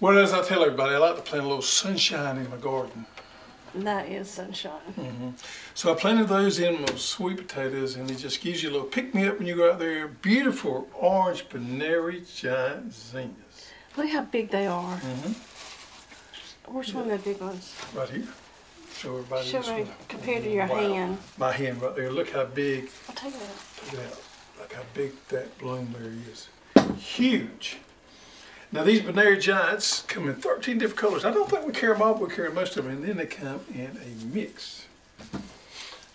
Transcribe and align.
Well, 0.00 0.18
as 0.18 0.32
I 0.32 0.42
tell 0.42 0.62
everybody, 0.64 0.94
I 0.94 0.98
like 0.98 1.16
to 1.16 1.22
plant 1.22 1.44
a 1.44 1.48
little 1.48 1.60
sunshine 1.62 2.38
in 2.38 2.48
my 2.48 2.56
garden. 2.56 3.04
That 3.74 4.08
is 4.08 4.30
sunshine. 4.30 5.34
So 5.74 5.92
I 5.92 5.94
planted 5.94 6.28
those 6.28 6.58
in 6.58 6.80
my 6.80 6.94
sweet 6.96 7.36
potatoes, 7.36 7.96
and 7.96 8.10
it 8.10 8.16
just 8.16 8.40
gives 8.40 8.62
you 8.62 8.70
a 8.70 8.72
little 8.72 8.86
pick 8.86 9.14
me 9.14 9.26
up 9.28 9.38
when 9.38 9.46
you 9.46 9.56
go 9.56 9.70
out 9.70 9.78
there. 9.78 10.08
Beautiful 10.08 10.88
orange 10.94 11.48
Benary 11.50 12.24
giant 12.34 12.94
zinnias. 12.94 13.70
Look 13.96 14.08
how 14.08 14.22
big 14.22 14.50
they 14.50 14.66
are. 14.66 15.00
Mm 15.02 15.20
-hmm. 15.22 15.34
Where's 16.72 16.94
one 16.94 17.14
of 17.14 17.22
the 17.22 17.30
big 17.30 17.42
ones? 17.42 17.74
Right 17.94 18.10
here. 18.10 18.28
Show 18.96 19.18
everybody 19.18 19.48
Show 19.48 19.62
me 19.74 19.86
compared 20.08 20.42
to 20.44 20.50
your 20.50 20.68
Wow. 20.68 20.94
hand. 20.94 21.18
My 21.36 21.52
hand 21.52 21.82
right 21.82 21.94
there. 21.94 22.10
Look 22.10 22.30
how 22.30 22.44
big. 22.54 22.90
I'll 23.08 23.14
take 23.14 23.36
that. 23.38 23.54
Look 23.76 23.92
at 23.92 24.10
that. 24.10 24.18
Look 24.58 24.72
how 24.72 24.84
big 24.94 25.12
that 25.28 25.58
bloom 25.58 25.94
there 25.98 26.12
is. 26.32 26.48
Huge. 27.16 27.76
Now 28.72 28.84
these 28.84 29.00
Benary 29.02 29.40
Giants 29.40 30.02
come 30.06 30.28
in 30.28 30.34
13 30.36 30.78
different 30.78 30.98
colors. 30.98 31.24
I 31.24 31.32
don't 31.32 31.50
think 31.50 31.66
we 31.66 31.72
carry 31.72 31.92
them 31.94 32.02
all, 32.02 32.14
but 32.14 32.28
we 32.28 32.34
carry 32.34 32.52
most 32.52 32.76
of 32.76 32.84
them, 32.84 32.92
and 32.94 33.04
then 33.04 33.16
they 33.16 33.26
come 33.26 33.60
in 33.74 33.98
a 34.04 34.24
mix. 34.34 34.86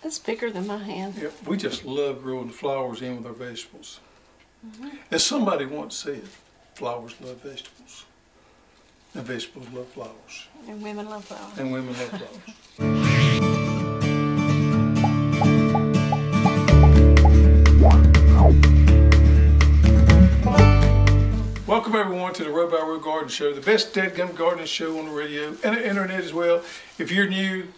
That's 0.02 0.18
bigger 0.18 0.50
than 0.50 0.66
my 0.66 0.78
hand. 0.78 1.16
Yep, 1.20 1.32
we 1.46 1.56
just 1.56 1.84
love 1.84 2.22
growing 2.22 2.48
flowers 2.50 3.02
in 3.02 3.16
with 3.16 3.26
our 3.26 3.32
vegetables. 3.32 4.00
Mm-hmm. 4.66 4.88
As 5.10 5.24
somebody 5.24 5.66
once 5.66 5.96
said, 5.96 6.22
flowers 6.74 7.14
love 7.20 7.42
vegetables, 7.42 8.04
and 9.14 9.24
vegetables 9.24 9.68
love 9.74 9.88
flowers, 9.88 10.46
And 10.68 10.82
women 10.82 11.08
love 11.10 11.24
flowers. 11.24 11.58
and 11.58 11.72
women 11.72 11.94
love 11.98 12.08
flowers. 12.78 13.02
Welcome 21.76 21.96
everyone 21.96 22.32
to 22.32 22.42
the 22.42 22.48
Row 22.48 22.70
by 22.70 22.78
Row 22.78 22.98
Garden 22.98 23.28
Show, 23.28 23.52
the 23.52 23.60
best 23.60 23.92
dead 23.92 24.14
gum 24.14 24.34
gardening 24.34 24.64
show 24.64 24.98
on 24.98 25.04
the 25.04 25.10
radio 25.10 25.48
and 25.62 25.76
the 25.76 25.86
internet 25.86 26.24
as 26.24 26.32
well. 26.32 26.62
If 26.98 27.12
you're 27.12 27.28
new, 27.28 27.68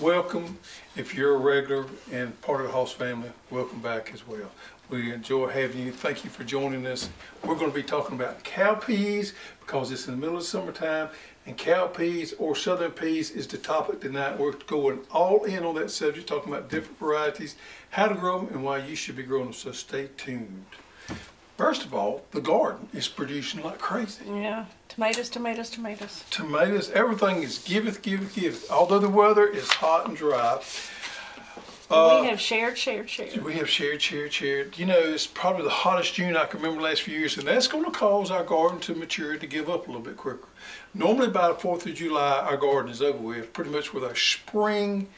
welcome. 0.00 0.58
If 0.96 1.14
you're 1.14 1.36
a 1.36 1.38
regular 1.38 1.86
and 2.10 2.38
part 2.40 2.62
of 2.62 2.66
the 2.66 2.72
Hoss 2.72 2.90
family, 2.90 3.30
welcome 3.50 3.78
back 3.80 4.10
as 4.12 4.26
well. 4.26 4.50
We 4.90 5.12
enjoy 5.12 5.50
having 5.50 5.86
you. 5.86 5.92
Thank 5.92 6.24
you 6.24 6.30
for 6.30 6.42
joining 6.42 6.84
us. 6.84 7.08
We're 7.44 7.54
going 7.54 7.70
to 7.70 7.74
be 7.74 7.84
talking 7.84 8.16
about 8.16 8.42
cow 8.42 8.74
peas 8.74 9.34
because 9.60 9.92
it's 9.92 10.08
in 10.08 10.14
the 10.14 10.20
middle 10.20 10.38
of 10.38 10.42
summertime, 10.42 11.10
and 11.46 11.56
cow 11.56 11.86
peas 11.86 12.34
or 12.40 12.56
southern 12.56 12.90
peas 12.90 13.30
is 13.30 13.46
the 13.46 13.58
topic 13.58 14.00
tonight. 14.00 14.36
We're 14.36 14.54
going 14.66 14.98
all 15.12 15.44
in 15.44 15.62
on 15.62 15.76
that 15.76 15.92
subject, 15.92 16.26
talking 16.26 16.52
about 16.52 16.70
different 16.70 16.98
varieties, 16.98 17.54
how 17.90 18.08
to 18.08 18.16
grow 18.16 18.40
them, 18.40 18.48
and 18.52 18.64
why 18.64 18.78
you 18.78 18.96
should 18.96 19.14
be 19.14 19.22
growing 19.22 19.44
them. 19.44 19.52
So 19.52 19.70
stay 19.70 20.08
tuned. 20.16 20.64
First 21.56 21.84
of 21.84 21.94
all, 21.94 22.24
the 22.32 22.40
garden 22.40 22.88
is 22.92 23.06
producing 23.06 23.62
like 23.62 23.78
crazy. 23.78 24.24
Yeah. 24.26 24.64
Tomatoes, 24.88 25.28
tomatoes, 25.28 25.70
tomatoes. 25.70 26.24
Tomatoes, 26.30 26.90
everything 26.90 27.42
is 27.42 27.58
giveth, 27.58 28.02
giveth, 28.02 28.34
giveth. 28.34 28.70
Although 28.70 28.98
the 28.98 29.08
weather 29.08 29.46
is 29.46 29.68
hot 29.68 30.08
and 30.08 30.16
dry, 30.16 30.60
Uh, 31.90 32.18
we 32.22 32.26
have 32.28 32.40
shared, 32.40 32.76
shared, 32.78 33.08
shared. 33.08 33.36
we 33.44 33.54
have 33.54 33.68
shared, 33.68 34.00
shared, 34.02 34.32
shared. 34.32 34.76
You 34.78 34.86
know, 34.86 34.98
it's 34.98 35.26
probably 35.28 35.62
the 35.64 35.70
hottest 35.70 36.14
June 36.14 36.36
I 36.36 36.46
can 36.46 36.58
remember 36.60 36.80
the 36.82 36.88
last 36.88 37.02
few 37.02 37.16
years, 37.16 37.36
and 37.36 37.46
that's 37.46 37.68
going 37.68 37.84
to 37.84 37.90
cause 37.90 38.30
our 38.32 38.42
garden 38.42 38.80
to 38.80 38.94
mature 38.94 39.36
to 39.36 39.46
give 39.46 39.68
up 39.68 39.84
a 39.84 39.90
little 39.90 40.00
bit 40.02 40.16
quicker. 40.16 40.48
Normally, 40.94 41.28
by 41.28 41.48
the 41.48 41.54
Fourth 41.54 41.86
of 41.86 41.94
July, 41.94 42.38
our 42.40 42.56
garden 42.56 42.90
is 42.90 43.00
over 43.02 43.18
with, 43.18 43.52
pretty 43.52 43.70
much 43.70 43.92
with 43.92 44.02
our 44.02 44.16
spring, 44.16 45.08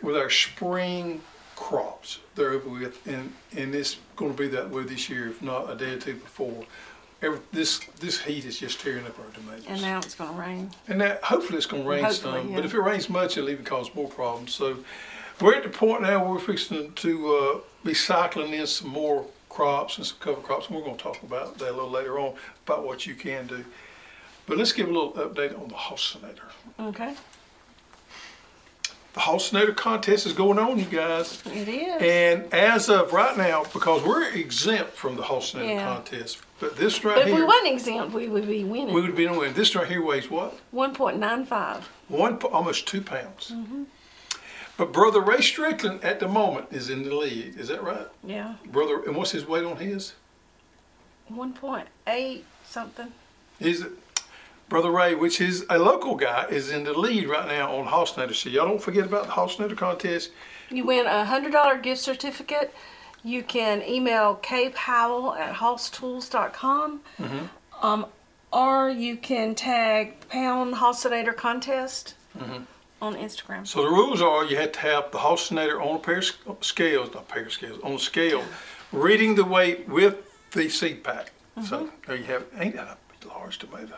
with 0.00 0.16
our 0.16 0.30
spring 0.30 1.20
crops. 1.62 2.18
They're 2.34 2.50
over 2.50 2.68
with, 2.68 3.06
and 3.06 3.32
and 3.56 3.74
it's 3.74 3.98
going 4.16 4.32
to 4.34 4.38
be 4.38 4.48
that 4.48 4.70
way 4.70 4.82
this 4.82 5.08
year, 5.08 5.28
if 5.28 5.40
not 5.42 5.70
a 5.70 5.76
day 5.76 5.94
or 5.94 5.98
two 5.98 6.14
before. 6.14 6.64
Every, 7.22 7.38
this 7.52 7.80
this 8.00 8.20
heat 8.20 8.44
is 8.44 8.58
just 8.58 8.80
tearing 8.80 9.06
up 9.06 9.16
our 9.18 9.30
tomatoes. 9.32 9.64
And 9.68 9.80
now 9.80 9.98
it's 9.98 10.16
going 10.16 10.34
to 10.34 10.40
rain. 10.40 10.70
And 10.88 11.00
that 11.00 11.22
hopefully 11.22 11.58
it's 11.58 11.66
going 11.66 11.84
to 11.84 11.88
rain 11.88 12.04
Hopefully, 12.04 12.40
some, 12.40 12.50
yeah. 12.50 12.56
but 12.56 12.64
if 12.64 12.74
it 12.74 12.80
rains 12.80 13.08
much, 13.08 13.36
it'll 13.38 13.50
even 13.50 13.64
cause 13.64 13.94
more 13.94 14.08
problems. 14.08 14.52
So 14.52 14.78
we're 15.40 15.54
at 15.54 15.62
the 15.62 15.68
point 15.68 16.02
now 16.02 16.24
where 16.24 16.34
we're 16.34 16.40
fixing 16.40 16.92
to 16.92 17.36
uh, 17.36 17.58
be 17.84 17.94
cycling 17.94 18.52
in 18.52 18.66
some 18.66 18.88
more 18.88 19.24
crops 19.48 19.98
and 19.98 20.06
some 20.06 20.18
cover 20.18 20.40
crops, 20.40 20.66
and 20.66 20.76
we're 20.76 20.82
going 20.82 20.96
to 20.96 21.02
talk 21.02 21.22
about 21.22 21.58
that 21.58 21.70
a 21.70 21.72
little 21.72 21.90
later 21.90 22.18
on 22.18 22.34
about 22.66 22.84
what 22.84 23.06
you 23.06 23.14
can 23.14 23.46
do. 23.46 23.64
But 24.46 24.58
let's 24.58 24.72
give 24.72 24.88
a 24.88 24.92
little 24.92 25.12
update 25.12 25.56
on 25.60 25.68
the 25.68 25.74
Halcinator. 25.74 26.50
Okay. 26.80 27.14
The 29.14 29.20
Halcinator 29.20 29.76
contest 29.76 30.26
is 30.26 30.32
going 30.32 30.58
on, 30.58 30.78
you 30.78 30.86
guys. 30.86 31.42
It 31.46 31.68
is. 31.68 32.00
And 32.00 32.52
as 32.54 32.88
of 32.88 33.12
right 33.12 33.36
now, 33.36 33.64
because 33.72 34.02
we're 34.02 34.26
exempt 34.30 34.92
from 34.94 35.16
the 35.16 35.22
Halcinator 35.22 35.68
Yeah. 35.68 35.84
contest, 35.94 36.38
but 36.60 36.76
this 36.76 37.04
right 37.04 37.16
but 37.16 37.22
if 37.22 37.28
here, 37.28 37.36
we 37.40 37.44
wasn't 37.44 37.68
exempt, 37.74 38.14
we 38.14 38.28
would 38.28 38.46
be 38.46 38.64
winning. 38.64 38.94
we 38.94 39.02
would 39.02 39.14
be 39.14 39.26
winning. 39.26 39.52
This 39.52 39.74
right 39.74 39.86
here 39.86 40.02
weighs 40.02 40.30
what? 40.30 40.58
1.95. 40.74 41.82
One, 42.08 42.38
po- 42.38 42.48
almost 42.48 42.88
two 42.88 43.02
pounds. 43.02 43.50
Mm-hmm. 43.54 43.82
But 44.78 44.92
brother 44.94 45.20
Ray 45.20 45.42
Strickland 45.42 46.02
at 46.02 46.18
the 46.18 46.28
moment 46.28 46.68
is 46.70 46.88
in 46.88 47.02
the 47.02 47.14
lead. 47.14 47.58
Is 47.60 47.68
that 47.68 47.82
right, 47.82 48.06
Yeah. 48.24 48.54
brother? 48.64 49.02
And 49.04 49.14
what's 49.14 49.32
his 49.32 49.46
weight 49.46 49.64
on 49.64 49.76
his? 49.76 50.14
1.8 51.30 52.44
something. 52.64 53.12
Is 53.60 53.82
it 53.82 53.92
brother 54.72 54.90
Ray, 54.90 55.14
which 55.14 55.38
is 55.40 55.66
a 55.68 55.78
local 55.78 56.14
guy, 56.16 56.46
is 56.48 56.70
in 56.70 56.84
the 56.84 56.94
lead 56.98 57.28
right 57.28 57.46
now 57.46 57.76
on 57.76 57.86
Halcinator. 57.86 58.34
So 58.34 58.48
y'all 58.48 58.66
don't 58.66 58.80
forget 58.80 59.04
about 59.04 59.26
the 59.26 59.32
Halcinator 59.32 59.76
contest. 59.76 60.30
You 60.70 60.84
win 60.86 61.06
a 61.06 61.26
$100 61.26 61.82
gift 61.82 62.00
certificate. 62.00 62.74
You 63.22 63.42
can 63.42 63.82
email 63.82 64.36
Kay 64.36 64.70
Powell 64.70 65.34
at 65.34 65.56
hosstools.com. 65.56 67.00
Mm-hmm. 67.20 67.84
Um, 67.86 68.06
or 68.50 68.88
you 68.88 69.16
can 69.18 69.54
tag 69.54 70.14
Pound 70.30 70.74
Halcinator 70.74 71.36
Contest 71.36 72.14
Mm-hmm. 72.38 72.62
on 73.02 73.14
Instagram. 73.14 73.66
So 73.66 73.82
the 73.82 73.90
rules 73.90 74.22
are 74.22 74.46
you 74.46 74.56
have 74.56 74.72
to 74.72 74.80
have 74.80 75.10
the 75.12 75.18
Halcinator 75.18 75.78
on 75.84 75.96
a 75.96 75.98
pair 75.98 76.22
of 76.46 76.64
scales, 76.64 77.12
not 77.12 77.28
pair 77.28 77.42
of 77.44 77.52
scales, 77.52 77.78
on 77.82 77.92
a 77.92 77.98
scale, 77.98 78.42
reading 78.90 79.34
the 79.34 79.44
weight 79.44 79.86
with 79.86 80.16
the 80.52 80.70
seed 80.70 81.04
pack. 81.04 81.30
So 81.62 81.76
Mm-hmm. 81.84 81.86
there 82.06 82.16
you 82.16 82.24
have. 82.24 82.44
Ain't 82.58 82.76
that 82.76 82.96
a 83.22 83.28
large 83.28 83.58
tomato? 83.58 83.96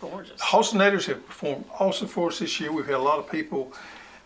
Gorgeous. 0.00 0.40
Halcinators 0.40 1.04
have 1.06 1.26
performed 1.26 1.64
awesome 1.78 2.08
for 2.08 2.28
us 2.28 2.38
this 2.38 2.58
year. 2.58 2.72
We've 2.72 2.86
had 2.86 2.94
a 2.94 2.98
lot 2.98 3.18
of 3.18 3.30
people 3.30 3.72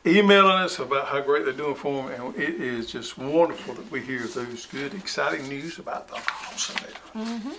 emailing 0.07 0.53
us 0.53 0.79
about 0.79 1.09
how 1.09 1.21
great 1.21 1.45
they're 1.45 1.53
doing 1.53 1.75
for 1.75 2.09
them, 2.09 2.27
and 2.27 2.37
it 2.37 2.61
is 2.61 2.87
just 2.87 3.19
wonderful 3.19 3.75
that 3.75 3.91
we 3.91 4.01
hear 4.01 4.21
those 4.27 4.67
good, 4.67 4.95
exciting 4.95 5.49
news 5.49 5.79
about 5.79 6.07
the 6.09 6.15
Halcinator. 6.15 7.57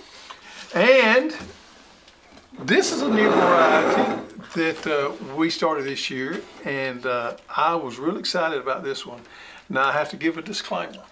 And 0.73 1.35
this 2.59 2.91
is 2.91 3.01
a 3.01 3.09
new 3.09 3.29
variety 3.29 4.21
that 4.55 4.87
uh, 4.87 5.11
we 5.35 5.49
started 5.49 5.85
this 5.85 6.09
year, 6.09 6.41
and 6.63 7.05
uh, 7.05 7.35
I 7.49 7.75
was 7.75 7.97
really 7.97 8.19
excited 8.19 8.59
about 8.59 8.83
this 8.83 9.05
one. 9.05 9.21
Now 9.67 9.89
I 9.89 9.91
have 9.91 10.09
to 10.11 10.17
give 10.17 10.37
a 10.37 10.41
disclaimer. 10.41 11.03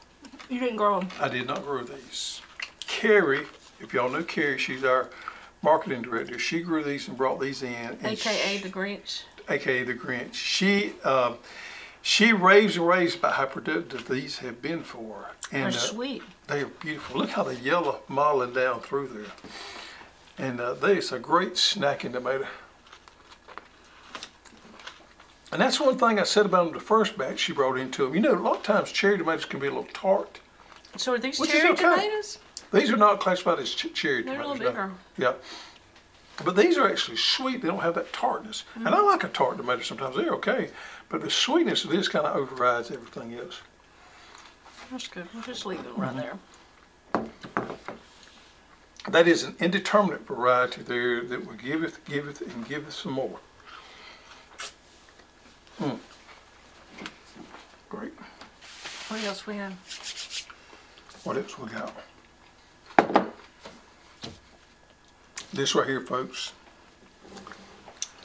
You 0.49 0.59
didn't 0.59 0.77
grow 0.77 0.99
them. 0.99 1.09
I 1.19 1.27
did 1.27 1.47
not 1.47 1.65
grow 1.65 1.83
these. 1.83 2.41
Carrie, 2.87 3.45
if 3.79 3.91
y'all 3.91 4.09
know 4.09 4.23
Carrie, 4.23 4.57
she's 4.57 4.83
our 4.83 5.09
marketing 5.63 6.01
director. 6.03 6.37
She 6.37 6.61
grew 6.61 6.83
these 6.83 7.07
and 7.07 7.17
brought 7.17 7.39
these 7.39 7.63
in. 7.63 7.73
and 7.73 8.05
AKA 8.05 8.57
she- 8.57 8.63
the 8.63 8.69
Grinch. 8.69 9.23
AKA 9.49 9.83
the 9.83 9.93
Grinch. 9.93 10.33
She 10.33 10.93
um, 11.03 11.37
she 12.01 12.33
raves 12.33 12.75
and 12.75 12.87
raves 12.87 13.15
about 13.15 13.33
how 13.33 13.45
productive 13.45 14.07
these 14.07 14.39
have 14.39 14.61
been 14.61 14.83
for 14.83 15.15
her. 15.15 15.31
They're 15.51 15.67
uh, 15.67 15.71
sweet. 15.71 16.21
they 16.47 16.61
are 16.61 16.67
beautiful. 16.67 17.21
Look 17.21 17.31
how 17.31 17.43
the 17.43 17.55
yellow 17.55 18.01
modeling 18.07 18.53
down 18.53 18.81
through 18.81 19.07
there. 19.07 19.31
And 20.37 20.59
uh, 20.59 20.73
they 20.73 20.97
is 20.97 21.11
a 21.11 21.19
great 21.19 21.53
snacking 21.53 22.13
tomato. 22.13 22.47
And 25.51 25.61
that's 25.61 25.79
one 25.79 25.97
thing 25.97 26.19
I 26.19 26.23
said 26.23 26.47
about 26.47 26.65
them 26.65 26.73
the 26.73 26.79
first 26.79 27.15
batch 27.17 27.39
she 27.39 27.53
brought 27.53 27.77
into 27.77 28.05
them. 28.05 28.15
You 28.15 28.21
know, 28.21 28.33
a 28.33 28.39
lot 28.39 28.57
of 28.57 28.63
times 28.63 28.91
cherry 28.91 29.17
tomatoes 29.17 29.45
can 29.45 29.59
be 29.59 29.67
a 29.67 29.69
little 29.69 29.87
tart. 29.93 30.39
So 30.97 31.13
are 31.13 31.19
these 31.19 31.37
cherry 31.47 31.69
okay. 31.69 32.09
Tomatoes? 32.73 32.89
These 32.89 32.93
are 32.93 32.97
not 32.97 33.19
classified 33.19 33.59
as 33.59 33.73
ch- 33.73 33.93
cherry 33.93 34.23
They're 34.23 34.39
a 34.39 34.43
tomatoes. 34.43 34.59
little 34.59 34.73
no. 34.73 34.87
bigger. 34.87 34.91
Yeah. 35.17 35.33
But 36.43 36.55
these 36.55 36.77
are 36.77 36.89
actually 36.89 37.17
sweet. 37.17 37.61
They 37.61 37.67
don't 37.67 37.81
have 37.81 37.95
that 37.95 38.11
tartness. 38.11 38.63
And 38.75 38.89
I 38.89 38.99
like 39.01 39.23
a 39.23 39.27
tart 39.27 39.57
tomato 39.57 39.81
sometimes. 39.83 40.15
They're 40.15 40.33
okay. 40.33 40.69
But 41.09 41.21
the 41.21 41.29
sweetness 41.29 41.83
of 41.85 41.91
this 41.91 42.07
kind 42.07 42.25
of 42.25 42.35
overrides 42.35 42.89
everything 42.89 43.35
else. 43.35 43.61
That's 44.91 45.07
good. 45.07 45.27
We'll 45.33 45.43
just 45.43 45.65
leave 45.65 45.83
them 45.83 45.95
right 45.95 46.15
there. 46.15 47.23
That 49.09 49.27
is 49.27 49.43
an 49.43 49.55
indeterminate 49.59 50.25
variety 50.25 50.81
there 50.81 51.21
that 51.23 51.45
will 51.45 51.53
giveth, 51.55 52.03
giveth, 52.05 52.41
and 52.41 52.67
giveth 52.67 52.93
some 52.93 53.11
more. 53.11 53.39
Mm. 55.79 55.99
Great. 57.89 58.13
What 59.09 59.23
else 59.25 59.45
we 59.45 59.55
have? 59.57 59.73
What 61.25 61.37
else 61.37 61.59
we 61.59 61.69
got? 61.69 61.93
This 65.53 65.75
right 65.75 65.87
here, 65.87 66.01
folks, 66.01 66.51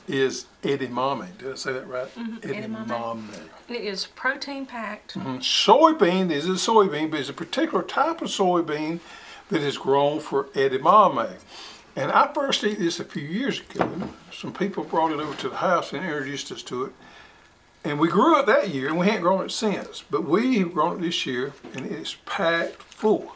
is 0.06 0.46
edamame. 0.62 1.36
Did 1.36 1.52
I 1.52 1.54
say 1.56 1.74
that 1.74 1.86
right? 1.86 2.08
edamame. 2.16 3.28
It 3.68 3.82
is 3.82 4.06
protein 4.06 4.64
packed. 4.64 5.14
Mhm. 5.14 5.40
Soybean 5.40 6.28
this 6.28 6.46
is 6.46 6.66
a 6.66 6.70
soybean, 6.70 7.10
but 7.10 7.20
it's 7.20 7.28
a 7.28 7.34
particular 7.34 7.82
type 7.82 8.22
of 8.22 8.28
soybean 8.28 9.00
that 9.50 9.60
is 9.60 9.76
grown 9.76 10.20
for 10.20 10.44
edamame. 10.54 11.36
And 11.94 12.10
I 12.12 12.32
first 12.32 12.64
ate 12.64 12.78
this 12.78 12.98
a 12.98 13.04
few 13.04 13.22
years 13.22 13.60
ago. 13.60 14.08
Some 14.32 14.52
people 14.54 14.84
brought 14.84 15.12
it 15.12 15.20
over 15.20 15.34
to 15.34 15.48
the 15.50 15.56
house 15.56 15.92
and 15.92 16.02
introduced 16.02 16.50
us 16.50 16.62
to 16.64 16.84
it. 16.84 16.92
And 17.84 17.98
we 17.98 18.08
grew 18.08 18.38
it 18.38 18.46
that 18.46 18.70
year, 18.70 18.88
and 18.88 18.98
we 18.98 19.06
haven't 19.06 19.22
grown 19.22 19.44
it 19.44 19.50
since. 19.50 20.02
But 20.10 20.24
we 20.24 20.58
have 20.58 20.72
grown 20.72 20.96
it 20.98 21.02
this 21.02 21.26
year, 21.26 21.52
and 21.74 21.84
it's 21.86 22.16
packed 22.24 22.82
full. 22.82 23.34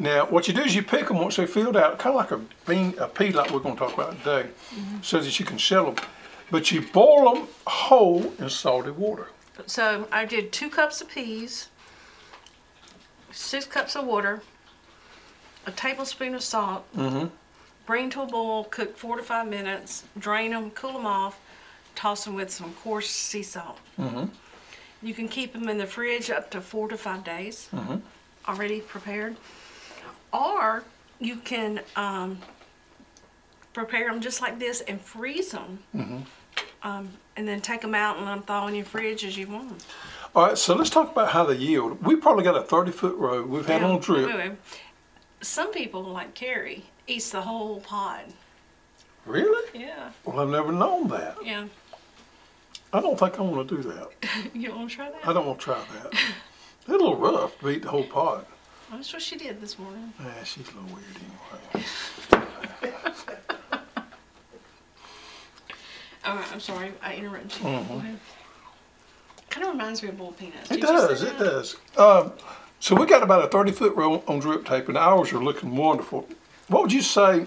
Now, 0.00 0.24
what 0.24 0.48
you 0.48 0.54
do 0.54 0.62
is 0.62 0.74
you 0.74 0.82
pick 0.82 1.08
them 1.08 1.18
once 1.18 1.36
they're 1.36 1.46
filled 1.46 1.76
out, 1.76 1.98
kind 1.98 2.16
of 2.16 2.22
like 2.22 2.30
a 2.30 2.40
bean, 2.66 2.94
a 2.98 3.06
pea, 3.06 3.32
like 3.32 3.50
we're 3.50 3.60
going 3.60 3.76
to 3.76 3.80
talk 3.80 3.92
about 3.92 4.16
today, 4.18 4.48
mm-hmm. 4.74 4.96
so 5.02 5.20
that 5.20 5.38
you 5.38 5.44
can 5.44 5.58
shell 5.58 5.92
them. 5.92 5.96
But 6.50 6.72
you 6.72 6.80
boil 6.80 7.34
them 7.34 7.48
whole 7.66 8.32
in 8.38 8.48
salty 8.48 8.92
water. 8.92 9.28
So 9.66 10.08
I 10.10 10.24
did 10.24 10.52
two 10.52 10.70
cups 10.70 11.02
of 11.02 11.10
peas, 11.10 11.68
six 13.30 13.66
cups 13.66 13.94
of 13.94 14.06
water, 14.06 14.40
a 15.66 15.70
tablespoon 15.70 16.34
of 16.34 16.42
salt, 16.42 16.90
mm-hmm. 16.96 17.26
bring 17.84 18.08
to 18.10 18.22
a 18.22 18.26
boil, 18.26 18.64
cook 18.64 18.96
four 18.96 19.18
to 19.18 19.22
five 19.22 19.48
minutes, 19.48 20.04
drain 20.18 20.52
them, 20.52 20.70
cool 20.70 20.94
them 20.94 21.04
off, 21.04 21.38
toss 21.94 22.24
them 22.24 22.34
with 22.34 22.50
some 22.50 22.72
coarse 22.82 23.10
sea 23.10 23.42
salt. 23.42 23.78
Mm-hmm. 23.98 24.32
You 25.02 25.12
can 25.12 25.28
keep 25.28 25.52
them 25.52 25.68
in 25.68 25.76
the 25.76 25.86
fridge 25.86 26.30
up 26.30 26.50
to 26.52 26.62
four 26.62 26.88
to 26.88 26.96
five 26.96 27.22
days, 27.22 27.68
already 28.48 28.80
prepared. 28.80 29.36
Or 30.32 30.84
you 31.18 31.36
can 31.36 31.80
um, 31.96 32.38
prepare 33.72 34.08
them 34.10 34.20
just 34.20 34.40
like 34.40 34.58
this 34.58 34.80
and 34.82 35.00
freeze 35.00 35.50
them. 35.52 35.78
Um, 36.82 37.10
and 37.36 37.46
then 37.46 37.60
take 37.60 37.82
them 37.82 37.94
out 37.94 38.16
and 38.16 38.24
let 38.26 38.34
them 38.34 38.42
thaw 38.42 38.66
in 38.68 38.74
your 38.74 38.84
fridge 38.86 39.24
as 39.24 39.36
you 39.36 39.46
want 39.46 39.70
'em. 39.72 39.78
All 40.34 40.46
right, 40.46 40.56
so 40.58 40.74
let's 40.74 40.90
talk 40.90 41.10
about 41.12 41.30
how 41.30 41.44
they 41.44 41.56
yield. 41.56 42.02
We 42.02 42.16
probably 42.16 42.44
got 42.44 42.56
a 42.56 42.62
30 42.62 42.90
foot 42.92 43.16
row 43.16 43.42
we've 43.42 43.66
had 43.66 43.82
on 43.82 43.98
drip. 44.00 44.34
wait. 44.34 44.52
Some 45.42 45.72
people, 45.72 46.02
like 46.02 46.34
Carrie, 46.34 46.84
eats 47.06 47.30
the 47.30 47.42
whole 47.42 47.80
pod. 47.80 48.24
Really? 49.26 49.68
Yeah, 49.78 50.10
Well, 50.24 50.40
I've 50.40 50.48
never 50.48 50.72
known 50.72 51.08
that. 51.08 51.36
yeah. 51.44 51.66
I 52.92 53.00
don't 53.00 53.18
think 53.18 53.38
I 53.38 53.42
want 53.42 53.68
to 53.68 53.76
do 53.76 53.82
that. 53.90 54.08
You 54.54 54.74
want 54.74 54.90
to 54.90 54.96
try 54.96 55.10
that? 55.10 55.26
I 55.26 55.32
don't 55.32 55.46
want 55.46 55.58
to 55.60 55.64
try 55.64 55.78
that. 56.02 56.12
It's 56.12 56.88
a 56.88 56.92
little 56.92 57.16
rough 57.16 57.58
to 57.60 57.68
eat 57.70 57.82
the 57.82 57.90
whole 57.90 58.04
pot. 58.04 58.46
That's 58.90 59.12
what 59.12 59.22
she 59.22 59.36
did 59.36 59.60
this 59.60 59.78
morning. 59.78 60.12
Yeah, 60.18 60.42
she's 60.44 60.68
a 60.68 60.72
little 60.72 60.96
weird 60.96 61.16
anyway. 61.16 61.86
All 66.24 66.36
right, 66.36 66.52
I'm 66.52 66.60
sorry, 66.60 66.92
I 67.02 67.14
interrupted 67.14 67.56
you. 67.58 67.62
Go 67.62 67.70
ahead. 67.70 68.18
Kind 69.48 69.66
of 69.66 69.72
reminds 69.72 70.02
me 70.02 70.08
of 70.10 70.18
boiled 70.18 70.36
peanuts. 70.38 70.70
It 70.70 70.80
Did 70.80 70.88
you 70.88 70.98
say 71.00 71.08
does, 71.08 71.22
it 71.22 71.38
that? 71.38 71.44
does. 71.44 71.76
Um, 71.96 72.32
so 72.78 72.94
we 72.94 73.06
got 73.06 73.22
about 73.22 73.44
a 73.44 73.48
30 73.48 73.72
foot 73.72 73.94
row 73.96 74.22
on 74.26 74.38
drip 74.38 74.64
tape, 74.66 74.88
and 74.88 74.98
ours 74.98 75.32
are 75.32 75.42
looking 75.42 75.76
wonderful. 75.76 76.28
What 76.68 76.82
would 76.82 76.92
you 76.92 77.02
say? 77.02 77.46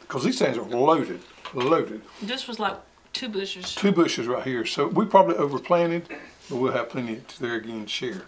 Because 0.00 0.24
these 0.24 0.38
things 0.38 0.56
are 0.56 0.62
loaded, 0.62 1.20
loaded. 1.52 2.00
This 2.22 2.46
was 2.46 2.58
like 2.58 2.76
two 3.12 3.28
bushes. 3.28 3.74
Two 3.74 3.92
bushes 3.92 4.26
right 4.26 4.44
here. 4.44 4.64
So 4.64 4.86
we 4.88 5.04
probably 5.04 5.34
overplanted, 5.34 6.04
but 6.48 6.56
we'll 6.56 6.72
have 6.72 6.88
plenty 6.88 7.22
to 7.28 7.40
there 7.40 7.54
again 7.56 7.82
to 7.82 7.88
share. 7.88 8.22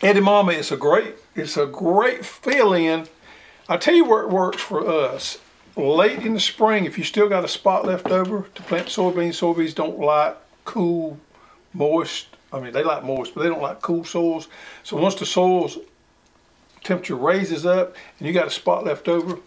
Edamame 0.00 0.54
is 0.54 0.70
a 0.70 0.76
great, 0.76 1.16
it's 1.34 1.56
a 1.56 1.66
great 1.66 2.24
fill 2.24 2.72
in. 2.72 3.08
I 3.68 3.76
tell 3.76 3.94
you 3.94 4.04
where 4.04 4.22
it 4.22 4.30
works 4.30 4.62
for 4.62 4.86
us. 4.88 5.38
Late 5.76 6.20
in 6.20 6.34
the 6.34 6.40
spring, 6.40 6.84
if 6.84 6.96
you 6.96 7.02
still 7.02 7.28
got 7.28 7.44
a 7.44 7.48
spot 7.48 7.84
left 7.84 8.08
over 8.08 8.46
to 8.54 8.62
plant 8.62 8.86
soybeans, 8.86 9.40
soybeans 9.40 9.74
don't 9.74 9.98
like 9.98 10.36
cool, 10.64 11.18
moist. 11.74 12.28
I 12.52 12.60
mean, 12.60 12.72
they 12.72 12.84
like 12.84 13.02
moist, 13.02 13.34
but 13.34 13.42
they 13.42 13.48
don't 13.48 13.60
like 13.60 13.82
cool 13.82 14.04
soils. 14.04 14.46
So 14.84 14.96
once 14.96 15.16
the 15.16 15.26
soil's 15.26 15.78
temperature 16.84 17.16
raises 17.16 17.66
up 17.66 17.96
and 18.18 18.28
you 18.28 18.32
got 18.32 18.46
a 18.46 18.50
spot 18.50 18.84
left 18.84 19.08
over, 19.08 19.40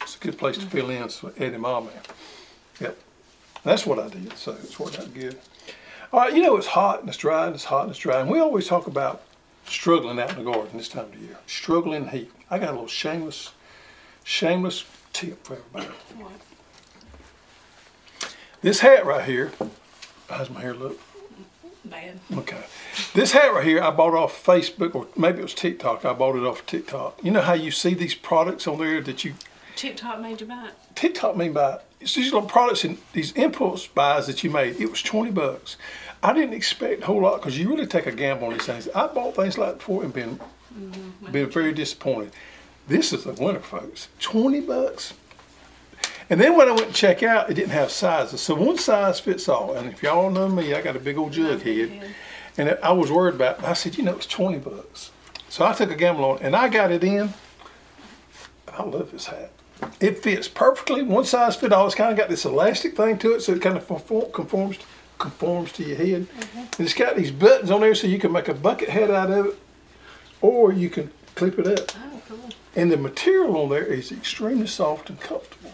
it's 0.00 0.16
a 0.16 0.18
good 0.18 0.38
place 0.38 0.56
to 0.56 0.66
fill 0.66 0.88
in 0.88 1.08
for 1.10 1.30
edamame. 1.32 1.90
Yep. 2.80 2.98
That's 3.64 3.84
what 3.84 3.98
I 3.98 4.08
did, 4.08 4.34
so 4.38 4.52
it's 4.52 4.78
worked 4.80 4.98
out 4.98 5.12
good. 5.12 5.38
All 6.10 6.20
right, 6.20 6.34
you 6.34 6.42
know 6.42 6.56
it's 6.56 6.68
hot 6.68 7.00
and 7.00 7.08
it's 7.08 7.18
dry 7.18 7.46
and 7.46 7.54
it's 7.54 7.64
hot 7.64 7.82
and 7.82 7.90
it's 7.90 7.98
dry, 7.98 8.20
and 8.20 8.30
we 8.30 8.38
always 8.38 8.66
talk 8.66 8.86
about 8.86 9.22
struggling 9.66 10.18
out 10.18 10.30
in 10.30 10.44
the 10.44 10.50
garden 10.50 10.78
this 10.78 10.88
time 10.88 11.06
of 11.06 11.16
year, 11.16 11.38
struggling 11.46 12.08
heat. 12.08 12.30
I 12.50 12.58
got 12.58 12.70
a 12.70 12.72
little 12.72 12.86
shameless, 12.86 13.52
shameless 14.22 14.84
tip 15.12 15.44
for 15.44 15.54
everybody. 15.54 15.86
What? 16.16 16.32
This 18.62 18.80
hat 18.80 19.04
right 19.04 19.24
here, 19.24 19.52
how's 20.28 20.50
my 20.50 20.60
hair 20.60 20.74
look? 20.74 20.98
Bad. 21.84 22.18
Okay. 22.32 22.62
This 23.12 23.32
hat 23.32 23.52
right 23.52 23.64
here, 23.64 23.82
I 23.82 23.90
bought 23.90 24.14
off 24.14 24.44
Facebook 24.44 24.94
or 24.94 25.06
maybe 25.16 25.40
it 25.40 25.42
was 25.42 25.52
TikTok. 25.52 26.06
I 26.06 26.14
bought 26.14 26.34
it 26.36 26.42
off 26.42 26.64
TikTok. 26.64 27.22
You 27.22 27.30
know 27.30 27.42
how 27.42 27.52
you 27.52 27.70
see 27.70 27.92
these 27.92 28.14
products 28.14 28.66
on 28.66 28.78
there 28.78 29.02
that 29.02 29.22
you 29.22 29.34
TikTok 29.76 30.20
made 30.20 30.40
you 30.40 30.46
buy 30.46 30.68
it. 30.68 30.74
TikTok 30.94 31.36
made 31.36 31.48
me 31.48 31.54
by 31.54 31.80
it's 32.00 32.14
these 32.14 32.32
little 32.32 32.48
products 32.48 32.84
and 32.84 32.98
these 33.12 33.32
impulse 33.32 33.86
buys 33.86 34.26
that 34.28 34.44
you 34.44 34.50
made. 34.50 34.80
It 34.80 34.90
was 34.90 35.02
twenty 35.02 35.30
bucks. 35.30 35.76
I 36.24 36.32
didn't 36.32 36.54
expect 36.54 37.02
a 37.02 37.06
whole 37.06 37.20
lot 37.20 37.36
because 37.36 37.58
you 37.58 37.68
really 37.68 37.86
take 37.86 38.06
a 38.06 38.12
gamble 38.12 38.46
on 38.46 38.54
these 38.54 38.62
things. 38.62 38.88
I 38.94 39.06
bought 39.08 39.36
things 39.36 39.58
like 39.58 39.76
before 39.76 40.02
and 40.02 40.12
been 40.12 40.40
mm-hmm. 40.74 41.30
been 41.30 41.50
very 41.50 41.74
disappointed. 41.74 42.32
This 42.88 43.12
is 43.12 43.26
a 43.26 43.34
winner, 43.34 43.60
folks. 43.60 44.08
Twenty 44.20 44.60
bucks. 44.60 45.12
And 46.30 46.40
then 46.40 46.56
when 46.56 46.68
I 46.68 46.72
went 46.72 46.88
to 46.88 46.94
check 46.94 47.22
out, 47.22 47.50
it 47.50 47.54
didn't 47.54 47.72
have 47.72 47.90
sizes. 47.90 48.40
So 48.40 48.54
one 48.54 48.78
size 48.78 49.20
fits 49.20 49.50
all. 49.50 49.74
And 49.74 49.92
if 49.92 50.02
y'all 50.02 50.30
know 50.30 50.48
me, 50.48 50.72
I 50.72 50.80
got 50.80 50.96
a 50.96 50.98
big 50.98 51.18
old 51.18 51.32
jug 51.32 51.60
head. 51.60 52.14
And 52.56 52.78
I 52.82 52.92
was 52.92 53.12
worried 53.12 53.34
about 53.34 53.58
it. 53.58 53.64
I 53.64 53.74
said, 53.74 53.98
you 53.98 54.04
know, 54.04 54.16
it's 54.16 54.26
20 54.26 54.58
bucks. 54.58 55.10
So 55.50 55.66
I 55.66 55.74
took 55.74 55.90
a 55.90 55.94
gamble 55.94 56.24
on 56.24 56.36
it 56.36 56.42
and 56.42 56.56
I 56.56 56.68
got 56.70 56.90
it 56.90 57.04
in. 57.04 57.34
I 58.72 58.82
love 58.84 59.12
this 59.12 59.26
hat. 59.26 59.52
It 60.00 60.22
fits 60.22 60.48
perfectly. 60.48 61.02
One 61.02 61.26
size 61.26 61.56
fits 61.56 61.74
all. 61.74 61.84
It's 61.86 61.94
kind 61.94 62.10
of 62.10 62.16
got 62.16 62.30
this 62.30 62.46
elastic 62.46 62.96
thing 62.96 63.18
to 63.18 63.34
it, 63.34 63.42
so 63.42 63.52
it 63.52 63.60
kind 63.60 63.76
of 63.76 63.86
conform, 63.86 64.32
conforms 64.32 64.78
conforms 65.24 65.72
to 65.72 65.82
your 65.82 65.96
head. 65.96 66.28
Mm-hmm. 66.28 66.58
And 66.58 66.80
it's 66.80 66.94
got 66.94 67.16
these 67.16 67.30
buttons 67.30 67.70
on 67.70 67.80
there, 67.80 67.94
so 67.94 68.06
you 68.06 68.18
can 68.18 68.30
make 68.30 68.48
a 68.48 68.54
bucket 68.54 68.90
hat 68.90 69.10
out 69.10 69.30
of 69.30 69.46
it, 69.46 69.58
or 70.40 70.72
you 70.72 70.90
can 70.90 71.10
clip 71.34 71.58
it 71.58 71.66
up. 71.66 71.90
Oh, 71.96 72.22
cool. 72.28 72.50
And 72.76 72.92
the 72.92 72.96
material 72.96 73.56
on 73.56 73.70
there 73.70 73.84
is 73.84 74.12
extremely 74.12 74.66
soft 74.66 75.08
and 75.08 75.18
comfortable. 75.20 75.72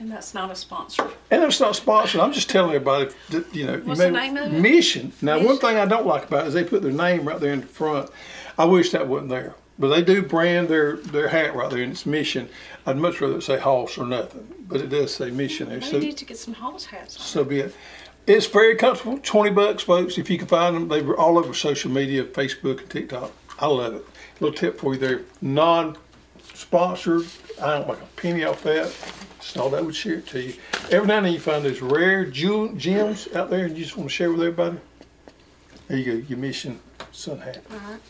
And 0.00 0.10
that's 0.10 0.32
not 0.32 0.50
a 0.50 0.56
sponsor. 0.56 1.10
And 1.30 1.44
it's 1.44 1.60
not 1.60 1.76
sponsored. 1.76 2.20
I'm 2.22 2.32
just 2.32 2.48
telling 2.48 2.74
everybody 2.74 3.10
that 3.28 3.54
you 3.54 3.66
know. 3.66 3.76
you 3.76 3.82
What's 3.82 4.00
the 4.00 4.10
name? 4.10 4.62
Mission. 4.62 5.12
Now, 5.20 5.38
one 5.44 5.58
thing 5.58 5.76
I 5.76 5.84
don't 5.84 6.06
like 6.06 6.24
about 6.26 6.44
it 6.44 6.48
is 6.48 6.54
they 6.54 6.64
put 6.64 6.82
their 6.82 6.90
name 6.90 7.28
right 7.28 7.38
there 7.38 7.52
in 7.52 7.60
the 7.60 7.66
front. 7.66 8.10
I 8.58 8.64
wish 8.64 8.90
that 8.92 9.06
wasn't 9.06 9.28
there, 9.28 9.54
but 9.78 9.88
they 9.88 10.02
do 10.02 10.22
brand 10.22 10.68
their 10.68 10.96
their 10.96 11.28
hat 11.28 11.54
right 11.54 11.70
there, 11.70 11.82
and 11.82 11.92
it's 11.92 12.06
Mission. 12.06 12.48
I'd 12.90 12.96
much 12.96 13.20
rather 13.20 13.40
say 13.40 13.56
Hoss 13.58 13.96
or 13.98 14.04
nothing, 14.06 14.46
but 14.68 14.80
it 14.80 14.88
does 14.88 15.14
say 15.14 15.30
Mission 15.30 15.68
there. 15.68 15.78
They 15.78 15.86
So 15.86 15.98
need 15.98 16.16
to 16.16 16.24
get 16.24 16.38
some 16.38 16.54
hoss 16.54 16.84
hats. 16.84 17.16
on. 17.16 17.22
so 17.22 17.44
be 17.44 17.60
it. 17.60 17.74
It's 18.26 18.46
very 18.46 18.74
comfortable. 18.76 19.18
Twenty 19.22 19.50
bucks, 19.50 19.82
folks. 19.84 20.18
If 20.18 20.28
you 20.28 20.38
can 20.38 20.46
find 20.48 20.74
them, 20.76 20.88
they 20.88 21.00
were 21.02 21.16
all 21.18 21.38
over 21.38 21.54
social 21.54 21.90
media, 21.90 22.24
Facebook 22.24 22.80
and 22.80 22.90
TikTok. 22.90 23.32
I 23.58 23.66
love 23.66 23.94
it. 23.94 24.04
Little 24.40 24.56
tip 24.56 24.78
for 24.80 24.94
you 24.94 25.00
there. 25.00 25.22
Non-sponsored. 25.40 27.26
I 27.62 27.78
don't 27.78 27.88
make 27.88 27.98
a 27.98 28.06
penny 28.16 28.44
off 28.44 28.62
that. 28.64 28.92
Just 29.40 29.56
all 29.56 29.70
that 29.70 29.84
would 29.84 29.94
share 29.94 30.14
it 30.16 30.26
to 30.28 30.40
you. 30.42 30.54
Every 30.90 31.06
now 31.06 31.18
and 31.18 31.26
then 31.26 31.32
you 31.32 31.40
find 31.40 31.64
those 31.64 31.80
rare 31.80 32.24
jewel 32.26 32.72
gems 32.74 33.28
out 33.34 33.50
there, 33.50 33.66
and 33.66 33.76
you 33.76 33.84
just 33.84 33.96
want 33.96 34.10
to 34.10 34.14
share 34.14 34.30
with 34.30 34.40
everybody. 34.40 34.78
There 35.88 35.98
you 35.98 36.04
go. 36.20 36.26
Your 36.28 36.38
mission 36.38 36.80
sun 37.12 37.38
hat. 37.38 37.62
All 37.70 37.78
right. 37.78 38.00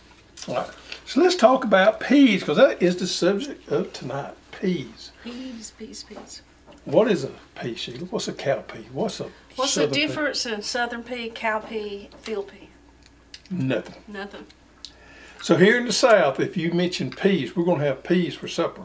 All 0.48 0.54
right. 0.56 0.70
So 1.06 1.20
let's 1.20 1.36
talk 1.36 1.64
about 1.64 2.00
peas 2.00 2.40
because 2.40 2.56
that 2.56 2.82
is 2.82 2.96
the 2.96 3.06
subject 3.06 3.68
of 3.70 3.92
tonight. 3.92 4.34
Peas. 4.60 5.12
Peas, 5.24 5.72
peas, 5.78 6.02
peas. 6.04 6.42
What 6.84 7.10
is 7.10 7.24
a 7.24 7.30
pea, 7.54 7.74
Sheila? 7.74 8.06
What's 8.06 8.28
a 8.28 8.32
cow 8.32 8.60
pea? 8.60 8.86
What's 8.92 9.20
a 9.20 9.30
What's 9.56 9.74
the 9.74 9.82
southern 9.82 9.94
pea? 9.94 10.06
difference 10.06 10.46
in 10.46 10.62
southern 10.62 11.02
pea, 11.02 11.30
cow 11.30 11.60
pea, 11.60 12.10
field 12.20 12.48
pea? 12.48 12.68
Nothing. 13.50 13.96
Nothing. 14.06 14.46
So 15.42 15.56
here 15.56 15.78
in 15.78 15.86
the 15.86 15.92
South, 15.92 16.38
if 16.40 16.56
you 16.56 16.72
mention 16.72 17.10
peas, 17.10 17.56
we're 17.56 17.64
going 17.64 17.80
to 17.80 17.86
have 17.86 18.02
peas 18.02 18.34
for 18.34 18.48
supper. 18.48 18.82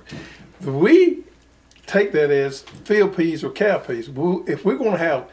We 0.62 1.24
take 1.86 2.14
that 2.14 2.32
as 2.32 2.62
field 2.62 3.16
peas 3.16 3.44
or 3.44 3.52
cow 3.52 3.80
peas. 3.80 4.08
If 4.08 4.64
we're 4.66 4.78
going 4.78 4.92
to 4.94 4.98
have 4.98 5.30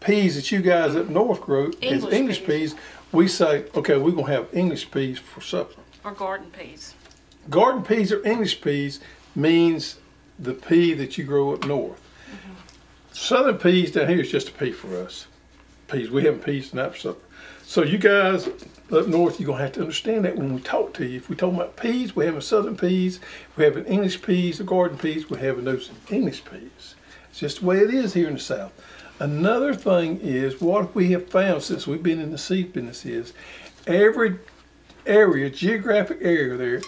peas 0.00 0.36
that 0.36 0.50
you 0.50 0.62
guys 0.62 0.96
up 0.96 1.08
north 1.08 1.40
grow 1.42 1.66
as 1.66 1.74
English 1.82 2.14
English 2.14 2.38
peas. 2.46 2.74
peas, 2.74 2.74
we 3.12 3.28
say, 3.28 3.64
okay, 3.74 3.96
we're 3.98 4.12
going 4.12 4.26
to 4.26 4.32
have 4.32 4.48
English 4.52 4.90
peas 4.90 5.18
for 5.18 5.40
supper. 5.40 5.80
Or 6.02 6.12
garden 6.12 6.50
peas. 6.50 6.94
Garden 7.50 7.82
peas 7.82 8.10
or 8.10 8.26
English 8.26 8.60
peas 8.62 9.00
means 9.34 9.98
the 10.38 10.54
pea 10.54 10.94
that 10.94 11.16
you 11.18 11.24
grow 11.24 11.54
up 11.54 11.64
north. 11.66 12.00
Mm-hmm. 12.26 12.52
Southern 13.12 13.58
peas 13.58 13.92
down 13.92 14.08
here 14.08 14.20
is 14.20 14.30
just 14.30 14.48
a 14.48 14.52
pea 14.52 14.72
for 14.72 14.96
us. 14.96 15.26
Peas. 15.88 16.10
We 16.10 16.24
have 16.24 16.44
peas 16.44 16.70
tonight 16.70 16.92
for 16.92 16.98
supper. 16.98 17.20
So 17.66 17.82
you 17.82 17.98
guys 17.98 18.48
up 18.92 19.08
north, 19.08 19.40
you're 19.40 19.46
gonna 19.46 19.62
have 19.62 19.72
to 19.72 19.80
understand 19.80 20.24
that 20.24 20.36
when 20.36 20.54
we 20.54 20.60
talk 20.60 20.92
to 20.94 21.06
you. 21.06 21.16
If 21.16 21.28
we 21.28 21.36
talk 21.36 21.54
about 21.54 21.76
peas, 21.76 22.14
we 22.14 22.26
have 22.26 22.42
southern 22.44 22.76
peas, 22.76 23.20
we 23.56 23.64
have 23.64 23.76
an 23.76 23.86
English 23.86 24.22
peas, 24.22 24.60
or 24.60 24.64
garden 24.64 24.98
peas, 24.98 25.30
we 25.30 25.38
have 25.38 25.62
those 25.64 25.90
English 26.10 26.44
peas. 26.44 26.94
It's 27.30 27.40
just 27.40 27.60
the 27.60 27.66
way 27.66 27.78
it 27.78 27.92
is 27.92 28.14
here 28.14 28.28
in 28.28 28.34
the 28.34 28.40
South. 28.40 28.72
Another 29.18 29.74
thing 29.74 30.20
is 30.20 30.60
what 30.60 30.94
we 30.94 31.12
have 31.12 31.28
found 31.28 31.62
since 31.62 31.86
we've 31.86 32.02
been 32.02 32.20
in 32.20 32.32
the 32.32 32.38
seed 32.38 32.72
business 32.72 33.06
is 33.06 33.32
every 33.86 34.38
area, 35.06 35.48
geographic 35.50 36.18
area 36.20 36.56
there, 36.56 36.82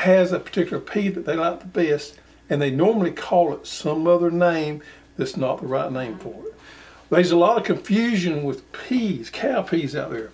has 0.00 0.32
a 0.32 0.38
particular 0.38 0.80
pea 0.80 1.08
that 1.08 1.24
they 1.24 1.34
like 1.34 1.60
the 1.60 1.66
best, 1.66 2.18
and 2.48 2.60
they 2.60 2.70
normally 2.70 3.12
call 3.12 3.54
it 3.54 3.66
some 3.66 4.06
other 4.06 4.30
name 4.30 4.82
that's 5.16 5.36
not 5.36 5.60
the 5.60 5.66
right 5.66 5.90
name 5.90 6.18
for 6.18 6.46
it. 6.46 6.54
There's 7.10 7.30
a 7.30 7.36
lot 7.36 7.58
of 7.58 7.64
confusion 7.64 8.44
with 8.44 8.70
peas, 8.72 9.30
cow 9.30 9.62
peas 9.62 9.96
out 9.96 10.10
there. 10.10 10.30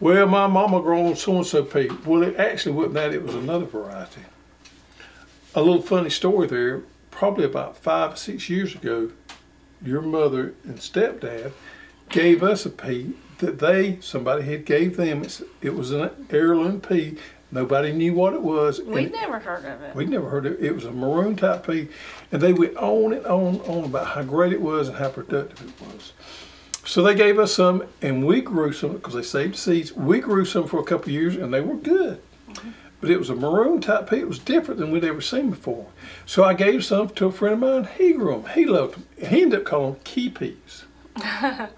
Well, 0.00 0.26
my 0.26 0.46
mama 0.46 0.80
grown 0.80 1.16
so 1.16 1.36
and 1.36 1.46
so 1.46 1.62
pea. 1.62 1.90
Well, 2.04 2.22
it 2.22 2.36
actually 2.36 2.72
wasn't 2.72 2.94
that, 2.94 3.12
it 3.12 3.22
was 3.22 3.34
another 3.34 3.66
variety. 3.66 4.22
A 5.54 5.62
little 5.62 5.82
funny 5.82 6.10
story 6.10 6.46
there, 6.46 6.82
probably 7.10 7.44
about 7.44 7.76
five 7.76 8.14
or 8.14 8.16
six 8.16 8.48
years 8.48 8.74
ago, 8.74 9.10
your 9.84 10.02
mother 10.02 10.54
and 10.64 10.78
stepdad 10.78 11.52
gave 12.08 12.42
us 12.42 12.66
a 12.66 12.70
pea 12.70 13.12
that 13.38 13.58
they, 13.58 13.98
somebody 14.00 14.42
had 14.42 14.64
gave 14.64 14.96
them. 14.96 15.22
It's, 15.22 15.42
it 15.62 15.74
was 15.74 15.90
an 15.90 16.10
heirloom 16.30 16.80
pea. 16.80 17.16
Nobody 17.52 17.92
knew 17.92 18.14
what 18.14 18.34
it 18.34 18.42
was. 18.42 18.80
We'd 18.80 19.06
and 19.06 19.12
never 19.12 19.38
heard 19.38 19.64
of 19.64 19.82
it. 19.82 19.94
We'd 19.94 20.08
never 20.08 20.28
heard 20.28 20.46
of 20.46 20.52
it. 20.52 20.64
It 20.64 20.74
was 20.74 20.84
a 20.84 20.92
maroon 20.92 21.34
type 21.36 21.66
pea. 21.66 21.88
And 22.30 22.40
they 22.40 22.52
went 22.52 22.76
on 22.76 23.12
and 23.12 23.26
on 23.26 23.56
and 23.56 23.62
on 23.62 23.84
about 23.84 24.08
how 24.08 24.22
great 24.22 24.52
it 24.52 24.60
was 24.60 24.88
and 24.88 24.96
how 24.96 25.08
productive 25.08 25.68
it 25.68 25.86
was. 25.86 26.12
So 26.84 27.02
they 27.02 27.14
gave 27.14 27.38
us 27.38 27.52
some, 27.52 27.84
and 28.00 28.26
we 28.26 28.40
grew 28.40 28.72
some 28.72 28.94
because 28.94 29.14
they 29.14 29.22
saved 29.22 29.56
seeds. 29.56 29.92
We 29.92 30.20
grew 30.20 30.44
some 30.44 30.66
for 30.66 30.80
a 30.80 30.84
couple 30.84 31.06
of 31.06 31.12
years, 31.12 31.36
and 31.36 31.52
they 31.52 31.60
were 31.60 31.76
good. 31.76 32.22
But 33.00 33.10
it 33.10 33.18
was 33.18 33.30
a 33.30 33.34
maroon 33.34 33.80
type 33.80 34.10
pea. 34.10 34.18
It 34.20 34.28
was 34.28 34.38
different 34.38 34.78
than 34.78 34.90
we'd 34.90 35.04
ever 35.04 35.20
seen 35.20 35.50
before. 35.50 35.86
So 36.26 36.44
I 36.44 36.54
gave 36.54 36.84
some 36.84 37.08
to 37.10 37.26
a 37.26 37.32
friend 37.32 37.54
of 37.54 37.60
mine. 37.60 37.88
He 37.96 38.12
grew 38.12 38.42
them. 38.42 38.52
He 38.54 38.66
loved 38.66 38.94
them. 38.94 39.06
He 39.28 39.42
ended 39.42 39.60
up 39.60 39.64
calling 39.64 39.94
them 39.94 40.02
key 40.04 40.28
peas. 40.28 40.84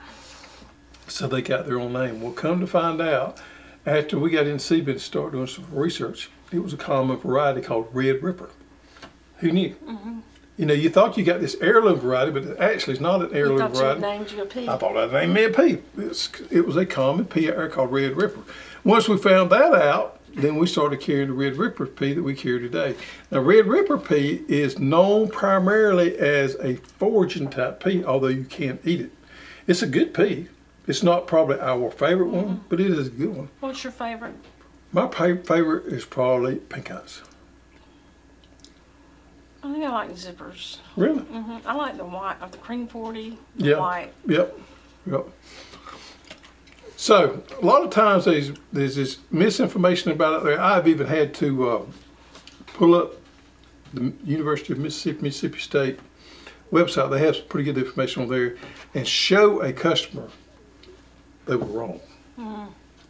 so 1.06 1.28
they 1.28 1.42
got 1.42 1.66
their 1.66 1.78
own 1.78 1.92
name. 1.92 2.20
Well, 2.20 2.32
come 2.32 2.60
to 2.60 2.66
find 2.66 3.00
out, 3.00 3.40
after 3.86 4.18
we 4.18 4.30
got 4.30 4.46
in 4.46 4.58
seed 4.58 4.88
and 4.88 5.00
started 5.00 5.32
doing 5.32 5.46
some 5.46 5.66
research, 5.72 6.30
it 6.52 6.60
was 6.60 6.72
a 6.72 6.76
common 6.76 7.16
variety 7.16 7.60
called 7.60 7.88
Red 7.92 8.22
Ripper. 8.22 8.50
Who 9.38 9.50
knew? 9.52 9.70
Mm-hmm. 9.86 10.20
You 10.58 10.66
know, 10.66 10.74
you 10.74 10.90
thought 10.90 11.16
you 11.16 11.24
got 11.24 11.40
this 11.40 11.56
heirloom 11.60 11.98
variety, 11.98 12.30
but 12.30 12.44
it 12.44 12.58
actually 12.58 12.92
it's 12.92 13.00
not 13.00 13.22
an 13.22 13.30
You 13.30 13.36
heirloom 13.36 13.58
thought 13.58 13.72
you 13.72 13.78
variety. 13.80 14.00
named 14.00 14.30
you 14.32 14.42
a 14.42 14.46
pea. 14.46 14.68
I 14.68 14.76
thought 14.76 14.94
that 14.94 15.12
named 15.12 15.34
me 15.34 15.44
a 15.44 15.50
pea. 15.50 15.78
It's, 15.96 16.30
it 16.50 16.66
was 16.66 16.76
a 16.76 16.86
common 16.86 17.24
pea 17.24 17.48
out 17.50 17.56
there 17.56 17.68
called 17.68 17.90
Red 17.90 18.16
Ripper. 18.16 18.42
Once 18.84 19.08
we 19.08 19.16
found 19.16 19.50
that 19.50 19.74
out, 19.74 20.20
then 20.34 20.56
we 20.56 20.66
started 20.66 21.00
carrying 21.00 21.28
the 21.28 21.34
Red 21.34 21.56
Ripper 21.56 21.86
pea 21.86 22.12
that 22.14 22.22
we 22.22 22.34
carry 22.34 22.60
today. 22.60 22.94
Now, 23.30 23.40
Red 23.40 23.66
Ripper 23.66 23.98
pea 23.98 24.42
is 24.46 24.78
known 24.78 25.28
primarily 25.28 26.16
as 26.18 26.54
a 26.56 26.76
foraging 26.76 27.50
type 27.50 27.82
pea, 27.82 28.04
although 28.04 28.28
you 28.28 28.44
can't 28.44 28.80
eat 28.84 29.00
it. 29.00 29.10
It's 29.66 29.82
a 29.82 29.86
good 29.86 30.14
pea. 30.14 30.48
It's 30.86 31.02
not 31.02 31.26
probably 31.26 31.60
our 31.60 31.90
favorite 31.90 32.28
one, 32.28 32.64
but 32.68 32.80
it 32.80 32.90
is 32.90 33.06
a 33.06 33.10
good 33.10 33.36
one. 33.36 33.48
What's 33.60 33.84
your 33.84 33.92
favorite? 33.92 34.34
My 34.92 35.06
pa- 35.06 35.36
favorite 35.44 35.86
is 35.86 36.04
probably 36.04 36.56
pink 36.56 36.90
eyes. 36.90 37.22
I 39.62 39.72
think 39.72 39.84
I 39.84 39.90
like 39.90 40.10
zippers. 40.10 40.78
Really? 40.96 41.20
hmm 41.20 41.58
I 41.64 41.74
like 41.74 41.96
the 41.96 42.04
white, 42.04 42.36
uh, 42.42 42.48
the 42.48 42.58
cream 42.58 42.88
40, 42.88 43.38
the 43.56 43.64
Yeah. 43.64 43.78
white. 43.78 44.12
Yep, 44.26 44.58
yep. 45.06 45.26
So 46.96 47.42
a 47.60 47.64
lot 47.64 47.82
of 47.84 47.90
times 47.90 48.24
there's 48.24 48.52
there's 48.72 48.96
this 48.96 49.18
misinformation 49.30 50.10
about 50.10 50.40
it 50.40 50.44
there. 50.44 50.60
I've 50.60 50.88
even 50.88 51.06
had 51.06 51.32
to 51.34 51.68
uh, 51.70 51.82
pull 52.74 52.94
up 52.94 53.12
the 53.94 54.12
University 54.24 54.72
of 54.72 54.78
Mississippi 54.80 55.22
Mississippi 55.22 55.58
State 55.60 56.00
website. 56.72 57.10
They 57.10 57.20
have 57.20 57.36
some 57.36 57.46
pretty 57.48 57.72
good 57.72 57.78
information 57.84 58.22
on 58.22 58.28
there, 58.28 58.56
and 58.94 59.06
show 59.06 59.60
a 59.62 59.72
customer 59.72 60.28
they 61.46 61.56
were 61.56 61.66
wrong. 61.66 62.00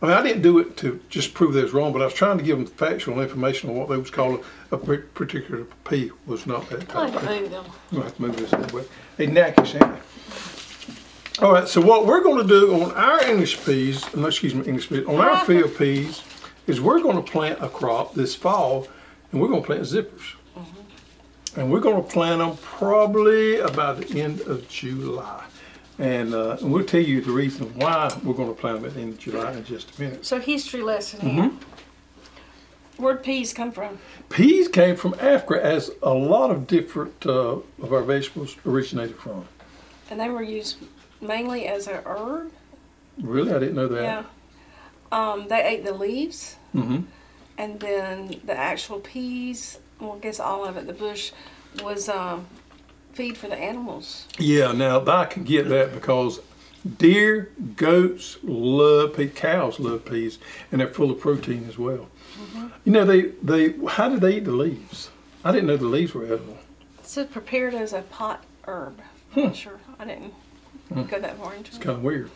I 0.02 0.06
mean, 0.06 0.16
I 0.16 0.22
didn't 0.22 0.42
do 0.42 0.58
it 0.58 0.76
to 0.78 1.00
just 1.10 1.32
prove 1.32 1.54
they 1.54 1.62
was 1.62 1.72
wrong, 1.72 1.92
but 1.92 2.02
I 2.02 2.06
was 2.06 2.14
trying 2.14 2.36
to 2.36 2.42
give 2.42 2.58
them 2.58 2.66
factual 2.66 3.20
information 3.20 3.70
on 3.70 3.76
what 3.76 3.88
they 3.88 3.96
was 3.96 4.10
calling 4.10 4.42
a 4.72 4.76
particular 4.76 5.64
P 5.88 6.10
was 6.26 6.44
not 6.44 6.68
that 6.70 6.94
I 6.94 7.06
of 7.06 7.20
to 7.20 7.40
move 7.40 7.50
them. 7.50 7.64
We'll 7.92 8.02
have 8.02 8.16
to 8.16 8.22
move 8.22 8.36
this 8.36 8.50
that 8.50 8.72
way. 8.72 8.84
Hey, 9.16 9.28
knackish, 9.28 9.74
ain't 9.74 9.94
they? 9.94 11.44
All 11.46 11.52
right, 11.52 11.68
so 11.68 11.80
what 11.80 12.04
we're 12.04 12.22
going 12.22 12.46
to 12.46 12.48
do 12.48 12.82
on 12.82 12.90
our 12.92 13.22
English 13.24 13.64
peas, 13.64 14.04
uh, 14.06 14.18
no, 14.18 14.26
excuse 14.26 14.54
me, 14.56 14.66
English 14.66 14.88
peas, 14.88 15.06
on 15.06 15.20
our 15.20 15.44
field 15.46 15.76
peas, 15.76 16.22
is 16.66 16.80
we're 16.80 17.00
going 17.00 17.16
to 17.16 17.22
plant 17.22 17.62
a 17.62 17.68
crop 17.68 18.14
this 18.14 18.34
fall, 18.34 18.88
and 19.30 19.40
we're 19.40 19.48
going 19.48 19.62
to 19.62 19.66
plant 19.66 19.82
zippers. 19.82 20.34
Mm-hmm. 20.56 21.60
And 21.60 21.72
we're 21.72 21.80
going 21.80 22.02
to 22.02 22.08
plant 22.08 22.40
them 22.40 22.56
probably 22.60 23.60
about 23.60 23.98
the 23.98 24.20
end 24.20 24.40
of 24.42 24.68
July. 24.68 25.44
And, 25.98 26.34
uh, 26.34 26.56
and 26.60 26.72
we'll 26.72 26.84
tell 26.84 27.02
you 27.02 27.20
the 27.20 27.30
reason 27.30 27.74
why 27.76 28.12
we're 28.24 28.34
going 28.34 28.48
to 28.48 28.60
plant 28.60 28.80
them 28.80 28.86
at 28.86 28.94
the 28.94 29.00
end 29.00 29.12
of 29.14 29.18
July 29.18 29.52
in 29.52 29.64
just 29.64 29.96
a 29.98 30.02
minute. 30.02 30.24
So 30.24 30.40
history 30.40 30.82
lesson 30.82 31.20
here. 31.20 31.44
Mm-hmm. 31.44 33.02
Where'd 33.02 33.22
peas 33.22 33.52
come 33.52 33.72
from? 33.72 33.98
Peas 34.28 34.68
came 34.68 34.96
from 34.96 35.14
Africa, 35.20 35.64
as 35.64 35.90
a 36.02 36.12
lot 36.12 36.50
of 36.50 36.66
different 36.66 37.26
uh, 37.26 37.56
of 37.80 37.92
our 37.92 38.02
vegetables 38.02 38.56
originated 38.66 39.16
from. 39.16 39.46
And 40.10 40.20
they 40.20 40.28
were 40.28 40.42
used 40.42 40.76
mainly 41.20 41.66
as 41.66 41.88
a 41.88 42.02
herb. 42.04 42.52
Really, 43.20 43.52
I 43.52 43.58
didn't 43.58 43.74
know 43.74 43.88
that. 43.88 44.02
Yeah. 44.02 44.24
Um, 45.10 45.48
they 45.48 45.62
ate 45.62 45.84
the 45.84 45.94
leaves, 45.94 46.56
hmm 46.72 47.00
and 47.58 47.78
then 47.80 48.40
the 48.44 48.56
actual 48.56 48.98
peas. 49.00 49.78
Well, 50.00 50.14
I 50.14 50.18
guess 50.18 50.40
all 50.40 50.64
of 50.64 50.76
it. 50.76 50.86
The 50.86 50.92
bush 50.92 51.32
was 51.82 52.08
um, 52.08 52.46
feed 53.12 53.36
for 53.36 53.48
the 53.48 53.56
animals. 53.56 54.26
Yeah, 54.38 54.72
now 54.72 55.04
I 55.06 55.26
can 55.26 55.44
get 55.44 55.68
that 55.68 55.94
because 55.94 56.40
deer, 56.98 57.52
goats 57.76 58.38
love 58.42 59.16
peas, 59.16 59.32
cows 59.34 59.78
love 59.78 60.04
peas, 60.04 60.38
and 60.70 60.80
they're 60.80 60.88
full 60.88 61.10
of 61.10 61.20
protein 61.20 61.66
as 61.68 61.78
well. 61.78 62.08
Mm-hmm. 62.34 62.66
You 62.84 62.92
know, 62.92 63.04
they, 63.04 63.22
they 63.42 63.74
how 63.86 64.08
do 64.08 64.18
they 64.18 64.36
eat 64.36 64.44
the 64.44 64.52
leaves? 64.52 65.10
I 65.44 65.52
didn't 65.52 65.66
know 65.66 65.76
the 65.76 65.86
leaves 65.86 66.14
were 66.14 66.24
edible. 66.24 66.58
So 67.02 67.24
prepared 67.24 67.74
as 67.74 67.92
a 67.92 68.02
pot 68.02 68.44
herb. 68.66 69.00
I'm 69.34 69.34
hmm. 69.34 69.46
not 69.48 69.56
sure. 69.56 69.80
I 69.98 70.04
didn't 70.04 70.32
hmm. 70.88 71.02
go 71.02 71.20
that 71.20 71.36
far 71.36 71.54
into 71.54 71.70
it. 71.70 71.74
It's 71.74 71.78
kind 71.78 71.96
of 71.96 72.02
weird. 72.02 72.30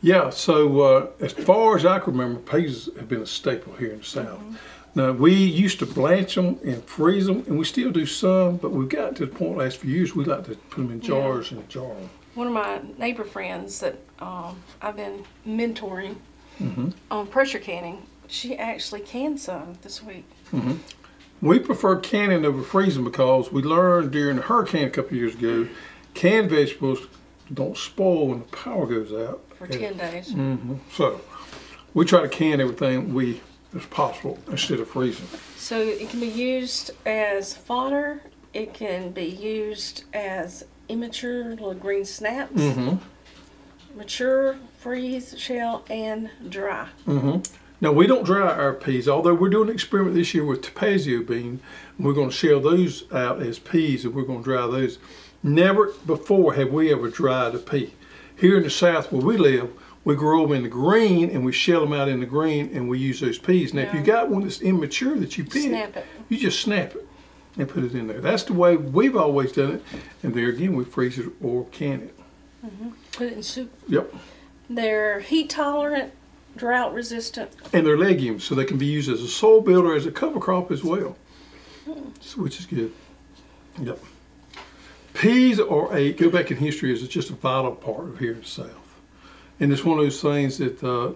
Yeah, 0.00 0.30
so 0.30 0.80
uh, 0.80 1.06
as 1.20 1.32
far 1.32 1.76
as 1.76 1.86
I 1.86 1.98
can 1.98 2.16
remember, 2.16 2.40
peas 2.40 2.90
have 2.96 3.08
been 3.08 3.22
a 3.22 3.26
staple 3.26 3.74
here 3.74 3.92
in 3.92 3.98
the 4.00 4.04
South. 4.04 4.38
Mm-hmm. 4.38 4.54
Now, 4.96 5.10
we 5.12 5.34
used 5.34 5.80
to 5.80 5.86
blanch 5.86 6.36
them 6.36 6.58
and 6.64 6.82
freeze 6.84 7.26
them, 7.26 7.42
and 7.46 7.58
we 7.58 7.64
still 7.64 7.90
do 7.90 8.06
some, 8.06 8.58
but 8.58 8.70
we've 8.70 8.88
got 8.88 9.16
to 9.16 9.26
the 9.26 9.32
point 9.32 9.56
last 9.58 9.78
few 9.78 9.90
years 9.90 10.14
we 10.14 10.24
like 10.24 10.44
to 10.44 10.54
put 10.54 10.76
them 10.82 10.90
in 10.92 11.00
jars 11.00 11.50
and 11.50 11.68
jar 11.68 11.88
them. 11.94 12.10
One 12.34 12.46
of 12.48 12.52
my 12.52 12.80
neighbor 12.98 13.24
friends 13.24 13.80
that 13.80 13.96
um, 14.20 14.62
I've 14.80 14.96
been 14.96 15.24
mentoring 15.46 16.16
Mm-hmm. 16.60 16.90
on 17.10 17.26
pressure 17.26 17.58
canning, 17.58 18.06
she 18.28 18.56
actually 18.56 19.00
canned 19.00 19.40
some 19.40 19.76
this 19.82 20.00
week. 20.04 20.24
We 21.42 21.58
prefer 21.58 21.96
canning 21.96 22.44
over 22.44 22.62
freezing 22.62 23.02
because 23.02 23.50
we 23.50 23.60
learned 23.62 24.12
during 24.12 24.36
the 24.36 24.42
hurricane 24.42 24.86
a 24.86 24.90
couple 24.90 25.10
of 25.10 25.16
years 25.16 25.34
ago, 25.34 25.66
canned 26.14 26.50
vegetables 26.50 27.00
don't 27.52 27.76
spoil 27.76 28.28
when 28.28 28.38
the 28.38 28.44
power 28.46 28.86
goes 28.86 29.12
out. 29.12 29.42
for 29.58 29.66
10 29.66 29.96
days. 29.98 30.30
hmm 30.32 30.74
So 30.92 31.20
we 31.92 32.04
try 32.04 32.22
to 32.22 32.28
can 32.28 32.60
everything 32.60 33.12
we 33.12 33.40
as 33.76 33.86
possible 33.86 34.38
instead 34.50 34.80
of 34.80 34.88
freezing. 34.88 35.26
So 35.56 35.78
it 35.80 36.08
can 36.10 36.20
be 36.20 36.26
used 36.28 36.90
as 37.06 37.54
fodder. 37.56 38.22
It 38.52 38.72
can 38.74 39.10
be 39.10 39.24
used 39.24 40.04
as 40.12 40.64
immature 40.88 41.44
little 41.44 41.74
green 41.74 42.04
snaps, 42.04 42.52
Mm-hmm. 42.52 42.96
mature, 43.98 44.56
freeze, 44.78 45.34
shell, 45.38 45.84
and 45.88 46.30
dry. 46.48 46.88
Mm-hmm. 47.06 47.40
Now 47.80 47.92
we 47.92 48.06
don't 48.06 48.24
dry 48.24 48.52
our 48.52 48.72
peas, 48.72 49.08
although 49.08 49.34
we're 49.34 49.50
doing 49.50 49.68
an 49.68 49.74
experiment 49.74 50.14
this 50.14 50.32
year 50.34 50.44
with 50.44 50.62
tapazio 50.62 51.26
bean. 51.26 51.60
We're 51.98 52.12
going 52.14 52.30
to 52.30 52.34
shell 52.34 52.60
those 52.60 53.10
out 53.12 53.42
as 53.42 53.58
peas, 53.58 54.04
and 54.04 54.14
we're 54.14 54.22
going 54.24 54.40
to 54.40 54.44
dry 54.44 54.66
those. 54.66 54.98
Never 55.42 55.92
before 56.06 56.54
have 56.54 56.70
we 56.70 56.92
ever 56.92 57.08
dried 57.10 57.54
a 57.54 57.58
pea. 57.58 57.92
Here 58.36 58.56
in 58.56 58.62
the 58.62 58.70
South, 58.70 59.12
where 59.12 59.22
we 59.22 59.36
live, 59.36 59.70
we 60.04 60.14
grow 60.14 60.42
them 60.42 60.52
in 60.52 60.62
the 60.62 60.68
green, 60.68 61.30
and 61.30 61.44
we 61.44 61.52
shell 61.52 61.80
them 61.80 61.92
out 61.92 62.08
in 62.08 62.20
the 62.20 62.26
green, 62.26 62.70
and 62.74 62.88
we 62.88 62.98
use 62.98 63.20
those 63.20 63.38
peas. 63.38 63.72
Now, 63.72 63.82
if 63.82 63.94
you 63.94 64.02
got 64.02 64.28
one 64.28 64.42
that's 64.42 64.60
immature 64.60 65.16
that 65.16 65.38
you 65.38 65.44
pick, 65.44 65.66
it. 65.66 66.04
you 66.28 66.36
just 66.36 66.60
snap 66.60 66.94
it 66.94 67.06
and 67.56 67.68
put 67.68 67.84
it 67.84 67.94
in 67.94 68.06
there. 68.06 68.20
That's 68.20 68.42
the 68.44 68.52
way 68.52 68.76
we've 68.76 69.16
always 69.16 69.52
done 69.52 69.72
it. 69.72 69.82
And 70.22 70.34
there 70.34 70.48
again, 70.48 70.74
we 70.74 70.84
freeze 70.84 71.18
it 71.18 71.30
or 71.42 71.64
can 71.66 72.02
it. 72.02 72.18
Mm-hmm. 72.64 72.90
Put 73.12 73.26
it 73.28 73.32
in 73.34 73.42
soup. 73.42 73.72
Yep. 73.88 74.14
They're 74.68 75.20
heat 75.20 75.50
tolerant, 75.50 76.12
drought 76.56 76.94
resistant. 76.94 77.50
and 77.72 77.86
they're 77.86 77.98
legumes, 77.98 78.44
so 78.44 78.54
they 78.54 78.64
can 78.64 78.78
be 78.78 78.86
used 78.86 79.10
as 79.10 79.22
a 79.22 79.28
soil 79.28 79.60
builder, 79.60 79.94
as 79.94 80.06
a 80.06 80.10
cover 80.10 80.40
crop 80.40 80.70
as 80.70 80.82
well, 80.82 81.16
mm. 81.86 82.12
so, 82.20 82.42
which 82.42 82.58
is 82.58 82.66
good. 82.66 82.92
Yep. 83.80 83.98
Peas 85.14 85.60
are 85.60 85.94
a 85.94 86.12
go 86.12 86.28
back 86.28 86.50
in 86.50 86.56
history 86.56 86.92
is 86.92 87.06
just 87.06 87.30
a 87.30 87.34
vital 87.34 87.72
part 87.72 88.08
of 88.08 88.18
here 88.18 88.32
in 88.32 88.40
the 88.40 88.46
South, 88.46 88.83
and 89.60 89.72
it's 89.72 89.84
one 89.84 89.98
of 89.98 90.04
those 90.04 90.20
things 90.20 90.58
that 90.58 90.82
uh, 90.82 91.12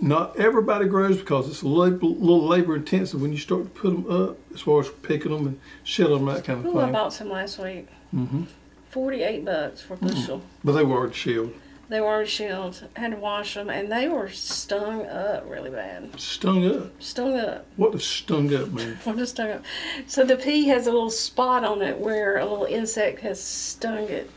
not 0.00 0.38
everybody 0.38 0.86
grows 0.86 1.16
because 1.16 1.48
it's 1.48 1.62
a 1.62 1.68
little, 1.68 2.10
little 2.14 2.46
labor 2.46 2.76
intensive 2.76 3.20
when 3.22 3.32
you 3.32 3.38
start 3.38 3.64
to 3.64 3.70
put 3.70 3.90
them 3.90 4.10
up, 4.10 4.38
as 4.54 4.60
far 4.60 4.80
as 4.80 4.88
picking 4.88 5.32
them 5.32 5.46
and 5.46 5.60
shelling 5.84 6.24
them 6.24 6.34
that 6.34 6.44
kind 6.44 6.64
of 6.64 6.74
Ooh, 6.74 6.78
I 6.78 6.90
bought 6.90 7.12
some 7.12 7.30
last 7.30 7.58
week. 7.58 7.88
hmm 8.10 8.44
48 8.90 9.44
bucks 9.44 9.82
for 9.82 9.94
a 9.94 9.96
bushel. 9.98 10.40
But 10.64 10.72
they 10.72 10.82
were 10.82 10.96
already 10.96 11.12
shelled. 11.12 11.52
They 11.90 12.00
were 12.00 12.06
already 12.06 12.30
shelled. 12.30 12.82
Had 12.96 13.10
to 13.10 13.18
wash 13.18 13.52
them, 13.54 13.68
and 13.68 13.92
they 13.92 14.08
were 14.08 14.30
stung 14.30 15.04
up 15.06 15.44
really 15.48 15.68
bad. 15.68 16.18
Stung 16.18 16.66
up. 16.66 16.90
Stung 17.00 17.38
up. 17.38 17.66
What 17.76 17.92
does 17.92 18.04
stung 18.04 18.54
up 18.54 18.72
mean? 18.72 18.96
What 19.04 19.18
is 19.18 19.30
stung 19.30 19.50
up? 19.50 19.64
So 20.06 20.24
the 20.24 20.36
pea 20.36 20.66
has 20.68 20.86
a 20.86 20.92
little 20.92 21.10
spot 21.10 21.62
on 21.62 21.82
it 21.82 21.98
where 21.98 22.38
a 22.38 22.46
little 22.46 22.64
insect 22.64 23.20
has 23.20 23.40
stung 23.42 24.08
it. 24.08 24.30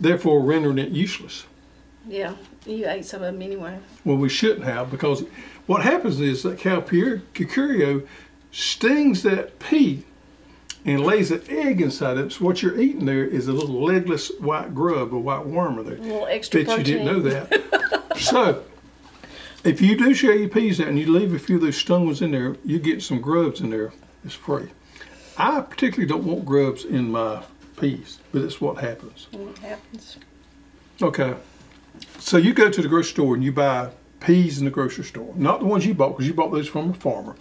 Therefore, 0.00 0.40
rendering 0.42 0.78
it 0.78 0.90
useless. 0.90 1.44
Yeah, 2.08 2.34
you 2.66 2.88
ate 2.88 3.04
some 3.04 3.22
of 3.22 3.32
them 3.32 3.42
anyway. 3.42 3.78
Well, 4.04 4.16
we 4.16 4.28
shouldn't 4.28 4.64
have 4.64 4.90
because 4.90 5.24
what 5.66 5.82
happens 5.82 6.20
is 6.20 6.42
that 6.42 6.58
curculio 6.58 8.06
stings 8.52 9.22
that 9.22 9.58
pea 9.58 10.04
and 10.84 11.00
lays 11.04 11.30
an 11.32 11.42
egg 11.48 11.80
inside 11.80 12.16
it. 12.16 12.32
So 12.32 12.44
what 12.44 12.62
you're 12.62 12.80
eating 12.80 13.06
there 13.06 13.24
is 13.24 13.48
a 13.48 13.52
little 13.52 13.82
legless 13.82 14.30
white 14.38 14.74
grub, 14.74 15.12
a 15.12 15.18
white 15.18 15.44
worm 15.44 15.84
there. 15.84 15.96
A 15.96 16.00
little 16.00 16.26
extra 16.26 16.64
Bet 16.64 16.78
you 16.78 16.84
didn't 16.84 17.06
know 17.06 17.20
that. 17.20 18.16
so, 18.16 18.64
if 19.64 19.82
you 19.82 19.96
do 19.96 20.14
share 20.14 20.36
your 20.36 20.48
peas 20.48 20.80
out 20.80 20.86
and 20.86 20.98
you 20.98 21.12
leave 21.12 21.34
a 21.34 21.38
few 21.40 21.56
of 21.56 21.62
those 21.62 21.76
stung 21.76 22.06
ones 22.06 22.22
in 22.22 22.30
there, 22.30 22.56
you 22.64 22.78
get 22.78 23.02
some 23.02 23.20
grubs 23.20 23.60
in 23.60 23.70
there. 23.70 23.92
It's 24.24 24.34
free. 24.34 24.68
I 25.36 25.60
particularly 25.60 26.06
don't 26.06 26.24
want 26.24 26.44
grubs 26.46 26.84
in 26.84 27.10
my 27.10 27.42
peas, 27.78 28.20
but 28.32 28.42
it's 28.42 28.60
what 28.60 28.78
happens. 28.78 29.26
What 29.32 29.58
happens? 29.58 30.18
Okay. 31.02 31.34
So 32.18 32.36
you 32.36 32.54
go 32.54 32.70
to 32.70 32.82
the 32.82 32.88
grocery 32.88 33.10
store 33.10 33.34
and 33.34 33.44
you 33.44 33.52
buy 33.52 33.90
peas 34.20 34.58
in 34.58 34.64
the 34.64 34.70
grocery 34.70 35.04
store. 35.04 35.32
Not 35.36 35.60
the 35.60 35.66
ones 35.66 35.86
you 35.86 35.94
bought 35.94 36.10
because 36.10 36.26
you 36.26 36.34
bought 36.34 36.52
those 36.52 36.68
from 36.68 36.90
a 36.90 36.94
farmer. 36.94 37.36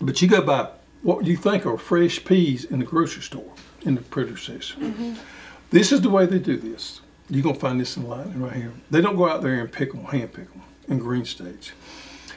But 0.00 0.22
you 0.22 0.28
go 0.28 0.40
buy 0.40 0.70
what 1.02 1.26
you 1.26 1.36
think 1.36 1.66
are 1.66 1.78
fresh 1.78 2.24
peas 2.24 2.64
in 2.64 2.78
the 2.78 2.84
grocery 2.84 3.22
store 3.22 3.52
in 3.82 3.94
the 3.94 4.02
produce 4.02 4.42
section. 4.42 4.92
Mm-hmm. 4.92 5.14
This 5.70 5.92
is 5.92 6.00
the 6.00 6.10
way 6.10 6.26
they 6.26 6.38
do 6.38 6.56
this. 6.56 7.00
You're 7.28 7.42
going 7.42 7.54
to 7.54 7.60
find 7.60 7.80
this 7.80 7.96
in 7.96 8.08
line 8.08 8.40
right 8.40 8.54
here. 8.54 8.72
They 8.90 9.00
don't 9.00 9.16
go 9.16 9.28
out 9.28 9.42
there 9.42 9.60
and 9.60 9.70
pick 9.70 9.92
them, 9.92 10.04
hand 10.04 10.32
pick 10.32 10.52
them 10.52 10.62
in 10.88 10.98
green 10.98 11.24
stage. 11.24 11.72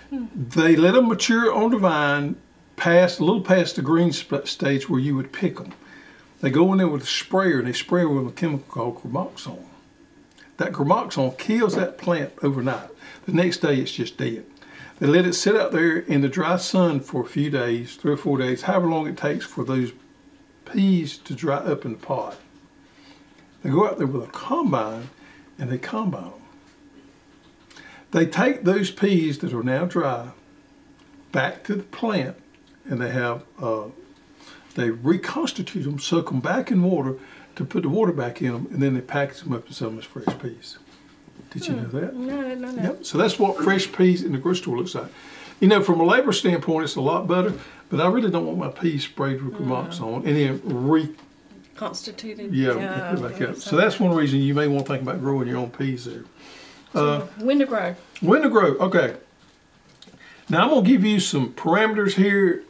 Hmm. 0.09 0.27
They 0.35 0.75
let 0.75 0.93
them 0.93 1.07
mature 1.07 1.51
on 1.51 1.71
the 1.71 1.77
vine 1.77 2.35
past, 2.75 3.19
a 3.19 3.25
little 3.25 3.41
past 3.41 3.75
the 3.75 3.81
green 3.81 4.11
stage 4.11 4.87
where 4.87 4.99
you 4.99 5.15
would 5.15 5.31
pick 5.31 5.57
them. 5.57 5.73
They 6.41 6.51
go 6.51 6.71
in 6.73 6.77
there 6.77 6.87
with 6.87 7.03
a 7.03 7.07
sprayer 7.07 7.59
and 7.59 7.67
they 7.67 7.73
spray 7.73 8.03
them 8.03 8.15
with 8.15 8.33
a 8.33 8.35
chemical 8.35 8.67
called 8.67 9.01
gramoxone. 9.01 9.65
That 10.57 10.71
gramoxone 10.71 11.37
kills 11.37 11.75
that 11.75 11.97
plant 11.97 12.33
overnight. 12.41 12.89
The 13.25 13.33
next 13.33 13.57
day 13.57 13.77
it's 13.77 13.91
just 13.91 14.17
dead. 14.17 14.45
They 14.99 15.07
let 15.07 15.25
it 15.25 15.33
sit 15.33 15.55
out 15.55 15.71
there 15.71 15.97
in 15.97 16.21
the 16.21 16.29
dry 16.29 16.57
sun 16.57 16.99
for 16.99 17.21
a 17.21 17.27
few 17.27 17.49
days, 17.49 17.95
three 17.95 18.13
or 18.13 18.17
four 18.17 18.37
days, 18.37 18.63
however 18.63 18.87
long 18.87 19.07
it 19.07 19.17
takes 19.17 19.45
for 19.45 19.63
those 19.63 19.91
peas 20.65 21.17
to 21.19 21.33
dry 21.33 21.57
up 21.57 21.85
in 21.85 21.93
the 21.93 21.97
pot. 21.97 22.37
They 23.63 23.69
go 23.69 23.87
out 23.87 23.97
there 23.97 24.07
with 24.07 24.23
a 24.23 24.31
combine 24.31 25.09
and 25.57 25.69
they 25.69 25.77
combine 25.77 26.23
them. 26.23 26.33
They 28.11 28.25
take 28.25 28.63
those 28.63 28.91
peas 28.91 29.39
that 29.39 29.53
are 29.53 29.63
now 29.63 29.85
dry 29.85 30.31
back 31.31 31.63
to 31.63 31.75
the 31.75 31.83
plant 31.83 32.37
and 32.85 33.01
they 33.01 33.09
have 33.09 33.43
uh, 33.59 33.85
they 34.75 34.89
reconstitute 34.89 35.83
them, 35.83 35.99
soak 35.99 36.29
them 36.29 36.39
back 36.39 36.71
in 36.71 36.83
water 36.83 37.17
to 37.55 37.65
put 37.65 37.83
the 37.83 37.89
water 37.89 38.11
back 38.11 38.41
in 38.41 38.51
them, 38.51 38.67
and 38.71 38.81
then 38.81 38.93
they 38.93 39.01
package 39.01 39.41
them 39.41 39.53
up 39.53 39.65
and 39.65 39.75
sell 39.75 39.89
them 39.89 39.99
as 39.99 40.05
fresh 40.05 40.37
peas. 40.39 40.77
Did 41.51 41.67
you 41.67 41.75
know 41.75 41.85
that? 41.85 42.15
No, 42.15 42.39
I 42.39 42.43
didn't 42.49 42.61
know 42.61 42.71
that. 42.71 42.83
Yep. 42.83 43.05
So 43.05 43.17
that's 43.17 43.37
what 43.37 43.63
fresh 43.63 43.91
peas 43.91 44.23
in 44.23 44.31
the 44.31 44.39
grocery 44.39 44.63
store 44.63 44.77
looks 44.77 44.95
like. 44.95 45.11
You 45.59 45.67
know, 45.67 45.83
from 45.83 45.99
a 45.99 46.03
labor 46.03 46.33
standpoint, 46.33 46.83
it's 46.83 46.95
a 46.95 47.01
lot 47.01 47.27
better, 47.27 47.53
but 47.89 48.01
I 48.01 48.07
really 48.07 48.31
don't 48.31 48.45
want 48.45 48.57
my 48.57 48.69
peas 48.69 49.03
sprayed 49.03 49.41
with 49.41 49.53
gramoxone 49.53 50.25
and 50.25 50.35
then 50.35 50.61
re 50.63 51.15
Constituted. 51.75 52.53
yeah, 52.53 53.11
put 53.15 53.23
it 53.23 53.39
back 53.39 53.49
up. 53.49 53.55
So 53.57 53.75
that's 53.77 53.99
one 53.99 54.15
reason 54.15 54.39
you 54.39 54.53
may 54.53 54.67
want 54.67 54.85
to 54.85 54.91
think 54.93 55.03
about 55.03 55.19
growing 55.19 55.47
your 55.47 55.57
own 55.57 55.69
peas 55.69 56.05
there. 56.05 56.23
Uh, 56.93 57.21
when 57.39 57.59
to 57.59 57.65
grow. 57.65 57.95
when 58.21 58.41
to 58.41 58.49
grow? 58.49 58.75
Okay. 58.77 59.15
Now 60.49 60.63
I'm 60.63 60.69
gonna 60.69 60.85
give 60.85 61.03
you 61.03 61.19
some 61.19 61.53
parameters 61.53 62.13
here. 62.13 62.63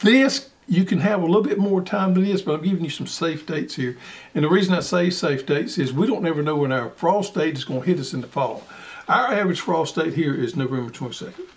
This 0.00 0.49
you 0.70 0.84
can 0.84 1.00
have 1.00 1.20
a 1.20 1.26
little 1.26 1.42
bit 1.42 1.58
more 1.58 1.82
time 1.82 2.14
than 2.14 2.24
this, 2.24 2.42
but 2.42 2.54
I'm 2.54 2.62
giving 2.62 2.84
you 2.84 2.90
some 2.90 3.08
safe 3.08 3.44
dates 3.44 3.74
here. 3.74 3.98
And 4.36 4.44
the 4.44 4.48
reason 4.48 4.72
I 4.72 4.80
say 4.80 5.10
safe 5.10 5.44
dates 5.44 5.78
is 5.78 5.92
we 5.92 6.06
don't 6.06 6.22
never 6.22 6.44
know 6.44 6.54
when 6.54 6.70
our 6.70 6.90
frost 6.90 7.34
date 7.34 7.56
is 7.56 7.64
gonna 7.64 7.80
hit 7.80 7.98
us 7.98 8.14
in 8.14 8.20
the 8.20 8.28
fall. 8.28 8.62
Our 9.08 9.34
average 9.34 9.60
frost 9.60 9.96
date 9.96 10.14
here 10.14 10.32
is 10.32 10.54
November 10.54 10.92
22nd. 10.92 11.48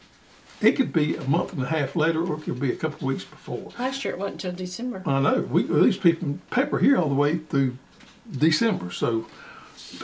It 0.61 0.71
could 0.71 0.91
be 0.91 1.15
a 1.15 1.23
month 1.25 1.53
and 1.53 1.61
a 1.61 1.67
half 1.67 1.95
later, 1.95 2.25
or 2.25 2.37
it 2.37 2.41
could 2.41 2.59
be 2.59 2.71
a 2.71 2.75
couple 2.75 3.07
weeks 3.07 3.23
before. 3.23 3.71
Last 3.77 4.03
year 4.03 4.15
it 4.15 4.19
wasn't 4.19 4.43
until 4.43 4.57
December. 4.57 5.03
I 5.05 5.19
know. 5.19 5.41
We 5.41 5.61
these 5.61 5.97
people 5.97 6.39
pepper 6.49 6.79
here 6.79 6.97
all 6.97 7.09
the 7.09 7.13
way 7.13 7.37
through 7.37 7.77
December. 8.31 8.89
So 8.89 9.27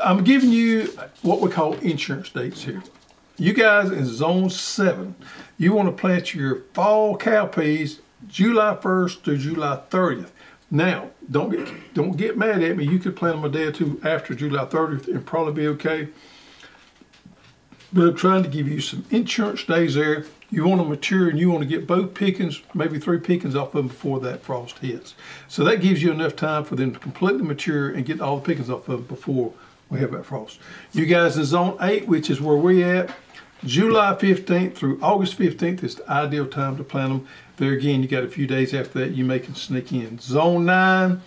I'm 0.04 0.24
giving 0.24 0.52
you 0.52 0.94
what 1.24 1.42
we 1.42 1.50
call 1.50 1.74
insurance 1.78 2.30
dates 2.30 2.64
here. 2.64 2.84
You 3.38 3.54
guys 3.54 3.90
in 3.90 4.06
zone 4.06 4.52
seven, 4.52 5.16
you 5.58 5.74
want 5.74 5.88
to 5.88 6.00
plant 6.00 6.36
your 6.36 6.62
fall 6.74 7.18
cowpeas 7.18 8.02
July 8.28 8.78
1st 8.82 9.22
through 9.22 9.38
July 9.38 9.82
30th. 9.90 10.32
Now, 10.72 11.10
don't 11.30 11.50
get 11.50 11.94
don't 11.94 12.16
get 12.16 12.38
mad 12.38 12.62
at 12.62 12.78
me. 12.78 12.86
You 12.86 13.00
could 13.00 13.16
plant 13.16 13.38
them 13.38 13.46
a 13.46 13.50
day 13.50 13.64
or 13.64 13.72
two 13.72 14.00
after 14.04 14.36
July 14.36 14.66
30th 14.66 15.08
and 15.08 15.26
probably 15.26 15.54
be 15.54 15.68
okay. 15.70 16.10
But 17.92 18.08
I'm 18.10 18.16
trying 18.16 18.44
to 18.44 18.50
give 18.50 18.68
you 18.68 18.80
some 18.82 19.04
insurance 19.10 19.64
days 19.64 19.96
there. 19.96 20.26
You 20.52 20.66
want 20.66 20.82
to 20.82 20.86
mature 20.86 21.28
and 21.30 21.40
you 21.40 21.50
want 21.50 21.64
to 21.64 21.68
get 21.68 21.88
both 21.88 22.14
pickings, 22.14 22.62
maybe 22.74 23.00
three 23.00 23.20
pickings 23.20 23.56
off 23.56 23.70
of 23.70 23.74
them 23.74 23.88
before 23.88 24.20
that 24.22 24.44
frost 24.44 24.80
hits. 24.80 25.16
So 25.48 25.64
that 25.64 25.82
gives 25.82 26.04
you 26.04 26.12
enough 26.12 26.36
time 26.36 26.66
for 26.66 26.76
them 26.76 26.92
to 26.94 27.00
completely 27.00 27.44
mature 27.44 27.90
and 27.90 28.06
get 28.06 28.22
all 28.22 28.38
the 28.38 28.46
pickings 28.46 28.70
off 28.70 28.88
of 28.90 28.98
them 28.98 29.04
before 29.06 29.54
we 29.90 30.00
have 30.00 30.12
that 30.12 30.26
frost. 30.26 30.60
You 30.92 31.06
guys 31.08 31.36
in 31.38 31.46
zone 31.46 31.78
eight, 31.82 32.08
which 32.08 32.30
is 32.30 32.40
where 32.40 32.58
we 32.58 32.84
at, 32.84 33.16
July 33.64 34.16
15th 34.16 34.76
through 34.76 35.00
August 35.02 35.38
15th 35.38 35.84
is 35.84 35.96
the 35.96 36.10
ideal 36.10 36.48
time 36.48 36.78
to 36.78 36.84
plant 36.84 37.10
them. 37.10 37.28
There 37.60 37.74
again, 37.74 38.02
you 38.02 38.08
got 38.08 38.24
a 38.24 38.30
few 38.30 38.48
days 38.48 38.74
after 38.74 39.00
that 39.00 39.12
you 39.12 39.26
may 39.26 39.38
can 39.38 39.54
sneak 39.54 39.92
in. 39.92 40.18
Zone 40.20 40.64
nine, 40.64 41.22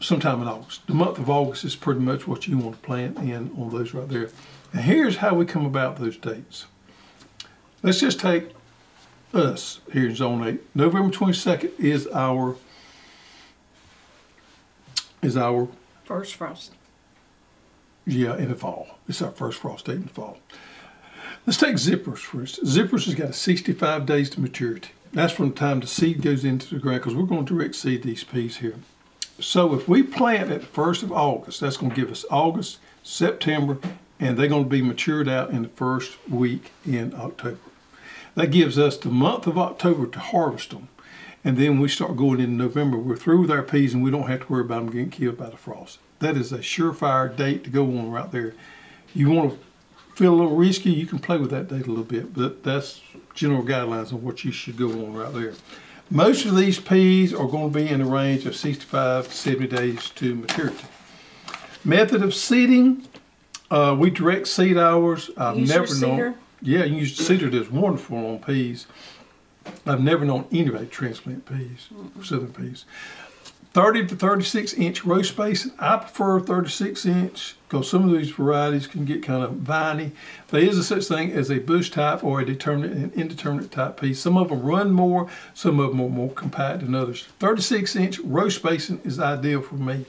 sometime 0.00 0.42
in 0.42 0.48
August. 0.48 0.86
The 0.86 0.92
month 0.92 1.16
of 1.16 1.30
August 1.30 1.64
is 1.64 1.74
pretty 1.74 2.00
much 2.00 2.28
what 2.28 2.46
you 2.46 2.58
want 2.58 2.76
to 2.76 2.82
plant 2.82 3.16
in 3.16 3.50
on 3.58 3.70
those 3.70 3.94
right 3.94 4.06
there. 4.06 4.28
And 4.74 4.82
here's 4.82 5.16
how 5.16 5.34
we 5.34 5.46
come 5.46 5.64
about 5.64 5.96
those 5.96 6.18
dates. 6.18 6.66
Let's 7.82 8.00
just 8.00 8.20
take 8.20 8.50
us 9.32 9.80
here 9.94 10.06
in 10.06 10.14
Zone 10.14 10.46
8. 10.46 10.60
November 10.74 11.10
22nd 11.16 11.80
is 11.80 12.06
our 12.08 12.56
is 15.22 15.38
our 15.38 15.68
First 16.04 16.34
frost. 16.34 16.72
yeah 18.04 18.36
in 18.36 18.50
the 18.50 18.54
fall. 18.54 18.98
It's 19.08 19.22
our 19.22 19.30
first 19.30 19.58
frost 19.58 19.86
date 19.86 19.96
in 19.96 20.02
the 20.02 20.08
fall. 20.10 20.38
Let's 21.46 21.58
take 21.58 21.76
zippers 21.76 22.18
first. 22.18 22.62
Zippers 22.62 23.06
has 23.06 23.14
got 23.14 23.30
a 23.30 23.32
65 23.32 24.04
days 24.04 24.28
to 24.30 24.40
maturity. 24.40 24.90
That's 25.16 25.32
from 25.32 25.48
the 25.48 25.54
time 25.54 25.80
the 25.80 25.86
seed 25.86 26.20
goes 26.20 26.44
into 26.44 26.74
the 26.74 26.78
ground 26.78 27.00
because 27.00 27.14
we're 27.14 27.24
going 27.24 27.46
to 27.46 27.54
direct 27.54 27.74
seed 27.74 28.02
these 28.02 28.22
peas 28.22 28.58
here. 28.58 28.74
So 29.40 29.72
if 29.72 29.88
we 29.88 30.02
plant 30.02 30.52
at 30.52 30.60
the 30.60 30.66
first 30.66 31.02
of 31.02 31.10
August, 31.10 31.58
that's 31.58 31.78
going 31.78 31.88
to 31.88 31.96
give 31.96 32.10
us 32.10 32.26
August, 32.30 32.80
September, 33.02 33.78
and 34.20 34.36
they're 34.36 34.46
going 34.46 34.64
to 34.64 34.68
be 34.68 34.82
matured 34.82 35.26
out 35.26 35.52
in 35.52 35.62
the 35.62 35.70
first 35.70 36.18
week 36.28 36.70
in 36.84 37.14
October. 37.14 37.56
That 38.34 38.50
gives 38.50 38.78
us 38.78 38.98
the 38.98 39.08
month 39.08 39.46
of 39.46 39.56
October 39.56 40.06
to 40.06 40.18
harvest 40.18 40.68
them. 40.68 40.88
And 41.42 41.56
then 41.56 41.80
we 41.80 41.88
start 41.88 42.18
going 42.18 42.38
into 42.38 42.52
November. 42.52 42.98
We're 42.98 43.16
through 43.16 43.40
with 43.40 43.50
our 43.50 43.62
peas 43.62 43.94
and 43.94 44.04
we 44.04 44.10
don't 44.10 44.28
have 44.28 44.40
to 44.40 44.52
worry 44.52 44.66
about 44.66 44.84
them 44.84 44.92
getting 44.92 45.08
killed 45.08 45.38
by 45.38 45.48
the 45.48 45.56
frost. 45.56 45.98
That 46.18 46.36
is 46.36 46.52
a 46.52 46.58
surefire 46.58 47.34
date 47.34 47.64
to 47.64 47.70
go 47.70 47.84
on 47.84 48.10
right 48.10 48.30
there. 48.30 48.52
You 49.14 49.30
want 49.30 49.52
to 49.52 49.65
feel 50.16 50.32
a 50.32 50.34
little 50.34 50.56
risky, 50.56 50.90
you 50.90 51.06
can 51.06 51.18
play 51.18 51.36
with 51.36 51.50
that 51.50 51.68
date 51.68 51.84
a 51.84 51.90
little 51.90 52.02
bit, 52.02 52.32
but 52.32 52.62
that's 52.62 53.02
general 53.34 53.62
guidelines 53.62 54.14
on 54.14 54.22
what 54.22 54.44
you 54.44 54.50
should 54.50 54.76
go 54.78 54.88
on 54.88 55.12
right 55.12 55.32
there. 55.34 55.52
Most 56.08 56.46
of 56.46 56.56
these 56.56 56.80
peas 56.80 57.34
are 57.34 57.46
going 57.46 57.70
to 57.70 57.78
be 57.78 57.86
in 57.86 57.98
the 57.98 58.06
range 58.06 58.46
of 58.46 58.56
65 58.56 59.28
to 59.28 59.34
70 59.34 59.66
days 59.76 60.08
to 60.10 60.34
maturity. 60.34 60.86
Method 61.84 62.22
of 62.22 62.34
seeding, 62.34 63.06
uh, 63.70 63.94
we 63.98 64.08
direct 64.08 64.48
seed 64.48 64.78
hours. 64.78 65.28
I've 65.36 65.58
Use 65.58 65.68
never 65.68 65.94
known. 66.00 66.34
Yeah, 66.62 66.84
you 66.84 66.96
use 66.96 67.14
seeder 67.14 67.50
that's 67.50 67.70
wonderful 67.70 68.16
on 68.16 68.38
peas. 68.38 68.86
I've 69.84 70.00
never 70.00 70.24
known 70.24 70.46
anybody 70.50 70.86
transplant 70.86 71.44
peas, 71.44 71.88
southern 72.22 72.54
peas. 72.54 72.86
30 73.76 74.06
to 74.06 74.16
36 74.16 74.72
inch 74.72 75.04
row 75.04 75.20
spacing. 75.20 75.70
I 75.78 75.98
prefer 75.98 76.40
36 76.40 77.04
inch 77.04 77.56
because 77.68 77.90
some 77.90 78.08
of 78.08 78.16
these 78.16 78.30
varieties 78.30 78.86
can 78.86 79.04
get 79.04 79.22
kind 79.22 79.44
of 79.44 79.52
viney. 79.56 80.12
There 80.48 80.62
is 80.62 80.78
a 80.78 80.82
such 80.82 81.04
thing 81.04 81.30
as 81.32 81.50
a 81.50 81.58
bush 81.58 81.90
type 81.90 82.24
or 82.24 82.40
a 82.40 82.46
determinate 82.46 82.92
and 82.92 83.12
indeterminate 83.12 83.70
type 83.70 84.00
pea. 84.00 84.14
Some 84.14 84.38
of 84.38 84.48
them 84.48 84.62
run 84.62 84.92
more, 84.92 85.28
some 85.52 85.78
of 85.78 85.90
them 85.90 86.00
are 86.00 86.08
more 86.08 86.30
compact 86.30 86.80
than 86.80 86.94
others. 86.94 87.24
36 87.38 87.94
inch 87.96 88.18
row 88.20 88.48
spacing 88.48 88.98
is 89.04 89.20
ideal 89.20 89.60
for 89.60 89.74
me. 89.74 90.06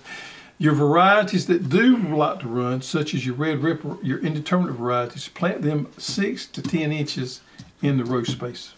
Your 0.58 0.74
varieties 0.74 1.48
that 1.48 1.68
do 1.68 1.98
like 1.98 2.40
to 2.40 2.48
run, 2.48 2.82
such 2.82 3.14
as 3.14 3.26
your 3.26 3.36
red 3.36 3.62
ripper, 3.62 3.98
your 4.02 4.20
indeterminate 4.20 4.78
varieties, 4.78 5.28
plant 5.28 5.62
them 5.62 5.92
six 5.98 6.46
to 6.46 6.62
10 6.62 6.94
inches 6.94 7.42
in 7.82 7.98
the 7.98 8.06
row 8.06 8.24
space. 8.24 8.76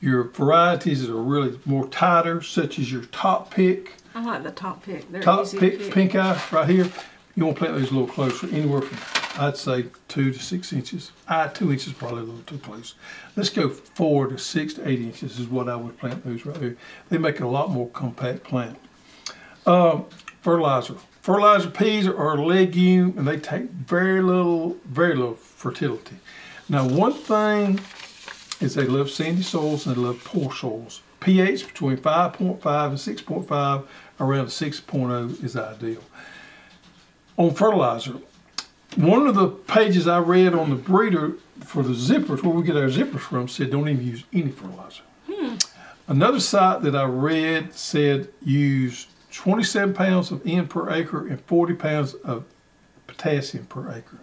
Your 0.00 0.24
varieties 0.24 1.06
that 1.06 1.14
are 1.14 1.22
really 1.22 1.58
more 1.64 1.88
tighter, 1.88 2.42
such 2.42 2.78
as 2.78 2.92
your 2.92 3.04
top 3.06 3.50
pick, 3.50 3.94
I 4.14 4.24
like 4.24 4.42
the 4.42 4.50
top 4.50 4.82
pick. 4.82 5.10
They're 5.10 5.22
top 5.22 5.44
easy 5.44 5.58
pick, 5.58 5.78
to 5.78 5.84
pick. 5.84 5.94
pink 5.94 6.14
eye 6.14 6.40
right 6.50 6.68
here. 6.68 6.88
You 7.34 7.44
want 7.44 7.56
to 7.56 7.64
plant 7.64 7.78
those 7.78 7.90
a 7.90 7.94
little 7.94 8.08
closer, 8.08 8.48
anywhere 8.48 8.82
from, 8.82 9.40
I'd 9.40 9.56
say, 9.56 9.86
two 10.08 10.32
to 10.32 10.38
six 10.40 10.72
inches. 10.72 11.12
I, 11.28 11.46
two 11.46 11.70
inches 11.70 11.88
is 11.88 11.92
probably 11.92 12.22
a 12.22 12.24
little 12.24 12.42
too 12.42 12.58
close. 12.58 12.94
Let's 13.36 13.50
go 13.50 13.68
four 13.68 14.26
to 14.26 14.38
six 14.38 14.74
to 14.74 14.88
eight 14.88 15.00
inches 15.00 15.38
is 15.38 15.46
what 15.46 15.68
I 15.68 15.76
would 15.76 15.96
plant 15.98 16.24
those 16.24 16.44
right 16.44 16.58
there. 16.58 16.76
They 17.10 17.18
make 17.18 17.36
it 17.36 17.42
a 17.42 17.48
lot 17.48 17.70
more 17.70 17.88
compact 17.90 18.42
plant. 18.42 18.76
Um, 19.66 20.06
fertilizer. 20.40 20.96
Fertilizer 21.22 21.70
peas 21.70 22.08
are 22.08 22.36
a 22.36 22.44
legume 22.44 23.14
and 23.16 23.28
they 23.28 23.38
take 23.38 23.70
very 23.70 24.22
little, 24.22 24.76
very 24.86 25.14
little 25.14 25.34
fertility. 25.34 26.16
Now, 26.68 26.88
one 26.88 27.12
thing 27.12 27.78
is 28.60 28.74
they 28.74 28.86
love 28.86 29.10
sandy 29.10 29.42
soils 29.42 29.86
and 29.86 29.94
they 29.94 30.00
love 30.00 30.24
poor 30.24 30.52
soils. 30.52 31.02
pH 31.28 31.66
between 31.66 31.98
5.5 31.98 32.88
and 32.88 32.96
6.5, 32.96 33.84
around 34.18 34.46
6.0 34.46 35.44
is 35.44 35.56
ideal. 35.56 36.02
On 37.36 37.52
fertilizer, 37.52 38.14
one 38.96 39.26
of 39.26 39.34
the 39.34 39.48
pages 39.48 40.08
I 40.08 40.20
read 40.20 40.54
on 40.54 40.70
the 40.70 40.76
breeder 40.76 41.34
for 41.60 41.82
the 41.82 41.92
zippers, 41.92 42.42
where 42.42 42.54
we 42.54 42.62
get 42.62 42.76
our 42.76 42.88
zippers 42.88 43.20
from, 43.20 43.46
said 43.46 43.70
don't 43.70 43.90
even 43.90 44.06
use 44.06 44.24
any 44.32 44.50
fertilizer. 44.50 45.02
Hmm. 45.30 45.56
Another 46.06 46.40
site 46.40 46.80
that 46.80 46.96
I 46.96 47.04
read 47.04 47.74
said 47.74 48.28
use 48.42 49.08
27 49.32 49.92
pounds 49.92 50.30
of 50.30 50.40
N 50.46 50.66
per 50.66 50.90
acre 50.90 51.26
and 51.26 51.42
40 51.42 51.74
pounds 51.74 52.14
of 52.14 52.44
potassium 53.06 53.66
per 53.66 53.90
acre. 53.90 54.20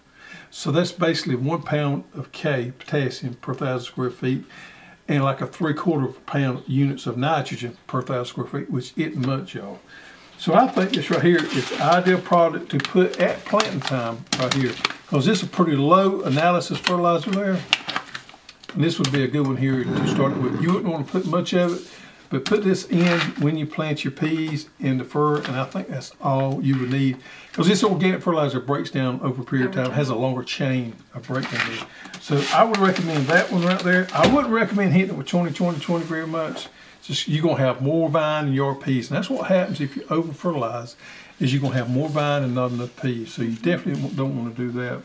So 0.50 0.72
that's 0.72 0.91
basically 0.91 1.36
one 1.36 1.62
pound 1.62 2.06
of 2.15 2.32
K 2.32 2.74
potassium 2.80 3.36
per 3.36 3.54
thousand 3.54 3.86
square 3.86 4.10
feet 4.10 4.46
and 5.08 5.24
like 5.24 5.41
a 5.41 5.48
three 5.48 5.74
quarter 5.74 6.08
pound 6.08 6.63
units 6.68 7.06
of 7.06 7.18
nitrogen 7.18 7.78
per 7.88 8.02
thousand 8.02 8.26
square 8.26 8.48
feet, 8.48 8.70
which 8.70 8.94
isn't 8.98 9.26
much, 9.26 9.56
y'all. 9.56 9.80
So 10.38 10.54
I 10.54 10.68
think 10.68 10.91
this 10.91 11.10
right 11.10 11.22
here 11.22 11.44
is 11.44 11.70
the 11.70 11.82
ideal 11.82 12.20
product 12.20 12.70
to 12.72 12.78
put 12.78 13.20
at 13.20 13.44
planting 13.46 13.80
time 13.80 14.26
right 14.39 14.54
here. 14.54 14.74
Because 15.04 15.26
this 15.26 15.41
is 15.41 15.48
a 15.48 15.48
pretty 15.48 15.76
low 15.76 16.22
analysis 16.22 16.78
fertilizer 16.78 17.32
there. 17.32 17.60
And 18.74 18.84
this 18.84 19.00
would 19.00 19.12
be 19.12 19.24
a 19.24 19.28
good 19.28 19.48
one 19.48 19.56
here 19.56 19.84
to 19.84 20.08
start 20.08 20.34
it 20.34 20.38
with. 20.39 20.62
You 20.62 20.74
wouldn't 20.74 20.91
want 20.91 21.06
to 21.06 21.12
put 21.12 21.26
much 21.26 21.54
of 21.54 21.74
it, 21.74 21.89
but 22.30 22.46
put 22.46 22.64
this 22.64 22.86
in 22.86 23.20
when 23.40 23.58
you 23.58 23.66
plant 23.66 24.04
your 24.04 24.12
peas 24.12 24.70
in 24.80 24.98
the 24.98 25.04
fur, 25.04 25.38
and 25.38 25.56
I 25.56 25.66
think 25.66 25.90
that's 25.90 26.12
all 26.22 26.62
you 26.64 26.80
would 26.80 26.92
need. 26.92 27.18
Because 27.52 27.68
this 27.68 27.84
organic 27.84 28.22
fertilizer 28.22 28.60
breaks 28.60 28.92
down 28.92 29.20
over 29.22 29.42
a 29.42 29.46
period 29.46 29.70
of 29.70 29.76
time, 29.76 29.92
has 29.92 30.10
a 30.10 30.16
longer 30.16 30.44
chain 30.44 30.96
of 31.14 31.28
breakdown. 31.28 31.88
So 32.20 32.44
I 32.54 32.64
would 32.64 32.78
recommend 32.78 33.28
that 33.28 33.52
one 33.52 33.64
right 33.64 33.80
there. 33.80 34.08
I 34.14 34.28
wouldn't 34.34 34.54
recommend 34.54 34.94
hitting 34.94 35.12
it 35.12 35.18
with 35.18 35.28
20, 35.28 35.54
20, 35.54 35.80
20 35.80 36.06
very 36.06 36.28
much. 36.28 36.68
Just 37.04 37.28
you're 37.28 37.44
gonna 37.44 37.58
have 37.58 37.82
more 37.82 38.10
vine 38.10 38.48
in 38.48 38.54
your 38.54 38.74
peas, 38.74 39.10
and 39.10 39.18
that's 39.18 39.30
what 39.30 39.48
happens 39.48 39.80
if 39.80 39.96
you 39.96 40.06
over 40.10 40.34
fertilize. 40.34 40.96
Is 41.40 41.54
you're 41.54 41.62
gonna 41.62 41.76
have 41.76 41.90
more 41.90 42.10
vine 42.10 42.44
and 42.44 42.56
not 42.56 42.72
enough 42.72 43.00
peas. 43.02 43.34
So 43.34 43.44
you 43.44 43.56
definitely 43.56 44.10
don't 44.16 44.36
want 44.36 44.56
to 44.56 44.62
do 44.62 44.72
that. 44.80 45.02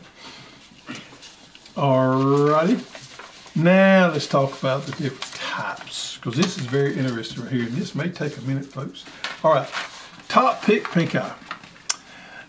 All 1.77 2.47
righty. 2.49 2.79
Now 3.53 4.09
let's 4.11 4.27
talk 4.27 4.57
about 4.57 4.83
the 4.85 4.91
different 4.93 5.30
types, 5.61 6.17
because 6.17 6.35
this 6.35 6.57
is 6.57 6.65
very 6.65 6.97
interesting 6.97 7.43
right 7.43 7.51
here, 7.51 7.63
and 7.65 7.73
this 7.73 7.93
may 7.93 8.09
take 8.09 8.37
a 8.37 8.41
minute, 8.41 8.65
folks. 8.65 9.05
All 9.43 9.53
right, 9.53 9.67
top 10.27 10.63
pick 10.63 10.89
pink 10.91 11.15
eye. 11.15 11.35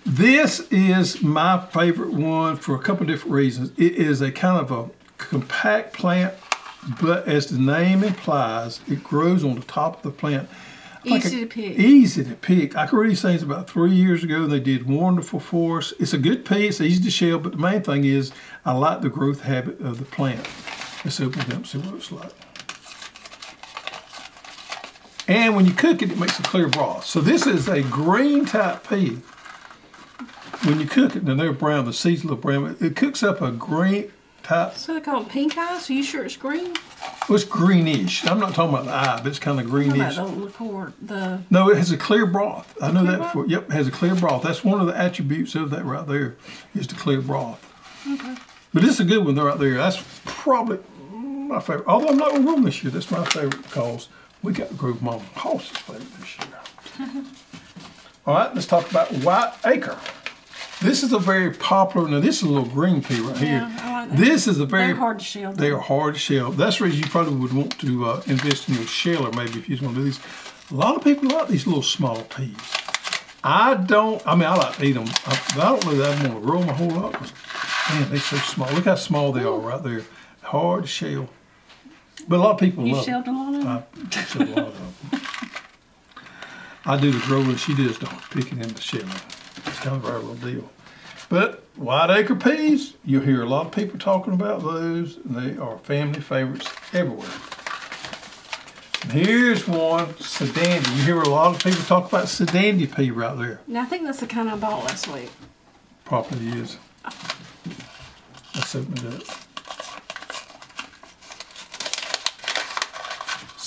This 0.04 0.60
is 0.70 1.22
my 1.22 1.64
favorite 1.66 2.12
one 2.12 2.56
for 2.56 2.74
a 2.74 2.78
couple 2.78 3.06
different 3.06 3.34
reasons. 3.34 3.70
It 3.76 3.92
is 3.96 4.20
a 4.20 4.32
kind 4.32 4.58
of 4.58 4.70
a 4.70 4.90
compact 5.18 5.92
plant, 5.92 6.34
but 7.00 7.28
as 7.28 7.46
the 7.46 7.58
name 7.58 8.02
implies, 8.02 8.80
it 8.88 9.04
grows 9.04 9.44
on 9.44 9.54
the 9.56 9.62
top 9.62 9.96
of 9.98 10.02
the 10.02 10.10
plant. 10.10 10.48
like 11.04 11.24
Easy 11.24 11.36
a- 11.36 11.40
to 11.40 11.46
pick. 11.46 11.78
Easy 11.78 12.24
to 12.24 12.34
pick. 12.34 12.76
I 12.76 12.86
can 12.86 12.98
read 12.98 13.10
these 13.10 13.22
things 13.22 13.42
about 13.42 13.68
three 13.68 13.92
years 13.92 14.24
ago. 14.24 14.44
And 14.44 14.52
they 14.52 14.60
did 14.60 14.88
wonderful 14.88 15.38
for 15.38 15.78
us. 15.78 15.92
It's 16.00 16.12
a 16.12 16.18
good. 16.18 16.46
It's 16.50 16.80
easy 16.80 17.02
to 17.04 17.10
shell, 17.10 17.38
but 17.38 17.52
the 17.52 17.58
main 17.58 17.82
thing 17.82 18.04
is 18.04 18.32
I 18.64 18.72
like 18.72 19.02
the 19.02 19.10
growth 19.10 19.42
habit 19.42 19.80
of 19.80 19.98
the 19.98 20.04
plant. 20.04 20.48
Let's 21.04 21.20
open 21.20 21.40
it 21.42 21.48
up 21.48 21.54
and 21.54 21.66
see 21.66 21.78
what 21.78 21.94
it's 21.94 22.10
like. 22.10 22.32
And 25.28 25.54
when 25.54 25.66
you 25.66 25.72
cook 25.72 26.02
it, 26.02 26.10
it 26.10 26.18
makes 26.18 26.38
a 26.38 26.42
clear 26.42 26.68
broth. 26.68 27.04
So 27.06 27.20
this 27.20 27.46
is 27.46 27.68
a 27.68 27.82
green 27.82 28.44
type 28.44 28.88
pea. 28.88 29.18
When 30.64 30.80
you 30.80 30.86
cook 30.86 31.16
it, 31.16 31.24
then 31.24 31.36
they're 31.38 31.52
brown. 31.52 31.84
The 31.86 31.92
seeds 31.92 32.24
look 32.24 32.40
brown. 32.42 32.76
It 32.80 32.96
cooks 32.96 33.22
up 33.22 33.40
a 33.40 33.50
green 33.50 34.12
type. 34.42 34.74
So 34.74 34.94
they 34.94 35.00
call 35.00 35.22
it 35.22 35.28
pink 35.28 35.56
eye. 35.56 35.78
So 35.78 35.92
you 35.92 36.02
sure 36.02 36.24
it's 36.24 36.36
green? 36.36 36.74
Well, 37.28 37.36
it's 37.36 37.44
greenish. 37.44 38.26
I'm 38.26 38.40
not 38.40 38.54
talking 38.54 38.74
about 38.74 38.84
the 38.86 38.92
eye, 38.92 39.16
but 39.22 39.26
it's 39.28 39.38
kind 39.38 39.58
of 39.60 39.70
What 39.72 39.84
about 39.86 39.92
greenish. 39.92 40.16
the 40.16 40.24
liqueur? 40.24 40.92
The 41.00 41.40
No, 41.50 41.70
it 41.70 41.76
has 41.78 41.90
a 41.92 41.96
clear 41.96 42.26
broth. 42.26 42.76
I 42.82 42.90
know 42.92 43.04
that 43.04 43.18
broth? 43.18 43.32
for 43.32 43.46
yep, 43.46 43.70
it 43.70 43.72
has 43.72 43.86
a 43.88 43.92
clear 43.92 44.14
broth. 44.14 44.42
That's 44.42 44.64
one 44.64 44.80
of 44.80 44.86
the 44.88 44.96
attributes 44.96 45.54
of 45.54 45.70
that 45.70 45.84
right 45.84 46.06
there, 46.06 46.36
is 46.74 46.86
the 46.88 46.94
clear 46.96 47.20
broth. 47.20 47.64
Okay. 48.08 48.34
But 48.74 48.84
it's 48.84 48.98
a 49.00 49.04
good 49.04 49.24
one 49.24 49.36
right 49.36 49.58
there. 49.58 49.74
That's 49.76 50.02
probably 50.24 50.78
my 51.10 51.60
favorite. 51.60 51.86
Although 51.86 52.08
I'm 52.08 52.16
not 52.16 52.32
grow 52.42 52.54
'em 52.54 52.64
this 52.64 52.82
year, 52.82 52.90
that's 52.90 53.10
my 53.10 53.24
favorite 53.24 53.62
because 53.62 54.08
we 54.42 54.52
got 54.52 54.68
to 54.68 54.74
grow 54.74 54.96
Mama 55.00 55.22
Hoss's 55.34 55.76
favorite 55.78 56.12
this 56.18 56.38
year. 56.38 57.24
All 58.26 58.34
right, 58.34 58.54
let's 58.54 58.66
talk 58.66 58.90
about 58.90 59.10
White 59.24 59.52
Acre. 59.64 59.98
This 60.80 61.04
is 61.04 61.12
a 61.12 61.18
very 61.18 61.52
popular. 61.52 62.08
Now 62.08 62.18
this 62.18 62.38
is 62.38 62.42
a 62.42 62.48
little 62.48 62.68
green 62.68 63.02
pea 63.02 63.20
right 63.20 63.36
here. 63.36 63.48
Yeah, 63.48 63.78
I 63.80 64.06
like. 64.06 64.18
This 64.18 64.48
is 64.48 64.58
a 64.58 64.66
very 64.66 64.88
they're 64.88 64.96
hard 64.96 65.20
to 65.20 65.24
shell. 65.24 65.52
they 65.52 65.70
are 65.70 65.78
hard 65.78 66.14
to 66.14 66.20
shell. 66.20 66.50
That's 66.50 66.78
the 66.78 66.84
reason 66.84 67.00
you 67.00 67.08
probably 67.08 67.36
would 67.36 67.52
want 67.52 67.78
to 67.80 68.04
uh, 68.04 68.22
invest 68.26 68.68
in 68.68 68.74
a 68.76 68.86
sheller, 68.86 69.30
maybe 69.30 69.60
if 69.60 69.68
you 69.68 69.76
just 69.76 69.82
want 69.82 69.94
to 69.94 70.00
do 70.00 70.04
these. 70.04 70.20
A 70.72 70.74
lot 70.74 70.96
of 70.96 71.04
people 71.04 71.28
like 71.28 71.46
these 71.46 71.66
little 71.66 71.82
small 71.82 72.22
peas. 72.24 72.56
I 73.44 73.74
don't. 73.74 74.24
I 74.26 74.34
mean, 74.34 74.44
I 74.44 74.56
like 74.56 74.76
to 74.76 74.84
eat 74.84 74.92
them. 74.92 75.06
I, 75.26 75.52
I 75.54 75.56
don't 75.56 75.86
know 75.86 75.94
that 75.94 76.18
I 76.18 76.28
want 76.28 76.40
to 76.40 76.46
grow 76.46 76.60
them 76.60 76.68
a 76.68 76.72
whole 76.74 76.90
lot. 76.90 77.12
man, 77.90 78.10
they're 78.10 78.18
so 78.18 78.36
small. 78.38 78.72
Look 78.72 78.86
how 78.86 78.96
small 78.96 79.30
they 79.30 79.44
are 79.44 79.58
right 79.58 79.82
there. 79.82 80.02
Hard 80.42 80.82
to 80.82 80.88
shell. 80.88 81.28
But 82.28 82.36
a 82.36 82.42
lot 82.42 82.52
of 82.52 82.60
people 82.60 82.86
You 82.86 82.94
love 82.94 83.08
a 83.08 83.30
lot 83.30 83.54
of 83.54 83.60
them? 83.60 83.66
I 83.68 83.82
a 84.34 84.44
lot 84.44 84.68
of 84.68 85.10
them. 85.10 85.20
I 86.84 87.00
do 87.00 87.12
the 87.12 87.18
growing. 87.26 87.56
She 87.56 87.74
does 87.74 87.98
the 87.98 88.06
picking 88.30 88.60
and 88.60 88.70
the 88.70 88.80
shelling. 88.80 89.08
It's 89.66 89.78
kind 89.80 89.96
of 89.96 90.04
our 90.06 90.18
little 90.18 90.34
deal. 90.34 90.70
But 91.28 91.62
white 91.76 92.10
acre 92.10 92.34
peas, 92.34 92.94
you'll 93.04 93.22
hear 93.22 93.42
a 93.42 93.46
lot 93.46 93.66
of 93.66 93.72
people 93.72 93.98
talking 93.98 94.34
about 94.34 94.62
those, 94.62 95.16
and 95.16 95.34
they 95.36 95.56
are 95.56 95.78
family 95.78 96.20
favorites 96.20 96.68
everywhere. 96.92 97.30
And 99.02 99.12
here's 99.12 99.66
one, 99.66 100.08
Sedandi. 100.14 100.96
You 100.96 101.02
hear 101.04 101.20
a 101.20 101.28
lot 101.28 101.54
of 101.54 101.62
people 101.62 101.82
talk 101.84 102.08
about 102.08 102.26
Sedandi 102.26 102.94
pea 102.94 103.10
right 103.10 103.36
there. 103.36 103.60
Now 103.66 103.82
I 103.82 103.86
think 103.86 104.04
that's 104.04 104.20
the 104.20 104.26
kind 104.26 104.50
I 104.50 104.56
bought 104.56 104.84
last 104.84 105.08
week. 105.08 105.30
Probably 106.04 106.48
is. 106.48 106.76
Let's 108.54 108.74
open 108.74 109.06
it 109.06 109.28
up. 109.28 109.51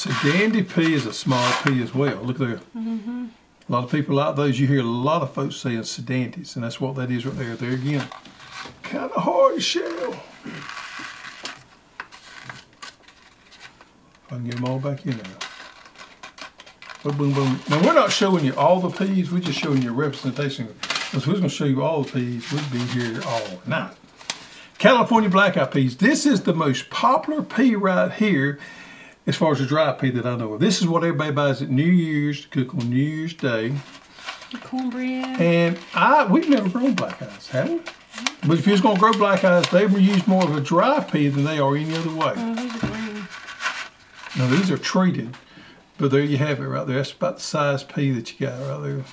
Sedandi 0.06 0.62
pea 0.72 0.94
is 0.94 1.08
a 1.08 1.14
small 1.14 1.52
pea 1.64 1.82
as 1.82 1.96
well. 1.96 2.18
Look 2.18 2.38
there. 2.38 2.60
Mm-hmm. 2.78 3.26
A 3.68 3.72
lot 3.72 3.86
of 3.86 3.92
people 3.92 4.14
like 4.18 4.36
those. 4.36 4.60
You 4.60 4.68
hear 4.68 4.82
a 4.82 4.84
lot 4.84 5.24
of 5.24 5.34
folks 5.34 5.56
saying 5.56 5.80
Sedandis, 5.80 6.56
and 6.56 6.64
that's 6.64 6.80
what 6.80 6.94
that 6.98 7.10
is 7.10 7.26
right 7.26 7.36
there. 7.36 7.56
There 7.56 7.72
again, 7.72 8.08
kind 8.84 9.10
of 9.12 9.24
hard 9.24 9.64
shell. 9.64 10.14
If 14.28 14.28
I 14.28 14.36
can 14.36 14.44
get 14.46 14.58
them 14.58 14.66
all 14.66 14.78
back 14.78 15.04
in 15.08 15.18
there. 15.18 15.26
Boom, 17.04 17.18
boom, 17.18 17.34
boom. 17.34 17.60
Now 17.68 17.82
we're 17.84 17.96
not 17.96 18.12
showing 18.12 18.46
you 18.46 18.54
all 18.54 18.80
the 18.80 18.92
peas. 18.92 19.32
We're 19.32 19.40
just 19.40 19.58
showing 19.58 19.82
you 19.82 19.90
a 19.90 19.94
representation. 19.94 20.68
Because 20.68 21.26
we're 21.26 21.34
going 21.34 21.44
to 21.46 21.50
show 21.50 21.66
you 21.66 21.82
all 21.82 22.04
the 22.04 22.12
peas. 22.12 22.52
We'd 22.52 22.72
be 22.72 22.78
here 22.78 23.24
all 23.26 23.60
night. 23.66 23.96
California 24.78 25.32
black 25.32 25.58
eyed 25.58 25.72
peas. 25.72 25.98
This 25.98 26.28
is 26.28 26.44
the 26.44 26.54
most 26.54 26.92
popular 26.92 27.42
pea 27.42 27.76
right 27.76 28.12
here 28.12 28.60
as 29.28 29.36
far 29.36 29.52
as 29.52 29.60
the 29.60 29.66
dry 29.66 29.92
pea 29.92 30.12
that 30.12 30.26
I 30.26 30.36
know 30.36 30.54
of. 30.54 30.60
This 30.60 30.82
is 30.82 30.88
what 30.88 31.04
everybody 31.04 31.32
buys 31.32 31.62
at 31.62 31.70
New 31.70 31.84
Year's 31.84 32.42
to 32.42 32.48
cook 32.48 32.74
on 32.76 32.90
New 32.90 32.96
Year's 32.96 33.34
Day. 33.34 33.74
Cornbread. 34.62 35.42
And 35.42 35.78
I 35.94 36.26
we've 36.26 36.48
never 36.48 36.70
grown 36.70 36.94
black 36.94 37.22
eyes, 37.22 37.50
have 37.50 37.70
we? 37.70 37.78
Mm-hmm. 37.78 38.48
But 38.48 38.60
if 38.60 38.68
you're 38.68 38.78
going 38.80 38.96
to 38.96 39.00
grow 39.02 39.14
black 39.14 39.44
eyes, 39.44 39.68
they 39.70 39.86
were 39.86 40.00
used 40.00 40.28
more 40.28 40.44
of 40.44 40.56
a 40.56 40.62
dry 40.62 41.02
pea 41.04 41.28
than 41.28 41.44
they 41.44 41.60
are 41.60 41.76
any 41.76 41.94
other 41.96 42.14
way. 42.14 42.34
Oh, 42.38 42.56
these 42.56 42.76
are 42.76 42.88
green. 42.88 43.28
Now 44.38 44.48
these 44.48 44.72
are 44.72 44.78
treated, 44.78 45.36
but 45.98 46.12
there 46.12 46.22
you 46.22 46.38
have 46.38 46.60
it 46.60 46.68
right 46.68 46.86
there. 46.86 46.98
That's 46.98 47.12
about 47.12 47.38
the 47.38 47.42
size 47.42 47.84
pea 47.84 48.12
that 48.12 48.32
you 48.32 48.48
got 48.48 48.60
right 48.60 48.84
there. 48.84 49.04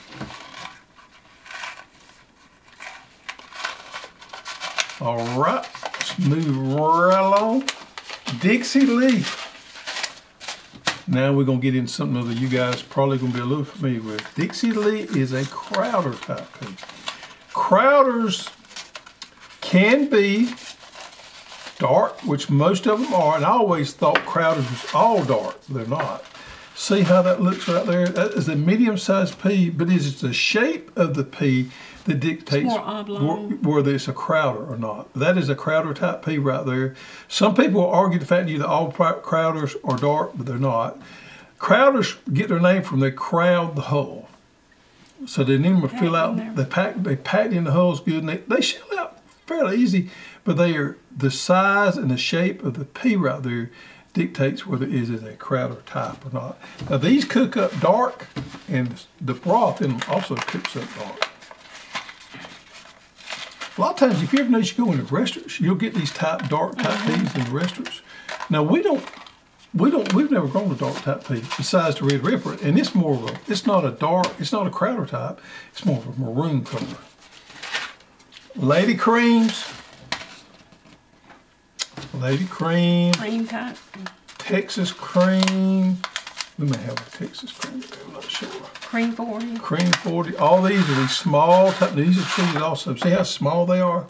All 5.00 5.24
right, 5.36 5.66
let's 5.82 6.18
move 6.20 6.56
right 6.74 7.18
along. 7.18 7.68
Dixie 8.40 8.86
Lee. 8.86 9.24
Now 11.12 11.30
we're 11.34 11.44
gonna 11.44 11.58
get 11.58 11.76
into 11.76 11.92
something 11.92 12.26
that 12.26 12.38
you 12.38 12.48
guys 12.48 12.80
probably 12.80 13.18
gonna 13.18 13.34
be 13.34 13.40
a 13.40 13.44
little 13.44 13.66
familiar 13.66 14.00
with. 14.00 14.34
Dixie 14.34 14.72
Lee 14.72 15.02
is 15.14 15.34
a 15.34 15.44
crowder 15.44 16.14
type 16.14 16.48
pea. 16.58 16.74
Crowders 17.50 18.50
can 19.60 20.08
be 20.08 20.54
dark, 21.78 22.18
which 22.22 22.48
most 22.48 22.86
of 22.86 22.98
them 22.98 23.12
are, 23.12 23.36
and 23.36 23.44
I 23.44 23.50
always 23.50 23.92
thought 23.92 24.20
Crowders 24.20 24.70
was 24.70 24.94
all 24.94 25.22
dark. 25.22 25.62
They're 25.66 25.84
not. 25.84 26.24
See 26.74 27.02
how 27.02 27.20
that 27.20 27.42
looks 27.42 27.68
right 27.68 27.84
there? 27.84 28.08
That 28.08 28.30
is 28.30 28.48
a 28.48 28.56
medium-sized 28.56 29.38
pea, 29.42 29.68
but 29.68 29.90
it 29.90 29.96
is 29.96 30.18
the 30.22 30.32
shape 30.32 30.96
of 30.96 31.12
the 31.12 31.24
pea 31.24 31.70
that 32.04 32.20
dictates 32.20 32.66
more 32.66 32.80
where, 32.80 32.88
oblong. 32.88 33.62
whether 33.62 33.94
it's 33.94 34.08
a 34.08 34.12
crowder 34.12 34.64
or 34.64 34.76
not. 34.76 35.12
That 35.14 35.38
is 35.38 35.48
a 35.48 35.54
crowder 35.54 35.94
type 35.94 36.24
pea 36.24 36.38
right 36.38 36.64
there. 36.64 36.94
Some 37.28 37.54
people 37.54 37.86
argue 37.86 38.18
the 38.18 38.26
fact 38.26 38.48
that 38.48 38.66
all 38.66 38.90
pri- 38.90 39.20
crowders 39.20 39.76
are 39.84 39.96
dark, 39.96 40.32
but 40.34 40.46
they're 40.46 40.58
not. 40.58 40.98
Crowders 41.58 42.16
get 42.32 42.48
their 42.48 42.60
name 42.60 42.82
from 42.82 43.00
they 43.00 43.12
crowd 43.12 43.76
the 43.76 43.82
hull. 43.82 44.28
So 45.26 45.44
they 45.44 45.56
need 45.58 45.74
them 45.74 45.82
to 45.82 45.88
fill 45.88 46.14
Pack 46.14 46.20
out. 46.20 46.56
They 46.56 46.64
pack. 46.64 46.94
They 46.96 47.16
packed 47.16 47.52
in 47.52 47.64
the 47.64 47.70
hulls 47.70 48.00
good, 48.00 48.24
and 48.24 48.28
they, 48.28 48.38
they 48.38 48.60
shell 48.60 48.98
out 48.98 49.20
fairly 49.46 49.76
easy. 49.76 50.10
But 50.42 50.56
they 50.56 50.76
are 50.76 50.98
the 51.16 51.30
size 51.30 51.96
and 51.96 52.10
the 52.10 52.16
shape 52.16 52.64
of 52.64 52.74
the 52.74 52.84
pea 52.84 53.14
right 53.14 53.40
there 53.40 53.70
dictates 54.12 54.66
whether 54.66 54.84
it 54.84 54.92
is 54.92 55.10
a 55.10 55.36
crowder 55.36 55.82
type 55.86 56.26
or 56.26 56.32
not. 56.32 56.58
Now 56.90 56.96
these 56.96 57.24
cook 57.24 57.56
up 57.56 57.78
dark, 57.80 58.26
and 58.68 59.00
the 59.20 59.34
broth 59.34 59.80
in 59.80 59.98
them 59.98 60.00
also 60.08 60.34
cooks 60.34 60.76
up 60.76 60.88
dark. 60.98 61.31
A 63.76 63.80
lot 63.80 63.92
of 63.92 63.96
times, 63.96 64.22
if 64.22 64.32
you 64.34 64.40
ever 64.40 64.50
notice 64.50 64.76
you 64.76 64.84
go 64.84 64.92
into 64.92 65.04
restaurants, 65.04 65.58
you'll 65.58 65.76
get 65.76 65.94
these 65.94 66.12
type 66.12 66.48
dark 66.48 66.76
type 66.76 66.92
mm-hmm. 66.92 67.22
peas 67.22 67.34
in 67.34 67.44
the 67.44 67.50
restaurants. 67.50 68.02
Now 68.50 68.62
we 68.62 68.82
don't, 68.82 69.02
we 69.74 69.90
don't, 69.90 70.12
we've 70.12 70.30
never 70.30 70.46
grown 70.46 70.70
a 70.70 70.74
dark 70.74 70.96
type 70.96 71.26
pea 71.26 71.42
besides 71.56 71.98
the 71.98 72.04
red 72.04 72.22
ripper, 72.22 72.58
and 72.62 72.78
it's 72.78 72.94
more 72.94 73.14
of 73.14 73.30
a, 73.30 73.40
it's 73.50 73.66
not 73.66 73.86
a 73.86 73.92
dark, 73.92 74.26
it's 74.38 74.52
not 74.52 74.66
a 74.66 74.70
crowder 74.70 75.06
type, 75.06 75.40
it's 75.70 75.86
more 75.86 75.96
of 75.98 76.06
a 76.06 76.20
maroon 76.20 76.64
color. 76.64 76.98
Lady 78.56 78.94
creams, 78.94 79.64
lady 82.12 82.44
cream, 82.44 83.14
Cream 83.14 83.46
type. 83.46 83.78
Texas 84.36 84.92
cream. 84.92 85.96
We 86.58 86.66
may 86.66 86.76
have 86.78 86.98
a 87.06 87.10
Texas 87.16 87.50
cream, 87.52 87.82
I'm 88.04 88.11
not 88.11 88.11
sure. 88.11 88.11
Cream 88.92 89.12
40. 89.12 89.56
Cream 89.56 89.90
40, 89.90 90.36
all 90.36 90.60
these 90.60 90.86
are 90.90 90.94
these 90.96 91.16
small 91.16 91.72
type, 91.72 91.94
these 91.94 92.18
are 92.18 92.28
treated 92.28 92.60
also. 92.60 92.94
See 92.94 93.08
how 93.08 93.22
small 93.22 93.64
they 93.64 93.80
are? 93.80 94.06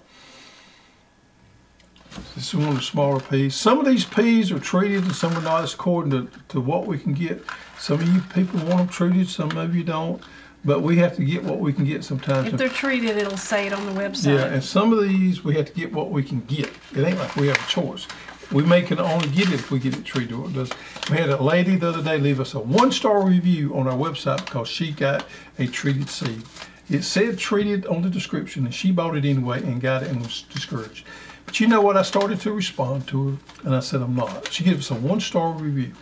This 2.34 2.48
is 2.48 2.56
one 2.56 2.70
of 2.70 2.74
the 2.74 2.82
smaller 2.82 3.20
peas. 3.20 3.54
Some 3.54 3.78
of 3.78 3.86
these 3.86 4.04
peas 4.04 4.50
are 4.50 4.58
treated 4.58 5.04
and 5.04 5.14
some 5.14 5.36
are 5.36 5.40
not. 5.40 5.62
It's 5.62 5.74
according 5.74 6.10
to, 6.10 6.28
to 6.48 6.60
what 6.60 6.88
we 6.88 6.98
can 6.98 7.12
get. 7.12 7.44
Some 7.78 8.00
of 8.00 8.12
you 8.12 8.22
people 8.34 8.58
want 8.58 8.78
them 8.78 8.88
treated, 8.88 9.28
some 9.28 9.56
of 9.56 9.72
you 9.72 9.84
don't. 9.84 10.20
But 10.64 10.82
we 10.82 10.96
have 10.96 11.14
to 11.14 11.24
get 11.24 11.44
what 11.44 11.60
we 11.60 11.72
can 11.72 11.84
get 11.84 12.02
sometimes. 12.02 12.48
If 12.48 12.56
they're 12.56 12.68
treated, 12.68 13.16
it'll 13.16 13.36
say 13.36 13.68
it 13.68 13.72
on 13.72 13.86
the 13.86 13.92
website. 13.92 14.36
Yeah, 14.36 14.46
and 14.46 14.64
some 14.64 14.92
of 14.92 15.00
these 15.08 15.44
we 15.44 15.54
have 15.54 15.66
to 15.66 15.72
get 15.72 15.92
what 15.92 16.10
we 16.10 16.24
can 16.24 16.40
get. 16.40 16.68
It 16.92 17.04
ain't 17.04 17.18
like 17.18 17.36
we 17.36 17.46
have 17.46 17.56
a 17.56 17.68
choice. 17.68 18.08
We 18.52 18.62
may 18.64 18.82
can 18.82 18.98
only 18.98 19.28
get 19.28 19.48
it 19.48 19.54
if 19.54 19.70
we 19.70 19.78
get 19.78 19.96
it 19.96 20.04
treated. 20.04 20.32
Or 20.32 20.46
it 20.46 20.52
does. 20.52 20.70
We 21.10 21.16
had 21.16 21.30
a 21.30 21.42
lady 21.42 21.76
the 21.76 21.88
other 21.88 22.02
day 22.02 22.18
leave 22.18 22.38
us 22.38 22.54
a 22.54 22.60
one 22.60 22.92
star 22.92 23.26
review 23.26 23.74
on 23.74 23.88
our 23.88 23.96
website 23.96 24.44
because 24.44 24.68
she 24.68 24.92
got 24.92 25.24
a 25.58 25.66
treated 25.66 26.08
seed. 26.08 26.42
It 26.90 27.02
said 27.02 27.38
treated 27.38 27.86
on 27.86 28.02
the 28.02 28.10
description, 28.10 28.66
and 28.66 28.74
she 28.74 28.92
bought 28.92 29.16
it 29.16 29.24
anyway 29.24 29.62
and 29.62 29.80
got 29.80 30.02
it 30.02 30.10
and 30.10 30.20
was 30.20 30.42
discouraged. 30.42 31.06
But 31.46 31.60
you 31.60 31.66
know 31.66 31.80
what? 31.80 31.96
I 31.96 32.02
started 32.02 32.40
to 32.40 32.52
respond 32.52 33.06
to 33.08 33.30
her, 33.30 33.36
and 33.64 33.74
I 33.74 33.80
said 33.80 34.02
I'm 34.02 34.14
not. 34.14 34.52
She 34.52 34.64
gave 34.64 34.78
us 34.78 34.90
a 34.90 34.94
one 34.94 35.20
star 35.20 35.52
review. 35.52 35.92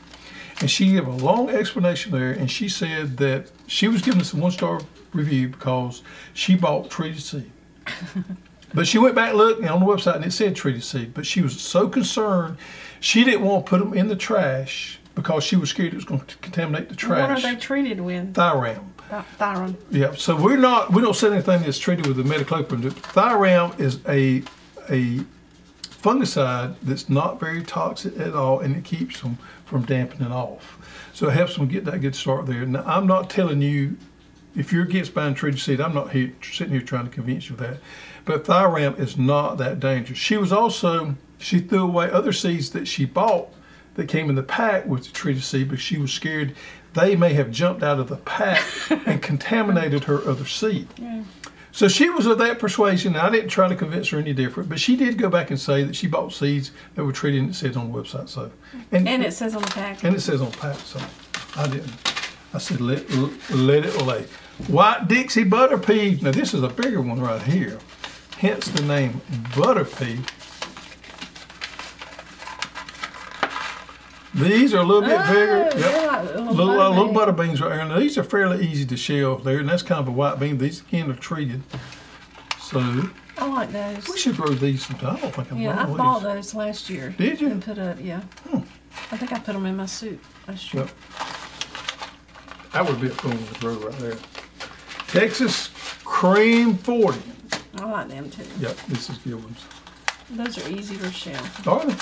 And 0.61 0.71
she 0.71 0.93
gave 0.93 1.07
a 1.07 1.13
long 1.13 1.49
explanation 1.49 2.13
there, 2.13 2.33
and 2.33 2.51
she 2.51 2.69
said 2.69 3.17
that 3.19 3.51
she 3.67 3.89
was 3.89 4.03
giving 4.03 4.21
us 4.21 4.35
a 4.35 4.37
one 4.37 4.51
star 4.51 4.81
review 5.13 5.49
because 5.49 6.03
she 6.35 6.57
bought 6.57 6.91
treated 6.91 7.23
seed. 7.23 7.51
but 8.75 8.87
she 8.87 8.99
went 8.99 9.15
back 9.15 9.35
looking 9.35 9.69
on 9.69 9.81
the 9.81 9.87
website 9.87 10.17
and 10.17 10.25
it 10.25 10.33
said 10.33 10.57
treated 10.57 10.83
seed. 10.85 11.15
But 11.15 11.27
she 11.27 11.43
was 11.43 11.61
so 11.61 11.89
concerned, 11.89 12.57
she 13.01 13.25
didn't 13.25 13.43
want 13.43 13.67
to 13.67 13.71
put 13.71 13.79
them 13.81 13.95
in 13.95 14.09
the 14.09 14.17
trash 14.17 14.99
because 15.15 15.45
she 15.45 15.57
was 15.57 15.71
scared 15.71 15.93
it 15.93 15.97
was 15.97 16.05
going 16.05 16.21
to 16.21 16.37
contaminate 16.39 16.89
the 16.89 16.95
trash. 16.95 17.29
What 17.29 17.45
are 17.45 17.55
they 17.55 17.59
treated 17.61 18.01
with? 18.01 18.35
Thiram. 18.35 18.85
Th- 19.11 19.25
Thyron. 19.39 19.75
Yeah, 19.91 20.15
so 20.15 20.37
we're 20.37 20.57
not 20.57 20.93
we 20.93 21.03
don't 21.03 21.17
sell 21.17 21.33
anything 21.33 21.63
that's 21.63 21.79
treated 21.79 22.07
with 22.07 22.17
the 22.17 22.23
imidacloprid. 22.23 22.83
Thiram 22.93 23.79
is 23.81 23.99
a 24.09 24.43
a 24.89 25.25
fungicide 25.83 26.77
that's 26.83 27.09
not 27.09 27.39
very 27.41 27.63
toxic 27.63 28.19
at 28.19 28.35
all, 28.35 28.61
and 28.61 28.77
it 28.77 28.85
keeps 28.85 29.21
them 29.21 29.39
from 29.65 29.83
dampening 29.83 30.33
off. 30.33 30.79
So 31.13 31.29
it 31.29 31.33
helps 31.33 31.57
them 31.57 31.67
get 31.69 31.85
that 31.85 32.01
good 32.01 32.15
start 32.15 32.47
there. 32.47 32.65
Now 32.65 32.85
I'm 32.87 33.07
not 33.07 33.29
telling 33.29 33.61
you 33.61 33.97
if 34.57 34.73
you're 34.73 34.85
against 34.85 35.15
buying 35.15 35.35
treated 35.35 35.61
seed, 35.61 35.81
I'm 35.81 35.95
not 35.95 36.11
here, 36.13 36.33
sitting 36.43 36.73
here 36.73 36.83
trying 36.83 37.05
to 37.05 37.11
convince 37.11 37.49
you 37.49 37.55
of 37.55 37.61
that. 37.61 37.79
But 38.25 38.45
Thiram 38.45 38.99
is 38.99 39.17
not 39.17 39.59
that 39.59 39.81
dangerous. 39.81 40.19
She 40.19 40.37
was 40.37 40.53
also 40.53 41.15
she 41.39 41.59
threw 41.59 41.85
away 41.85 42.11
other 42.11 42.33
seeds 42.33 42.71
that 42.71 42.87
she 42.87 43.05
bought 43.07 43.49
that 43.95 44.09
came 44.09 44.29
in 44.29 44.37
the 44.37 44.43
pack 44.43 44.87
with 44.87 45.05
the 45.05 45.11
treated 45.13 45.43
seed 45.43 45.69
because 45.69 45.83
she 45.83 45.99
was 45.99 46.13
scared 46.13 46.55
they 46.93 47.15
may 47.17 47.33
have 47.35 47.51
jumped 47.51 47.83
out 47.83 47.99
of 48.01 48.09
the 48.09 48.17
pack 48.17 48.63
and 49.07 49.23
contaminated 49.23 50.05
her 50.05 50.27
other 50.29 50.45
seed. 50.45 50.89
Yeah. 50.97 51.23
So 51.73 51.87
she 51.87 52.11
was 52.11 52.27
of 52.27 52.39
that 52.39 52.59
persuasion. 52.59 53.15
and 53.15 53.23
I 53.23 53.31
didn't 53.31 53.49
try 53.51 53.69
to 53.69 53.77
convince 53.77 54.09
her 54.09 54.19
any 54.19 54.33
different, 54.33 54.69
but 54.69 54.81
she 54.81 54.97
did 54.97 55.17
go 55.17 55.31
back 55.31 55.51
and 55.51 55.61
say 55.61 55.85
that 55.85 55.95
she 55.95 56.09
bought 56.09 56.33
seeds 56.33 56.73
that 56.97 57.05
were 57.05 57.13
treated 57.13 57.43
and 57.43 57.51
it 57.51 57.55
said 57.55 57.77
on 57.77 57.93
the 57.93 57.97
website. 57.99 58.29
So, 58.29 58.51
and, 58.91 59.09
And 59.09 59.25
it 59.25 59.33
says 59.33 59.55
on 59.55 59.63
the 59.63 59.69
package. 59.71 60.05
and 60.05 60.17
it 60.17 60.21
says 60.21 60.41
on 60.41 60.51
the 60.51 60.57
pack. 60.57 60.77
So 60.81 61.01
I 61.57 61.69
didn't. 61.69 61.93
I 62.53 62.59
said 62.59 62.81
let 62.81 63.09
let 63.51 63.85
it 63.85 64.03
lay. 64.03 64.25
White 64.69 65.09
Dixie 65.09 65.45
butter 65.45 65.79
pea. 65.79 66.19
Now 66.21 66.33
this 66.33 66.53
is 66.55 66.63
a 66.63 66.69
bigger 66.69 67.01
one 67.01 67.21
right 67.21 67.41
here. 67.43 67.79
Hence 68.39 68.69
the 68.69 68.83
name 68.83 69.21
butter 69.57 69.85
pea. 69.85 70.19
These 74.33 74.75
are 74.75 74.79
a 74.79 74.85
little 74.85 75.03
bit 75.03 75.19
bigger. 75.27 75.69
Oh, 75.73 75.77
Yep. 75.77 75.81
they're 75.81 76.07
like 76.07 76.25
little 76.25 76.45
Little, 76.55 76.71
uh, 76.71 76.77
butter 76.77 76.89
little 76.91 77.05
beans. 77.07 77.15
butter 77.19 77.33
beans 77.33 77.61
right 77.61 77.73
here. 77.73 77.85
Now 77.85 77.99
these 77.99 78.17
are 78.17 78.23
fairly 78.25 78.65
easy 78.67 78.87
to 78.87 78.97
shell 78.97 79.37
there, 79.39 79.59
and 79.59 79.69
that's 79.69 79.83
kind 79.83 80.01
of 80.01 80.07
a 80.09 80.13
white 80.13 80.39
bean. 80.39 80.59
These 80.59 80.83
again 80.83 81.11
are 81.11 81.15
treated. 81.17 81.63
So 82.61 82.81
I 83.39 83.47
like 83.49 83.73
those. 83.73 84.09
we 84.09 84.17
should 84.19 84.37
grow 84.37 84.51
these 84.51 84.87
sometime. 84.87 85.17
I 85.17 85.21
don't 85.21 85.35
think 85.35 85.51
I'm 85.51 85.59
Yeah, 85.59 85.83
I 85.83 85.89
with 85.89 85.99
bought 85.99 86.23
those 86.23 86.55
last 86.55 86.89
year. 86.89 87.13
Did 87.19 87.41
you? 87.41 87.49
And 87.49 87.63
put 87.63 87.79
up, 87.79 87.99
yeah. 88.01 88.21
Hmm. 88.49 88.59
I 89.11 89.17
think 89.17 89.33
I 89.33 89.39
put 89.41 89.55
them 89.55 89.67
in 89.67 89.77
my 89.77 89.87
soup 89.87 90.23
last 90.47 90.73
year. 90.73 90.85
Yep. 90.85 90.93
That 92.73 92.87
would 92.87 93.01
be 93.01 93.09
a 93.09 93.11
cool 93.11 93.33
grow 93.59 93.75
right 93.75 93.99
there. 93.99 94.17
Texas 95.09 95.71
Cream 96.05 96.77
40. 96.77 97.21
I 97.79 97.85
like 97.85 98.09
them 98.09 98.31
too. 98.31 98.45
Yep, 98.61 98.77
this 98.89 99.11
is 99.11 99.19
good 99.19 99.43
ones. 99.43 99.65
Those 100.31 100.59
are 100.65 100.69
easy 100.71 100.97
to 100.99 101.11
shell. 101.11 101.43
Are 101.67 101.85
they? 101.85 101.95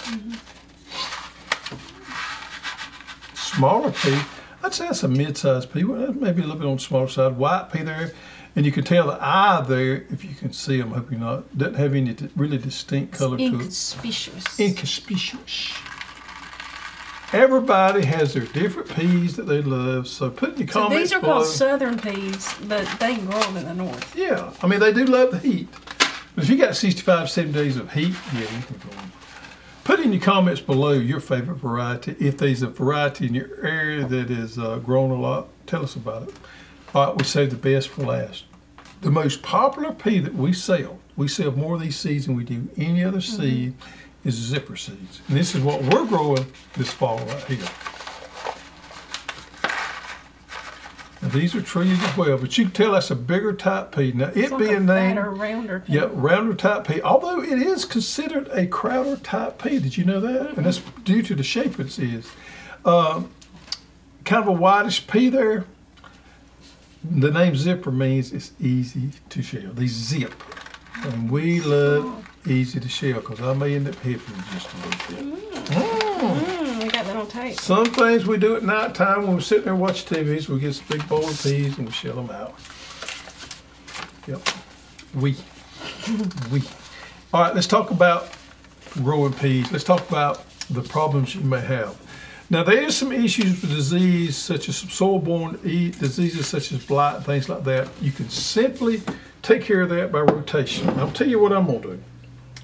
Smaller 3.35 3.90
pea. 3.92 4.20
I'd 4.62 4.74
say 4.74 4.87
that's 4.87 5.02
a 5.02 5.09
mid-sized 5.09 5.72
pea. 5.72 5.85
Well, 5.85 6.12
maybe 6.12 6.42
a 6.42 6.44
little 6.44 6.57
bit 6.61 6.66
on 6.66 6.74
the 6.76 6.83
smaller 6.83 7.09
side. 7.09 7.37
White 7.37 7.70
pea 7.72 7.83
there. 7.83 8.12
And 8.57 8.66
you 8.66 8.72
can 8.72 8.83
tell 8.85 9.07
the 9.07 9.18
eye 9.20 9.64
there, 9.66 10.04
if 10.11 10.24
you 10.24 10.35
can 10.35 10.52
see 10.52 10.78
them, 10.81 10.90
hope 10.90 11.11
you're 11.11 11.20
not, 11.20 11.57
doesn't 11.57 11.74
have 11.76 11.94
any 11.94 12.12
di- 12.12 12.28
really 12.35 12.59
distinct 12.59 13.16
color 13.16 13.37
to 13.38 13.42
it. 13.44 13.52
Inconspicuous. 13.52 14.59
Inconspicuous. 14.59 15.72
Everybody 17.33 18.07
has 18.07 18.33
their 18.33 18.45
different 18.45 18.88
peas 18.95 19.37
that 19.37 19.43
they 19.45 19.61
love. 19.61 20.09
So 20.09 20.31
put 20.31 20.51
in 20.59 20.67
the 20.67 20.73
So 20.73 20.81
comments 20.85 20.97
these 21.11 21.12
are 21.12 21.21
below. 21.21 21.33
called 21.35 21.47
southern 21.47 21.99
peas, 21.99 22.55
but 22.67 22.87
they 22.99 23.17
can 23.17 23.27
grow 23.27 23.41
them 23.41 23.59
in 23.59 23.64
the 23.67 23.75
north. 23.75 24.17
Yeah, 24.17 24.53
I 24.62 24.67
mean 24.67 24.81
they 24.81 24.93
do 24.93 25.05
love 25.05 25.33
the 25.33 25.38
heat. 25.38 25.69
But 26.35 26.45
if 26.45 26.51
you 26.51 26.57
got 26.57 26.75
65, 26.77 27.29
70 27.29 27.53
days 27.53 27.77
of 27.77 27.93
heat, 27.93 28.14
yeah, 28.33 28.41
you 28.41 28.47
can 28.62 28.77
grow 28.79 28.93
them. 28.93 29.12
Put 29.85 30.01
in 30.01 30.12
your 30.12 30.23
comments 30.23 30.61
below 30.61 30.93
your 30.93 31.21
favorite 31.21 31.57
variety. 31.57 32.14
If 32.19 32.38
there's 32.38 32.62
a 32.62 32.69
variety 32.69 33.27
in 33.27 33.35
your 33.35 33.64
area 33.67 34.07
that 34.07 34.31
is 34.31 34.59
uh, 34.59 34.79
grown 34.79 35.11
a 35.11 35.14
lot, 35.21 35.49
tell 35.67 35.83
us 35.83 35.97
about 35.97 36.29
it. 36.29 36.35
All 36.95 37.07
right, 37.09 37.17
we 37.17 37.25
save 37.25 37.51
the 37.51 37.57
best 37.57 37.88
for 37.88 38.03
last. 38.05 38.45
The 39.01 39.11
most 39.11 39.43
popular 39.43 39.93
pea 39.93 40.21
that 40.21 40.35
we 40.35 40.53
sell, 40.53 40.99
we 41.17 41.29
sell 41.29 41.53
more 41.53 41.75
of 41.75 41.81
these 41.81 41.99
seeds 41.99 42.27
than 42.27 42.37
we 42.37 42.45
do 42.45 42.69
any 42.77 43.03
other 43.05 43.21
seed, 43.21 43.75
is 44.24 44.35
zipper 44.35 44.76
seeds. 44.76 45.20
And 45.28 45.37
this 45.37 45.54
is 45.54 45.61
what 45.61 45.83
we're 45.83 46.07
growing 46.07 46.46
this 46.74 46.90
fall 46.90 47.18
right 47.18 47.44
here. 47.44 47.68
Now, 51.20 51.28
these 51.31 51.54
are 51.57 51.62
treated 51.62 51.98
as 51.98 52.16
well, 52.16 52.38
but 52.38 52.57
you 52.57 52.64
can 52.64 52.72
tell 52.72 52.92
that's 52.92 53.11
a 53.11 53.16
bigger 53.16 53.52
type 53.52 53.94
pea. 53.94 54.12
Now, 54.12 54.31
it 54.35 54.52
like 54.52 54.59
being 54.61 54.74
a 54.76 54.81
named 54.81 55.16
fatter, 55.16 55.31
rounder 55.31 55.81
pea. 55.81 55.94
yeah, 55.94 56.09
rounder 56.12 56.54
type 56.54 56.87
pea. 56.87 57.00
Although 57.02 57.42
it 57.42 57.61
is 57.61 57.85
considered 57.85 58.48
a 58.52 58.66
crowder 58.66 59.16
type 59.16 59.61
pea. 59.61 59.81
Did 59.81 59.96
you 59.96 60.04
know 60.04 60.20
that? 60.20 60.57
And 60.57 60.64
that's 60.64 60.81
due 61.04 61.22
to 61.22 61.35
the 61.35 61.42
shape 61.42 61.81
it 61.81 61.98
is. 61.98 62.31
Um, 62.85 63.31
kind 64.24 64.42
of 64.42 64.48
a 64.48 64.52
whitish 64.52 65.07
pea 65.09 65.28
there. 65.28 65.64
The 67.02 67.31
name 67.31 67.57
zipper 67.57 67.90
means 67.90 68.33
it's 68.33 68.52
easy 68.61 69.11
to 69.31 69.42
shell. 69.42 69.72
These 69.72 69.92
zip. 69.92 70.35
And 71.04 71.31
we 71.31 71.61
love 71.61 72.28
easy 72.50 72.80
to 72.80 72.88
shell 72.88 73.20
because 73.20 73.40
I 73.40 73.52
may 73.54 73.74
end 73.74 73.88
up 73.88 73.94
hitting 73.96 74.20
just 74.52 74.68
a 74.72 74.76
little 74.76 74.90
bit. 74.90 75.64
Mm, 75.70 76.82
we 76.82 76.88
got 76.90 77.04
that 77.04 77.16
on 77.16 77.26
tape. 77.26 77.58
Some 77.61 77.87
things 77.87 78.26
we 78.26 78.38
do 78.38 78.56
at 78.56 78.62
night 78.62 78.94
time 78.94 79.22
when 79.22 79.34
we're 79.34 79.40
sitting 79.40 79.64
there 79.64 79.74
watching 79.74 80.18
TVs, 80.18 80.48
we 80.48 80.58
get 80.58 80.68
this 80.68 80.80
big 80.80 81.06
bowl 81.08 81.28
of 81.28 81.42
peas 81.42 81.78
and 81.78 81.87
we 81.87 81.92
shell 81.92 82.14
them 82.14 82.30
out. 82.30 82.54
Yep. 84.26 84.40
We. 85.14 85.37
we. 86.52 86.62
All 87.32 87.42
right, 87.42 87.54
let's 87.54 87.66
talk 87.66 87.90
about 87.90 88.30
growing 88.94 89.32
peas. 89.34 89.70
Let's 89.70 89.84
talk 89.84 90.08
about 90.08 90.44
the 90.70 90.82
problems 90.82 91.34
you 91.34 91.42
may 91.42 91.61
have. 91.61 91.96
Now, 92.50 92.62
there 92.62 92.82
is 92.82 92.96
some 92.96 93.12
issues 93.12 93.61
with 93.61 93.70
disease, 93.70 94.34
such 94.34 94.70
as 94.70 94.76
some 94.78 94.88
soil-borne 94.88 95.58
e- 95.64 95.90
diseases 95.90 96.46
such 96.46 96.72
as 96.72 96.82
blight 96.82 97.22
things 97.22 97.48
like 97.48 97.62
that. 97.64 97.88
You 98.00 98.11
can 98.11 98.30
simply 98.30 99.02
take 99.42 99.62
care 99.62 99.82
of 99.82 99.90
that 99.90 100.11
by 100.11 100.20
rotation. 100.20 100.88
I'll 100.98 101.11
tell 101.11 101.28
you 101.28 101.38
what 101.38 101.52
I'm 101.52 101.66
gonna 101.66 101.80
do. 101.80 102.02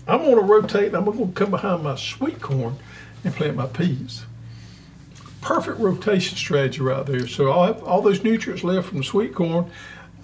I'm 0.06 0.22
gonna 0.22 0.42
rotate, 0.42 0.88
and 0.88 0.96
I'm 0.96 1.04
gonna 1.04 1.32
come 1.32 1.50
behind 1.50 1.82
my 1.82 1.96
sweet 1.96 2.40
corn 2.40 2.76
and 3.24 3.34
plant 3.34 3.56
my 3.56 3.66
peas. 3.66 4.24
Perfect 5.40 5.78
rotation 5.78 6.36
strategy 6.36 6.80
right 6.80 7.04
there. 7.04 7.26
So 7.26 7.50
I'll 7.50 7.66
have 7.72 7.82
all 7.84 8.02
those 8.02 8.22
nutrients 8.22 8.64
left 8.64 8.88
from 8.88 8.98
the 8.98 9.04
sweet 9.04 9.34
corn 9.34 9.70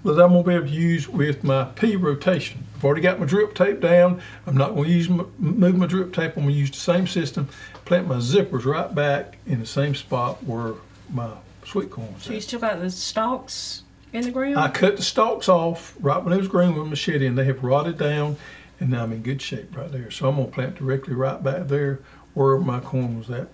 that 0.05 0.13
I'm 0.13 0.33
gonna 0.33 0.43
be 0.43 0.55
able 0.55 0.67
to 0.67 0.73
use 0.73 1.09
with 1.09 1.45
my 1.45 1.65
pea 1.65 1.97
rotation. 1.97 2.65
I've 2.77 2.85
already 2.85 3.03
got 3.03 3.21
my 3.21 3.27
drip 3.27 3.55
tape 3.55 3.81
down. 3.81 4.23
I'm 4.47 4.57
not 4.57 4.75
gonna 4.75 4.89
use 4.89 5.09
my, 5.09 5.25
move 5.39 5.77
my 5.77 5.87
drip 5.87 6.15
tape. 6.15 6.37
I'm 6.37 6.45
gonna 6.45 6.55
use 6.55 6.71
the 6.71 6.79
same 6.79 7.07
system. 7.07 7.49
Plant 7.85 8.09
my 8.09 8.17
zippers 8.17 8.65
right 8.65 8.95
back 8.95 9.37
in 9.47 9.61
the 9.61 9.67
same 9.67 9.95
spot 9.95 10.43
where 10.45 10.75
my 11.13 11.31
sweet 11.65 11.91
corn 11.91 12.09
is. 12.17 12.23
So 12.23 12.33
you 12.33 12.41
still 12.41 12.61
got 12.61 12.81
the 12.81 12.91
stalks 12.91 13.83
in 14.13 14.23
the 14.23 14.31
ground? 14.31 14.57
I 14.57 14.69
cut 14.69 14.97
the 14.97 15.03
stalks 15.03 15.49
off 15.49 15.95
right 16.01 16.23
when 16.23 16.33
it 16.33 16.39
was 16.39 16.49
green 16.49 16.75
with 16.75 16.87
a 16.87 16.87
machete, 16.87 17.27
and 17.27 17.37
they 17.37 17.45
have 17.45 17.63
rotted 17.63 17.99
down, 17.99 18.37
and 18.81 18.91
now 18.91 19.05
I'm 19.05 19.13
in 19.13 19.23
good 19.23 19.41
shape 19.41 19.77
right 19.77 19.93
there. 19.93 20.11
So 20.11 20.29
I'm 20.29 20.37
gonna 20.37 20.49
plant 20.49 20.77
directly 20.77 21.15
right 21.15 21.43
back 21.43 21.69
there 21.69 22.01
where 22.35 22.59
my 22.59 22.81
corn 22.81 23.19
was 23.19 23.31
at. 23.31 23.49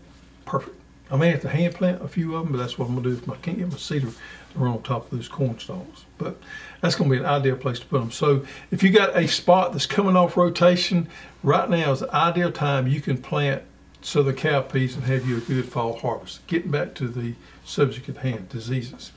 Perfect. 0.44 0.76
I 1.10 1.16
may 1.16 1.30
have 1.30 1.42
to 1.42 1.48
hand 1.48 1.74
plant 1.74 2.02
a 2.02 2.08
few 2.08 2.34
of 2.34 2.44
them, 2.44 2.52
but 2.52 2.58
that's 2.58 2.78
what 2.78 2.88
I'm 2.88 2.94
gonna 2.94 3.08
do 3.08 3.16
if 3.16 3.28
I 3.28 3.36
can't 3.36 3.58
get 3.58 3.70
my 3.70 3.76
seeder 3.76 4.08
to 4.08 4.58
run 4.58 4.72
on 4.72 4.82
top 4.82 5.04
of 5.04 5.10
those 5.18 5.28
corn 5.28 5.58
stalks. 5.58 6.04
But 6.18 6.38
that's 6.80 6.94
gonna 6.94 7.10
be 7.10 7.18
an 7.18 7.26
ideal 7.26 7.56
place 7.56 7.80
to 7.80 7.86
put 7.86 7.98
them. 7.98 8.10
So 8.10 8.46
if 8.70 8.82
you 8.82 8.90
got 8.90 9.16
a 9.16 9.26
spot 9.26 9.72
that's 9.72 9.86
coming 9.86 10.16
off 10.16 10.36
rotation, 10.36 11.08
right 11.42 11.68
now 11.68 11.92
is 11.92 12.00
the 12.00 12.14
ideal 12.14 12.52
time 12.52 12.86
you 12.86 13.00
can 13.00 13.18
plant 13.18 13.62
southern 14.02 14.36
cowpeas 14.36 14.94
and 14.94 15.04
have 15.04 15.26
you 15.26 15.38
a 15.38 15.40
good 15.40 15.64
fall 15.64 15.98
harvest. 15.98 16.46
Getting 16.46 16.70
back 16.70 16.94
to 16.94 17.08
the 17.08 17.34
subject 17.64 18.08
at 18.08 18.18
hand, 18.18 18.48
diseases 18.48 19.10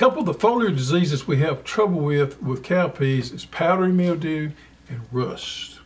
couple 0.00 0.20
of 0.20 0.24
the 0.24 0.32
foliar 0.32 0.74
diseases 0.74 1.26
we 1.26 1.36
have 1.36 1.62
trouble 1.62 2.00
with 2.00 2.42
with 2.42 2.62
cowpeas 2.62 3.34
is 3.34 3.44
powdery 3.44 3.92
mildew 3.92 4.50
and 4.88 4.98
rust. 5.12 5.78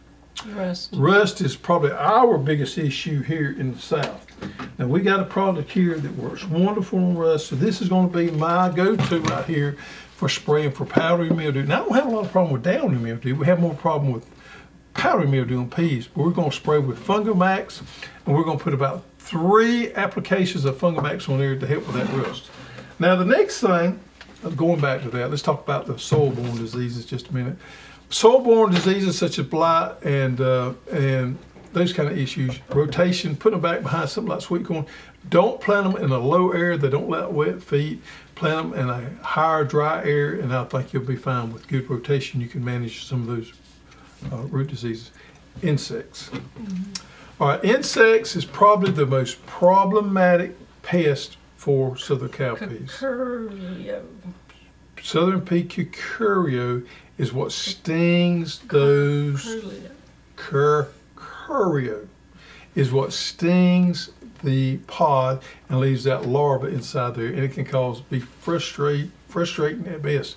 Rust. 0.47 0.91
Rust 0.95 1.41
is 1.41 1.57
probably 1.57 1.91
our 1.91 2.39
biggest 2.39 2.79
issue 2.79 3.23
here 3.23 3.51
in 3.59 3.73
the 3.73 3.79
south. 3.81 4.25
Now 4.79 4.87
we 4.87 5.01
got 5.01 5.19
a 5.19 5.25
product 5.25 5.69
here 5.69 5.99
that 5.99 6.15
works 6.15 6.45
wonderful 6.45 7.01
on 7.01 7.19
rust, 7.19 7.49
so 7.49 7.57
this 7.57 7.83
is 7.83 7.89
going 7.89 8.09
to 8.09 8.17
be 8.17 8.31
my 8.31 8.69
go-to 8.69 9.19
right 9.19 9.45
here 9.47 9.77
for 10.15 10.29
spraying 10.29 10.71
for 10.71 10.85
powdery 10.85 11.31
mildew. 11.31 11.65
Now 11.65 11.81
I 11.81 11.85
don't 11.85 11.95
have 11.95 12.07
a 12.07 12.11
lot 12.11 12.27
of 12.27 12.31
problem 12.31 12.53
with 12.53 12.63
downy 12.63 12.99
mildew. 12.99 13.35
We 13.35 13.47
have 13.47 13.59
more 13.59 13.75
problem 13.75 14.13
with 14.13 14.31
powdery 14.93 15.27
mildew 15.27 15.59
on 15.59 15.71
peas. 15.71 16.07
But 16.07 16.23
we're 16.23 16.31
going 16.31 16.51
to 16.51 16.57
spray 16.57 16.79
with 16.79 17.05
Fungomax, 17.05 17.83
and 18.27 18.37
we're 18.37 18.45
going 18.45 18.59
to 18.59 18.63
put 18.63 18.75
about 18.75 19.03
three 19.19 19.93
applications 19.95 20.65
of 20.67 20.79
Fungomax 20.79 21.29
on 21.29 21.41
there 21.41 21.59
to 21.59 21.67
help 21.67 21.85
with 21.89 21.97
that 21.97 22.09
rust. 22.17 22.49
Now 23.01 23.17
the 23.17 23.25
next 23.25 23.61
thing, 23.61 23.99
going 24.51 24.81
back 24.81 25.03
to 25.03 25.11
that, 25.11 25.31
let's 25.31 25.43
talk 25.43 25.63
about 25.63 25.87
the 25.87 25.99
soil-borne 25.99 26.57
diseases 26.57 27.05
just 27.05 27.29
a 27.29 27.35
minute. 27.35 27.57
Soil-borne 28.11 28.73
diseases 28.73 29.19
such 29.19 29.39
as 29.39 29.47
blight 29.47 29.97
and 30.05 30.41
uh, 30.41 30.73
and 30.93 31.39
those 31.73 31.93
kind 31.93 32.09
of 32.09 32.17
issues, 32.17 32.61
rotation, 32.71 33.35
put 33.37 33.51
them 33.51 33.61
back 33.61 33.83
behind 33.83 34.09
something 34.09 34.31
like 34.31 34.41
sweet 34.41 34.65
corn. 34.65 34.87
Don't 35.29 35.61
plant 35.61 35.93
them 35.93 36.03
in 36.03 36.13
a 36.13 36.19
low 36.19 36.53
air. 36.53 36.77
They 36.77 36.89
don't 36.89 37.09
let 37.09 37.33
wet 37.33 37.63
feet. 37.63 38.01
Plant 38.37 38.71
them 38.71 38.81
in 38.81 38.89
a 38.89 39.25
higher 39.25 39.65
dry 39.65 40.05
air, 40.05 40.35
and 40.35 40.55
I 40.55 40.65
think 40.65 40.93
you'll 40.93 41.03
be 41.03 41.17
fine 41.17 41.53
with 41.53 41.67
good 41.67 41.91
rotation. 41.91 42.41
You 42.41 42.47
can 42.47 42.65
manage 42.65 43.05
some 43.05 43.29
of 43.29 43.37
those 43.37 43.53
uh, 44.33 44.37
root 44.43 44.69
diseases. 44.69 45.11
Insects. 45.63 46.31
All 47.41 47.49
right, 47.49 47.65
insects 47.65 48.37
is 48.37 48.45
probably 48.45 48.93
the 48.93 49.07
most 49.07 49.45
problematic 49.47 50.57
pest 50.83 51.37
for 51.65 51.97
southern 51.97 52.29
cowpeas. 52.29 52.99
Curio. 52.99 54.05
Southern 55.03 55.41
pea 55.41 55.65
curculio 55.65 56.87
is 57.17 57.33
what 57.33 57.53
stings 57.53 58.59
those 58.69 59.43
Curio. 60.37 60.87
curculio 61.49 62.07
is 62.75 62.93
what 62.93 63.15
stings 63.15 64.11
the 64.43 64.77
pod 64.89 65.43
and 65.71 65.81
leaves 65.81 66.05
that 66.05 66.27
larva 66.27 66.67
inside 66.67 67.15
there, 67.15 67.29
and 67.29 67.39
it 67.39 67.53
can 67.55 67.65
cause 67.65 68.03
be 68.03 68.21
frustrate 68.21 69.11
frustrating 69.29 69.87
at 69.87 70.03
best. 70.03 70.37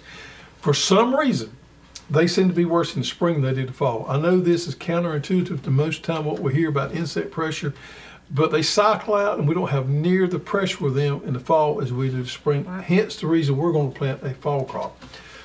For 0.61 0.73
some 0.73 1.13
reason, 1.13 1.51
they 2.09 2.27
seem 2.27 2.47
to 2.47 2.55
be 2.55 2.63
worse 2.63 2.95
in 2.95 3.01
the 3.01 3.05
spring 3.05 3.41
than 3.41 3.53
they 3.53 3.61
did 3.61 3.67
the 3.67 3.73
fall. 3.73 4.05
I 4.07 4.17
know 4.17 4.39
this 4.39 4.65
is 4.65 4.75
counterintuitive 4.75 5.61
to 5.61 5.71
most 5.71 6.05
time 6.05 6.23
what 6.23 6.39
we 6.39 6.53
hear 6.53 6.69
about 6.69 6.95
insect 6.95 7.31
pressure, 7.31 7.73
but 8.31 8.51
they 8.51 8.61
cycle 8.61 9.15
out 9.15 9.39
and 9.39 9.47
we 9.47 9.55
don't 9.55 9.69
have 9.69 9.89
near 9.89 10.27
the 10.27 10.39
pressure 10.39 10.83
with 10.83 10.95
them 10.95 11.21
in 11.25 11.33
the 11.33 11.39
fall 11.39 11.81
as 11.81 11.93
we 11.93 12.09
do 12.09 12.23
the 12.23 12.29
spring. 12.29 12.65
Hence 12.65 13.15
the 13.17 13.27
reason 13.27 13.57
we're 13.57 13.71
going 13.71 13.91
to 13.91 13.97
plant 13.97 14.23
a 14.23 14.33
fall 14.33 14.65
crop. 14.65 15.01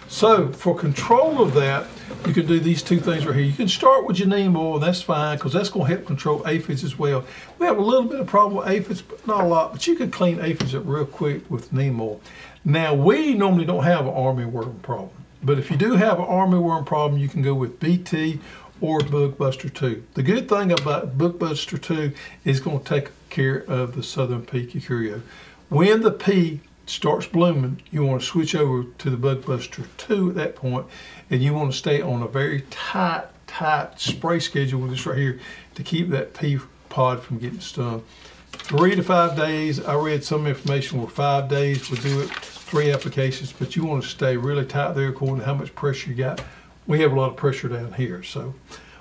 So 0.09 0.53
for 0.53 0.77
control 0.77 1.41
of 1.41 1.55
that, 1.55 1.87
you 2.27 2.35
can 2.35 2.45
do 2.45 2.61
these 2.61 2.83
two 2.83 3.01
things 3.01 3.25
right 3.25 3.35
here. 3.35 3.45
You 3.45 3.55
can 3.55 3.67
start 3.67 4.05
with 4.05 4.19
your 4.19 4.29
neem 4.29 4.55
oil, 4.57 4.75
and 4.75 4.83
that's 4.83 5.01
fine 5.01 5.39
because 5.39 5.55
that's 5.55 5.71
going 5.71 5.87
to 5.87 5.95
help 5.95 6.07
control 6.07 6.47
aphids 6.47 6.85
as 6.85 6.99
well. 6.99 7.25
We 7.59 7.65
have 7.65 7.79
a 7.79 7.83
little 7.83 8.07
bit 8.07 8.21
of 8.21 8.27
problem 8.27 8.59
with 8.59 8.69
aphids, 8.69 9.01
but 9.01 9.27
not 9.27 9.45
a 9.45 9.47
lot. 9.47 9.73
But 9.73 9.87
you 9.87 9.97
can 9.97 10.11
clean 10.11 10.39
aphids 10.41 10.75
up 10.75 10.83
real 10.85 11.07
quick 11.07 11.51
with 11.51 11.73
neem 11.73 11.99
oil. 11.99 12.21
Now 12.63 12.93
we 12.93 13.33
normally 13.33 13.65
don't 13.65 13.85
have 13.85 14.07
an 14.07 14.13
army 14.13 14.45
worm 14.45 14.79
problem, 14.83 15.11
but 15.43 15.59
if 15.59 15.71
you 15.71 15.79
do 15.79 15.93
have 15.93 16.19
an 16.19 16.27
army 16.27 16.59
worm 16.59 16.85
problem, 16.85 17.19
you 17.19 17.29
can 17.29 17.41
go 17.41 17.55
with 17.55 17.81
BT 17.81 18.39
or 18.83 19.01
Bug 19.01 19.39
Buster 19.39 19.69
2. 19.69 20.03
The 20.15 20.23
good 20.25 20.49
thing 20.49 20.73
about 20.73 21.17
Bug 21.17 21.39
Buster 21.39 21.79
2 21.79 22.13
is 22.45 22.61
going 22.61 22.81
to 22.81 22.85
take 22.85 23.11
care 23.31 23.59
of 23.69 23.95
the 23.95 24.03
southern 24.03 24.45
pea 24.45 24.67
curculio. 24.67 25.23
When 25.69 26.03
the 26.03 26.11
pea 26.11 26.61
starts 26.85 27.27
blooming, 27.27 27.81
you 27.93 28.05
want 28.05 28.21
to 28.21 28.27
switch 28.27 28.55
over 28.57 28.85
to 28.99 29.09
the 29.09 29.17
Bugbuster 29.17 29.87
2 29.99 30.31
at 30.31 30.35
that 30.35 30.57
point, 30.57 30.87
and 31.31 31.41
you 31.43 31.55
want 31.55 31.71
to 31.71 31.79
stay 31.79 32.03
on 32.03 32.23
a 32.23 32.29
very 32.29 32.63
tight, 32.71 33.27
tight 33.47 34.01
spray 34.01 34.41
schedule 34.41 34.81
with 34.81 34.91
this 34.91 35.07
right 35.07 35.17
here 35.17 35.39
to 35.77 35.83
keep 35.85 36.11
that 36.11 36.35
pea 36.35 36.59
pod 36.89 37.23
from 37.23 37.39
getting 37.39 37.61
stung. 37.61 38.05
Three 38.51 38.97
to 38.97 39.03
five 39.03 39.37
days. 39.37 39.83
I 39.83 39.95
read 39.95 40.25
some 40.25 40.47
information 40.47 40.99
where 40.99 41.09
five 41.09 41.49
days 41.49 41.89
would 41.89 42.03
do 42.03 42.21
it, 42.21 42.31
three 42.31 42.91
applications, 42.91 43.53
but 43.53 43.77
you 43.77 43.85
want 43.85 44.03
to 44.03 44.09
stay 44.09 44.37
really 44.37 44.67
tight 44.67 44.93
there 44.93 45.09
according 45.09 45.39
to 45.39 45.45
how 45.45 45.55
much 45.55 45.75
pressure 45.75 46.11
you 46.11 46.17
got. 46.17 46.43
We 46.87 47.01
have 47.01 47.13
a 47.13 47.15
lot 47.15 47.31
of 47.31 47.37
pressure 47.37 47.69
down 47.69 47.93
here, 47.93 48.23
so 48.23 48.55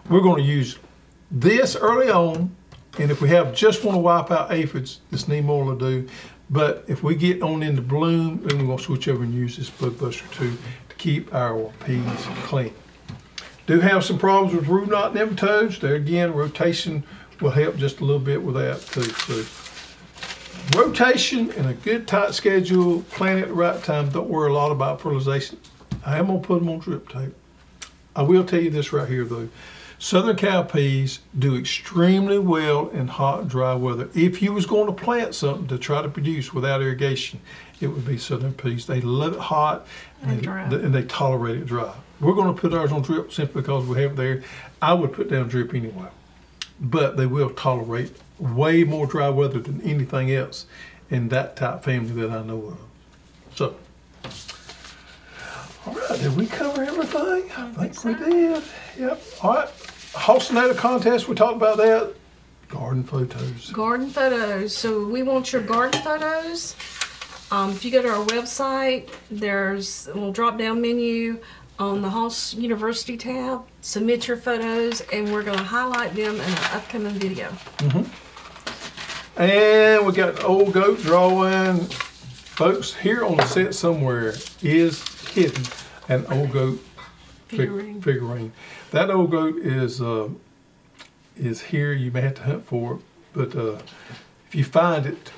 we're 0.09 0.21
going 0.21 0.43
to 0.43 0.49
use 0.49 0.77
this 1.31 1.75
early 1.75 2.09
on, 2.09 2.55
and 2.99 3.09
if 3.09 3.21
we 3.21 3.29
have 3.29 3.53
just 3.55 3.83
want 3.83 3.95
to 3.95 3.99
wipe 3.99 4.31
out 4.31 4.51
aphids, 4.51 5.01
this 5.09 5.27
neem 5.27 5.49
oil 5.49 5.65
will 5.65 5.75
do. 5.75 6.07
But 6.49 6.83
if 6.87 7.01
we 7.01 7.15
get 7.15 7.41
on 7.41 7.63
into 7.63 7.81
bloom, 7.81 8.41
then 8.43 8.59
we're 8.59 8.65
going 8.65 8.77
to 8.77 8.83
switch 8.83 9.07
over 9.07 9.23
and 9.23 9.33
use 9.33 9.57
this 9.57 9.69
Bug 9.69 9.97
Buster 9.97 10.25
2 10.33 10.57
to 10.89 10.95
keep 10.97 11.33
our 11.33 11.71
peas 11.85 12.03
clean. 12.43 12.73
Do 13.67 13.79
have 13.79 14.03
some 14.03 14.17
problems 14.17 14.53
with 14.53 14.67
root 14.67 14.89
knot 14.89 15.13
nematodes. 15.13 15.79
There 15.79 15.95
again, 15.95 16.33
rotation 16.33 17.03
will 17.39 17.51
help 17.51 17.77
just 17.77 18.01
a 18.01 18.05
little 18.05 18.19
bit 18.19 18.43
with 18.43 18.55
that 18.55 18.81
too. 18.81 19.03
So 19.03 19.45
rotation 20.77 21.51
and 21.51 21.67
a 21.67 21.73
good 21.73 22.07
tight 22.07 22.33
schedule, 22.33 23.01
plant 23.03 23.41
at 23.41 23.47
the 23.47 23.53
right 23.53 23.81
time. 23.81 24.09
Don't 24.09 24.29
worry 24.29 24.49
a 24.49 24.53
lot 24.53 24.71
about 24.71 24.99
fertilization. 24.99 25.57
I 26.05 26.17
am 26.17 26.27
gonna 26.27 26.39
put 26.39 26.59
them 26.59 26.69
on 26.69 26.79
drip 26.79 27.07
tape. 27.07 27.33
I 28.15 28.23
will 28.23 28.43
tell 28.43 28.61
you 28.61 28.69
this 28.69 28.91
right 28.93 29.07
here 29.07 29.25
though. 29.25 29.49
Southern 29.99 30.35
cowpeas 30.35 31.19
do 31.37 31.55
extremely 31.55 32.39
well 32.39 32.89
in 32.89 33.07
hot, 33.07 33.47
dry 33.47 33.75
weather. 33.75 34.09
If 34.15 34.41
you 34.41 34.51
was 34.51 34.65
going 34.65 34.87
to 34.87 34.93
plant 34.93 35.35
something 35.35 35.67
to 35.67 35.77
try 35.77 36.01
to 36.01 36.09
produce 36.09 36.51
without 36.53 36.81
irrigation, 36.81 37.39
it 37.79 37.85
would 37.87 38.05
be 38.05 38.17
southern 38.17 38.53
peas. 38.53 38.87
They 38.87 38.99
love 38.99 39.33
it 39.33 39.39
hot 39.39 39.85
And 40.23 40.39
they, 40.39 40.41
dry. 40.41 40.63
and 40.63 40.93
they 40.93 41.03
tolerate 41.03 41.57
it 41.57 41.67
dry. 41.67 41.93
We're 42.19 42.33
going 42.33 42.53
to 42.53 42.59
put 42.59 42.73
ours 42.73 42.91
on 42.91 43.03
drip 43.03 43.31
simply 43.31 43.61
because 43.61 43.85
we 43.85 44.01
have 44.01 44.13
it 44.13 44.17
there. 44.17 44.43
I 44.81 44.93
would 44.95 45.13
put 45.13 45.29
down 45.29 45.47
drip 45.49 45.73
anyway, 45.75 46.09
but 46.79 47.15
they 47.15 47.27
will 47.27 47.51
tolerate 47.51 48.15
way 48.39 48.83
more 48.83 49.05
dry 49.05 49.29
weather 49.29 49.59
than 49.59 49.81
anything 49.81 50.31
else 50.31 50.65
in 51.11 51.29
that 51.29 51.55
type 51.55 51.83
family 51.83 52.19
that 52.21 52.31
I 52.31 52.41
know 52.43 52.65
of. 52.69 52.77
So, 53.55 53.75
right, 55.95 56.19
did 56.19 56.35
we 56.35 56.45
cover 56.47 56.83
everything? 56.83 57.51
I 57.57 57.87
think 57.87 58.03
we 58.03 58.13
did. 58.13 58.63
Yep. 58.99 59.21
All 59.41 59.53
right. 59.55 59.67
Halcinator 60.13 60.75
contest, 60.75 61.27
we 61.27 61.35
talked 61.35 61.55
about 61.55 61.77
that. 61.77 62.13
Garden 62.67 63.03
photos. 63.03 63.71
Garden 63.71 64.09
photos. 64.09 64.75
So 64.75 65.05
we 65.05 65.23
want 65.23 65.51
your 65.53 65.61
garden 65.61 66.01
photos. 66.01 66.75
Um, 67.51 67.71
if 67.71 67.83
you 67.83 67.91
go 67.91 68.01
to 68.01 68.07
our 68.09 68.25
website, 68.27 69.09
there's 69.29 70.07
a 70.07 70.13
little 70.13 70.31
drop 70.31 70.57
down 70.57 70.81
menu 70.81 71.39
on 71.79 72.01
the 72.01 72.09
Hoss 72.09 72.53
University 72.53 73.17
tab. 73.17 73.63
Submit 73.81 74.27
your 74.27 74.37
photos, 74.37 75.01
and 75.11 75.31
we're 75.33 75.43
going 75.43 75.57
to 75.57 75.63
highlight 75.63 76.15
them 76.15 76.35
in 76.35 76.41
an 76.41 76.57
upcoming 76.73 77.13
video. 77.13 77.49
Mhm. 77.77 78.05
And 79.37 80.05
we 80.05 80.13
got 80.13 80.43
old 80.43 80.73
goat 80.73 81.01
drawing. 81.01 81.79
Folks, 81.85 82.93
here 82.93 83.25
on 83.25 83.37
the 83.37 83.45
set 83.47 83.73
somewhere 83.73 84.35
is 84.61 84.99
hidden 85.31 85.63
an 86.07 86.25
old 86.27 86.51
goat 86.51 86.79
Figurine. 87.47 88.01
figurine. 88.01 88.51
That 88.91 89.09
old 89.09 89.31
goat 89.31 89.57
is 89.57 90.01
uh, 90.01 90.29
is 91.37 91.61
here. 91.61 91.93
You 91.93 92.11
may 92.11 92.21
have 92.21 92.35
to 92.35 92.43
hunt 92.43 92.65
for 92.65 92.95
it, 92.95 92.99
but 93.33 93.55
uh, 93.55 93.79
if 94.47 94.55
you 94.55 94.63
find 94.63 95.05
it, 95.05 95.31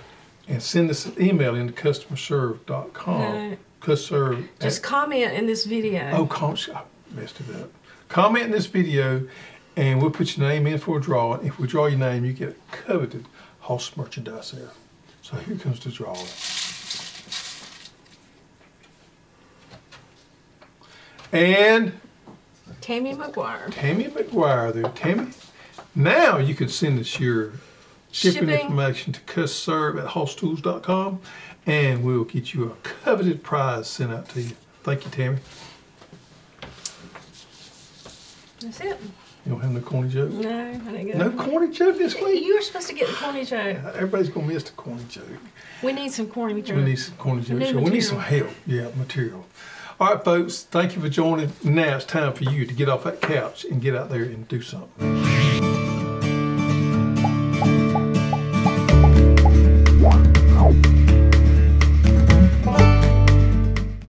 and 0.48 0.62
send 0.62 0.90
us 0.90 1.06
an 1.06 1.22
email 1.22 1.56
into 1.56 1.74
customerserve.com. 1.74 3.20
No. 3.52 3.58
Customer. 3.80 4.44
Just 4.60 4.82
comment 4.82 5.34
in 5.34 5.46
this 5.46 5.66
video. 5.66 6.10
Oh, 6.14 6.26
com- 6.26 6.56
I 6.74 6.84
messed 7.12 7.42
it 7.42 7.56
up. 7.56 7.70
Comment 8.08 8.46
in 8.46 8.52
this 8.52 8.68
video, 8.68 9.28
and 9.76 10.02
we'll 10.02 10.12
put 10.12 10.38
your 10.38 10.48
name 10.48 10.68
in 10.68 10.78
for 10.78 10.98
a 11.00 11.02
drawing. 11.02 11.46
If 11.46 11.60
we 11.60 11.68
draw 11.68 11.88
your 11.88 12.00
name, 12.00 12.24
you 12.26 12.34
get 12.34 12.56
coveted 12.72 13.26
Hoss 13.62 13.96
merchandise 13.98 14.52
there. 14.52 14.70
So 15.22 15.36
here 15.38 15.58
comes 15.58 15.80
the 15.80 15.90
drawing. 15.90 16.28
And 21.34 21.94
Tammy 22.80 23.16
McGuire. 23.16 23.72
Tammy 23.74 24.06
McGuire 24.06 24.72
there. 24.74 24.84
Tammy, 24.92 25.32
now 25.96 26.38
you 26.38 26.54
can 26.54 26.70
send 26.70 27.00
us 27.00 27.20
your 27.20 27.54
shipping, 28.12 28.42
Shipping. 28.50 28.60
information 28.62 29.14
to 29.14 29.20
custserve 29.22 29.98
at 29.98 30.10
hosstools.com 30.10 31.20
and 31.66 32.04
we'll 32.04 32.24
get 32.26 32.54
you 32.54 32.66
a 32.72 32.76
coveted 32.88 33.42
prize 33.42 33.88
sent 33.90 34.12
out 34.12 34.30
to 34.30 34.42
you. 34.42 34.52
Thank 34.84 35.06
you, 35.06 35.12
Tammy. 35.12 35.38
That's 38.60 38.80
it. 38.82 39.00
You 39.46 39.52
don't 39.52 39.62
have 39.62 39.72
no 39.72 39.82
corny 39.82 40.10
joke? 40.10 40.30
No, 40.32 40.50
I 40.50 40.74
didn't 40.74 41.08
get 41.08 41.18
No 41.18 41.28
it. 41.30 41.38
corny 41.38 41.70
joke 41.74 41.98
this 41.98 42.16
week? 42.16 42.44
You 42.46 42.56
were 42.56 42.62
supposed 42.62 42.88
to 42.90 42.94
get 42.94 43.08
the 43.10 43.14
corny 43.16 43.44
joke. 43.44 43.78
Everybody's 43.96 44.30
gonna 44.30 44.48
miss 44.48 44.64
the 44.64 44.72
corny 44.72 45.04
joke. 45.10 45.26
We 45.82 45.92
need 45.94 46.12
some 46.14 46.28
corny 46.28 46.62
joke. 46.62 46.78
We 46.78 46.84
need 46.84 46.96
some 46.96 47.16
corny 47.18 47.42
jokes. 47.42 47.72
New 47.74 47.80
we 47.82 47.90
need 47.90 48.02
some 48.02 48.20
help. 48.20 48.50
Yeah, 48.66 48.90
material. 48.96 49.46
All 50.00 50.16
right, 50.16 50.24
folks. 50.24 50.64
Thank 50.64 50.96
you 50.96 51.02
for 51.02 51.10
joining. 51.10 51.52
Now 51.64 51.98
it's 51.98 52.06
time 52.06 52.34
for 52.34 52.44
you 52.46 52.66
to 52.66 52.74
get 52.74 52.90
off 52.90 53.04
that 53.04 53.22
couch 53.22 53.64
and 53.66 53.82
get 53.82 53.96
out 53.96 54.10
there 54.10 54.24
and 54.24 54.48
do 54.48 54.62
something. 54.62 55.43